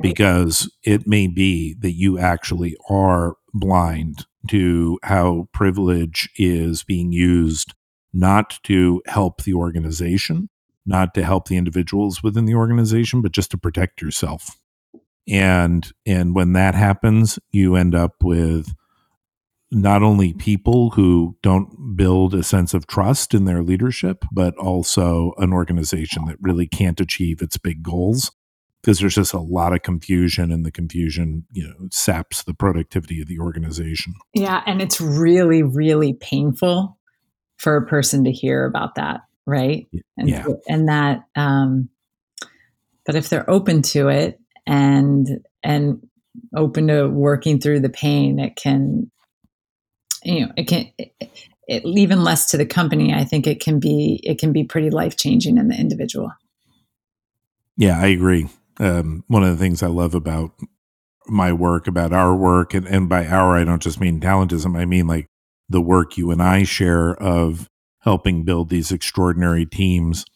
because 0.00 0.70
it 0.84 1.06
may 1.06 1.26
be 1.26 1.74
that 1.80 1.92
you 1.92 2.18
actually 2.18 2.76
are 2.88 3.34
blind 3.52 4.26
to 4.48 4.98
how 5.02 5.48
privilege 5.52 6.28
is 6.36 6.84
being 6.84 7.12
used 7.12 7.74
not 8.12 8.58
to 8.62 9.02
help 9.06 9.42
the 9.42 9.54
organization, 9.54 10.48
not 10.86 11.14
to 11.14 11.24
help 11.24 11.48
the 11.48 11.56
individuals 11.56 12.22
within 12.22 12.44
the 12.44 12.54
organization, 12.54 13.20
but 13.22 13.32
just 13.32 13.50
to 13.50 13.58
protect 13.58 14.00
yourself. 14.00 14.56
And 15.28 15.90
and 16.04 16.34
when 16.34 16.52
that 16.52 16.74
happens, 16.74 17.38
you 17.50 17.76
end 17.76 17.94
up 17.94 18.16
with 18.22 18.74
not 19.70 20.02
only 20.02 20.34
people 20.34 20.90
who 20.90 21.36
don't 21.42 21.96
build 21.96 22.34
a 22.34 22.42
sense 22.42 22.74
of 22.74 22.86
trust 22.86 23.34
in 23.34 23.44
their 23.44 23.62
leadership, 23.62 24.24
but 24.30 24.56
also 24.56 25.32
an 25.38 25.52
organization 25.52 26.26
that 26.26 26.36
really 26.40 26.66
can't 26.66 27.00
achieve 27.00 27.42
its 27.42 27.56
big 27.56 27.82
goals 27.82 28.30
because 28.82 28.98
there's 28.98 29.14
just 29.14 29.32
a 29.32 29.40
lot 29.40 29.72
of 29.72 29.82
confusion 29.82 30.52
and 30.52 30.64
the 30.64 30.70
confusion 30.70 31.46
you 31.52 31.66
know 31.66 31.88
saps 31.90 32.42
the 32.42 32.52
productivity 32.52 33.22
of 33.22 33.26
the 33.28 33.38
organization 33.38 34.12
yeah 34.34 34.62
and 34.66 34.82
it's 34.82 35.00
really 35.00 35.62
really 35.62 36.12
painful 36.12 36.98
for 37.56 37.78
a 37.78 37.86
person 37.86 38.24
to 38.24 38.30
hear 38.30 38.66
about 38.66 38.94
that 38.94 39.22
right? 39.46 39.86
And, 40.16 40.28
yeah. 40.28 40.46
and 40.68 40.88
that, 40.88 41.24
um, 41.36 41.88
but 43.06 43.14
if 43.14 43.28
they're 43.28 43.48
open 43.48 43.82
to 43.82 44.08
it 44.08 44.38
and 44.66 45.44
and 45.62 46.06
open 46.54 46.88
to 46.88 47.08
working 47.08 47.60
through 47.60 47.80
the 47.80 47.88
pain, 47.88 48.38
it 48.38 48.56
can, 48.56 49.10
you 50.22 50.40
know, 50.40 50.52
it 50.56 50.64
can. 50.64 50.90
It, 50.98 51.12
it, 51.66 51.84
even 51.86 52.22
less 52.22 52.50
to 52.50 52.58
the 52.58 52.66
company, 52.66 53.14
I 53.14 53.24
think 53.24 53.46
it 53.46 53.58
can 53.60 53.80
be 53.80 54.20
it 54.22 54.38
can 54.38 54.52
be 54.52 54.64
pretty 54.64 54.90
life 54.90 55.16
changing 55.16 55.56
in 55.56 55.68
the 55.68 55.74
individual. 55.74 56.30
Yeah, 57.76 57.98
I 57.98 58.06
agree. 58.06 58.48
Um, 58.78 59.24
one 59.28 59.42
of 59.42 59.50
the 59.50 59.56
things 59.56 59.82
I 59.82 59.86
love 59.86 60.14
about 60.14 60.52
my 61.26 61.52
work, 61.52 61.86
about 61.86 62.12
our 62.12 62.34
work, 62.34 62.74
and, 62.74 62.86
and 62.86 63.08
by 63.08 63.26
our, 63.26 63.56
I 63.56 63.64
don't 63.64 63.82
just 63.82 64.00
mean 64.00 64.20
talentism, 64.20 64.76
I 64.76 64.84
mean 64.84 65.06
like 65.06 65.28
the 65.68 65.80
work 65.80 66.18
you 66.18 66.30
and 66.30 66.42
I 66.42 66.64
share 66.64 67.14
of 67.14 67.70
helping 68.00 68.44
build 68.44 68.68
these 68.68 68.92
extraordinary 68.92 69.64
teams 69.64 70.26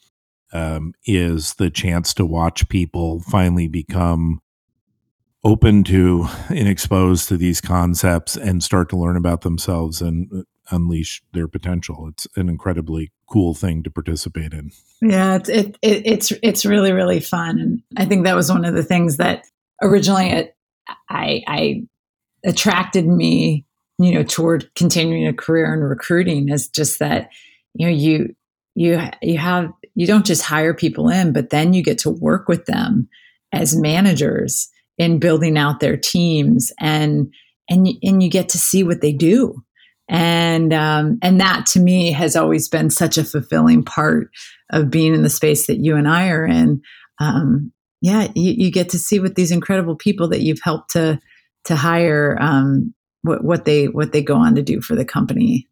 um, 0.52 0.94
is 1.04 1.54
the 1.54 1.70
chance 1.70 2.14
to 2.14 2.24
watch 2.24 2.68
people 2.68 3.20
finally 3.20 3.68
become 3.68 4.40
open 5.44 5.84
to 5.84 6.26
and 6.48 6.68
exposed 6.68 7.28
to 7.28 7.36
these 7.36 7.60
concepts 7.60 8.36
and 8.36 8.62
start 8.62 8.88
to 8.90 8.96
learn 8.96 9.16
about 9.16 9.42
themselves 9.42 10.02
and 10.02 10.28
uh, 10.34 10.42
unleash 10.70 11.22
their 11.32 11.48
potential. 11.48 12.08
It's 12.08 12.26
an 12.36 12.48
incredibly 12.48 13.12
cool 13.30 13.54
thing 13.54 13.82
to 13.84 13.90
participate 13.90 14.52
in. 14.52 14.70
Yeah, 15.00 15.36
it's 15.36 15.48
it, 15.48 15.78
it, 15.82 16.06
it's 16.06 16.32
it's 16.42 16.66
really 16.66 16.92
really 16.92 17.20
fun, 17.20 17.58
and 17.58 17.82
I 17.96 18.04
think 18.04 18.24
that 18.24 18.34
was 18.34 18.50
one 18.50 18.64
of 18.64 18.74
the 18.74 18.82
things 18.82 19.16
that 19.18 19.44
originally 19.80 20.30
it, 20.30 20.56
I, 21.08 21.42
I 21.46 21.82
attracted 22.44 23.06
me, 23.06 23.64
you 23.98 24.12
know, 24.12 24.24
toward 24.24 24.74
continuing 24.74 25.26
a 25.26 25.32
career 25.32 25.72
in 25.72 25.80
recruiting 25.80 26.48
is 26.48 26.68
just 26.68 26.98
that 26.98 27.30
you 27.74 27.86
know 27.86 27.92
you 27.92 28.34
you 28.78 29.00
you 29.22 29.38
have 29.38 29.72
you 29.94 30.06
don't 30.06 30.26
just 30.26 30.42
hire 30.42 30.74
people 30.74 31.08
in, 31.08 31.32
but 31.32 31.50
then 31.50 31.72
you 31.72 31.82
get 31.82 31.98
to 31.98 32.10
work 32.10 32.48
with 32.48 32.66
them 32.66 33.08
as 33.52 33.76
managers 33.76 34.68
in 34.98 35.18
building 35.18 35.56
out 35.56 35.80
their 35.80 35.96
teams 35.96 36.72
and 36.80 37.32
and 37.68 37.88
and 38.02 38.22
you 38.22 38.30
get 38.30 38.48
to 38.50 38.58
see 38.58 38.82
what 38.82 39.00
they 39.00 39.12
do 39.12 39.62
and 40.08 40.72
um, 40.72 41.18
and 41.22 41.40
that 41.40 41.66
to 41.66 41.80
me 41.80 42.12
has 42.12 42.34
always 42.34 42.68
been 42.68 42.90
such 42.90 43.18
a 43.18 43.24
fulfilling 43.24 43.84
part 43.84 44.30
of 44.70 44.90
being 44.90 45.14
in 45.14 45.22
the 45.22 45.30
space 45.30 45.66
that 45.66 45.78
you 45.78 45.96
and 45.96 46.08
I 46.08 46.30
are 46.30 46.46
in. 46.46 46.80
Um, 47.20 47.72
yeah, 48.00 48.28
you, 48.34 48.52
you, 48.52 48.70
get 48.70 48.88
to 48.90 48.98
see 48.98 49.18
what 49.18 49.34
these 49.34 49.50
incredible 49.50 49.96
people 49.96 50.28
that 50.28 50.40
you've 50.40 50.60
helped 50.62 50.92
to 50.92 51.20
to 51.64 51.76
hire 51.76 52.38
um, 52.40 52.94
what 53.22 53.44
what 53.44 53.64
they 53.66 53.88
what 53.88 54.12
they 54.12 54.22
go 54.22 54.36
on 54.36 54.54
to 54.54 54.62
do 54.62 54.80
for 54.80 54.96
the 54.96 55.04
company. 55.04 55.67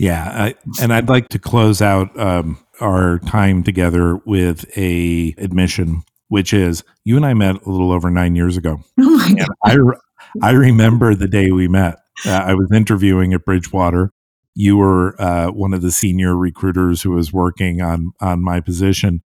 Yeah, 0.00 0.30
I, 0.32 0.54
and 0.80 0.92
I'd 0.92 1.08
like 1.08 1.28
to 1.30 1.38
close 1.40 1.82
out 1.82 2.16
um, 2.18 2.58
our 2.80 3.18
time 3.20 3.64
together 3.64 4.16
with 4.24 4.64
a 4.78 5.34
admission, 5.38 6.04
which 6.28 6.52
is 6.52 6.84
you 7.04 7.16
and 7.16 7.26
I 7.26 7.34
met 7.34 7.56
a 7.66 7.70
little 7.70 7.90
over 7.90 8.10
nine 8.10 8.36
years 8.36 8.56
ago. 8.56 8.80
Oh 9.00 9.16
my 9.16 9.32
god! 9.32 9.48
I 9.64 10.48
I 10.48 10.50
remember 10.52 11.14
the 11.14 11.26
day 11.26 11.50
we 11.50 11.66
met 11.66 11.98
uh, 12.26 12.30
I 12.30 12.54
was 12.54 12.70
interviewing 12.72 13.32
at 13.32 13.44
Bridgewater. 13.44 14.12
You 14.54 14.76
were 14.76 15.20
uh, 15.20 15.50
one 15.50 15.72
of 15.72 15.82
the 15.82 15.92
senior 15.92 16.36
recruiters 16.36 17.02
who 17.02 17.12
was 17.12 17.32
working 17.32 17.80
on 17.80 18.12
on 18.20 18.42
my 18.42 18.60
position, 18.60 19.22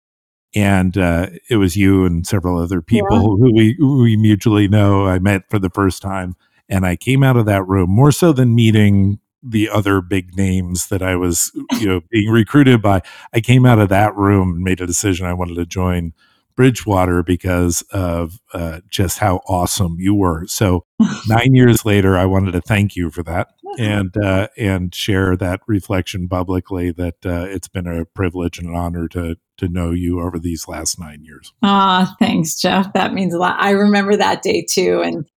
and 0.53 0.97
uh, 0.97 1.27
it 1.49 1.55
was 1.55 1.77
you 1.77 2.05
and 2.05 2.27
several 2.27 2.57
other 2.57 2.81
people 2.81 3.37
yeah. 3.39 3.45
who 3.45 3.53
we 3.53 3.75
who 3.77 4.03
we 4.03 4.17
mutually 4.17 4.67
know. 4.67 5.07
I 5.07 5.19
met 5.19 5.43
for 5.49 5.59
the 5.59 5.69
first 5.69 6.01
time, 6.01 6.35
and 6.67 6.85
I 6.85 6.95
came 6.95 7.23
out 7.23 7.37
of 7.37 7.45
that 7.45 7.65
room 7.67 7.89
more 7.89 8.11
so 8.11 8.33
than 8.33 8.55
meeting 8.55 9.19
the 9.43 9.69
other 9.69 10.01
big 10.01 10.35
names 10.35 10.87
that 10.87 11.01
I 11.01 11.15
was 11.15 11.51
you 11.79 11.87
know 11.87 12.01
being 12.09 12.29
recruited 12.29 12.81
by. 12.81 13.01
I 13.33 13.41
came 13.41 13.65
out 13.65 13.79
of 13.79 13.89
that 13.89 14.15
room 14.15 14.55
and 14.55 14.63
made 14.63 14.81
a 14.81 14.87
decision 14.87 15.25
I 15.25 15.33
wanted 15.33 15.55
to 15.55 15.65
join 15.65 16.13
Bridgewater 16.55 17.23
because 17.23 17.81
of 17.91 18.39
uh, 18.53 18.81
just 18.89 19.19
how 19.19 19.41
awesome 19.47 19.95
you 19.99 20.13
were. 20.13 20.45
So 20.47 20.85
nine 21.27 21.55
years 21.55 21.85
later, 21.85 22.17
I 22.17 22.25
wanted 22.25 22.51
to 22.51 22.61
thank 22.61 22.95
you 22.95 23.09
for 23.09 23.23
that 23.23 23.49
and 23.79 24.15
uh, 24.17 24.49
and 24.57 24.93
share 24.93 25.35
that 25.37 25.61
reflection 25.67 26.27
publicly. 26.27 26.91
That 26.91 27.25
uh, 27.25 27.45
it's 27.47 27.67
been 27.67 27.87
a 27.87 28.05
privilege 28.05 28.59
and 28.59 28.69
an 28.69 28.75
honor 28.75 29.07
to 29.09 29.37
to 29.57 29.67
know 29.67 29.91
you 29.91 30.21
over 30.21 30.39
these 30.39 30.67
last 30.67 30.99
nine 30.99 31.23
years. 31.23 31.53
Ah, 31.63 32.15
thanks, 32.19 32.55
Jeff. 32.55 32.93
That 32.93 33.13
means 33.13 33.33
a 33.33 33.39
lot. 33.39 33.55
I 33.59 33.71
remember 33.71 34.15
that 34.17 34.41
day 34.41 34.65
too, 34.67 35.01
and 35.01 35.27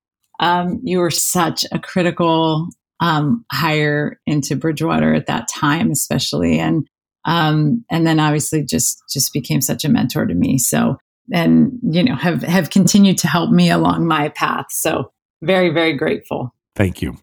um, 0.40 0.80
you 0.82 0.98
were 0.98 1.10
such 1.10 1.64
a 1.72 1.78
critical 1.78 2.68
um, 3.00 3.44
hire 3.50 4.20
into 4.26 4.56
Bridgewater 4.56 5.14
at 5.14 5.26
that 5.26 5.48
time, 5.48 5.90
especially, 5.90 6.58
and 6.58 6.86
um, 7.24 7.84
and 7.90 8.06
then 8.06 8.20
obviously 8.20 8.64
just 8.64 9.02
just 9.12 9.32
became 9.32 9.60
such 9.60 9.84
a 9.84 9.88
mentor 9.88 10.26
to 10.26 10.34
me. 10.34 10.58
So 10.58 10.98
and 11.32 11.78
you 11.82 12.02
know 12.02 12.16
have 12.16 12.42
have 12.42 12.70
continued 12.70 13.18
to 13.18 13.28
help 13.28 13.50
me 13.50 13.70
along 13.70 14.06
my 14.06 14.28
path. 14.30 14.66
So 14.70 15.12
very 15.42 15.70
very 15.70 15.96
grateful. 15.96 16.54
Thank 16.74 17.02
you. 17.02 17.16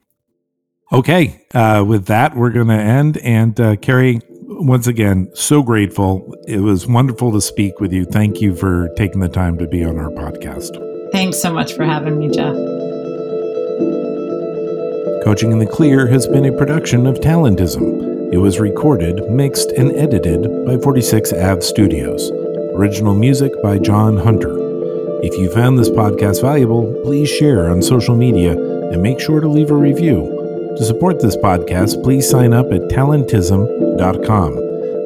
Okay, 0.92 1.46
uh, 1.54 1.86
with 1.88 2.08
that 2.08 2.36
we're 2.36 2.50
going 2.50 2.68
to 2.68 2.74
end. 2.74 3.18
And 3.20 3.60
uh, 3.60 3.76
Carrie, 3.78 4.20
once 4.32 4.88
again, 4.88 5.30
so 5.34 5.64
grateful. 5.64 6.36
It 6.48 6.60
was 6.60 6.86
wonderful 6.86 7.32
to 7.32 7.42
speak 7.42 7.80
with 7.80 7.94
you. 7.94 8.06
Thank 8.06 8.42
you 8.42 8.56
for 8.56 8.90
taking 8.98 9.22
the 9.22 9.30
time 9.30 9.58
to 9.60 9.68
be 9.68 9.86
on 9.86 9.98
our 9.98 10.10
podcast. 10.10 11.12
Thanks 11.14 11.42
so 11.42 11.54
much 11.54 11.74
for 11.74 11.86
having 11.86 12.20
me, 12.20 12.30
Jeff. 12.30 12.56
Coaching 15.24 15.52
in 15.52 15.60
the 15.60 15.68
Clear 15.68 16.08
has 16.08 16.26
been 16.26 16.46
a 16.46 16.58
production 16.58 17.06
of 17.06 17.20
Talentism. 17.20 18.34
It 18.34 18.38
was 18.38 18.60
recorded, 18.60 19.30
mixed, 19.30 19.70
and 19.72 19.92
edited 19.92 20.66
by 20.66 20.78
46 20.78 21.32
Ave 21.34 21.62
Studios. 21.62 22.32
Original 22.74 23.14
music 23.14 23.52
by 23.62 23.78
John 23.78 24.18
Hunter. 24.18 24.58
If 25.22 25.38
you 25.38 25.54
found 25.54 25.78
this 25.78 25.92
podcast 25.92 26.42
valuable, 26.42 27.00
please 27.04 27.30
share 27.30 27.70
on 27.70 27.84
social 27.84 28.16
media 28.16 28.54
and 28.54 29.04
make 29.04 29.20
sure 29.20 29.40
to 29.40 29.48
leave 29.48 29.70
a 29.70 29.76
review. 29.76 30.74
To 30.78 30.84
support 30.84 31.22
this 31.22 31.38
podcast, 31.38 32.02
please 32.02 32.28
sign 32.28 32.52
up 32.52 32.72
at 32.72 32.90
talentism.com. 32.90 34.56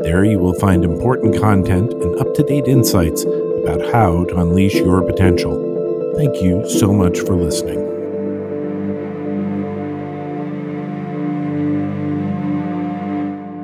There 0.03 0.23
you 0.23 0.39
will 0.39 0.57
find 0.59 0.85
important 0.85 1.37
content 1.41 1.91
and 1.91 2.19
up 2.21 2.33
to 2.35 2.43
date 2.43 2.67
insights 2.67 3.23
about 3.23 3.81
how 3.91 4.23
to 4.25 4.37
unleash 4.37 4.75
your 4.75 5.01
potential. 5.01 6.13
Thank 6.15 6.41
you 6.41 6.69
so 6.69 6.93
much 6.93 7.19
for 7.19 7.35
listening. 7.35 7.84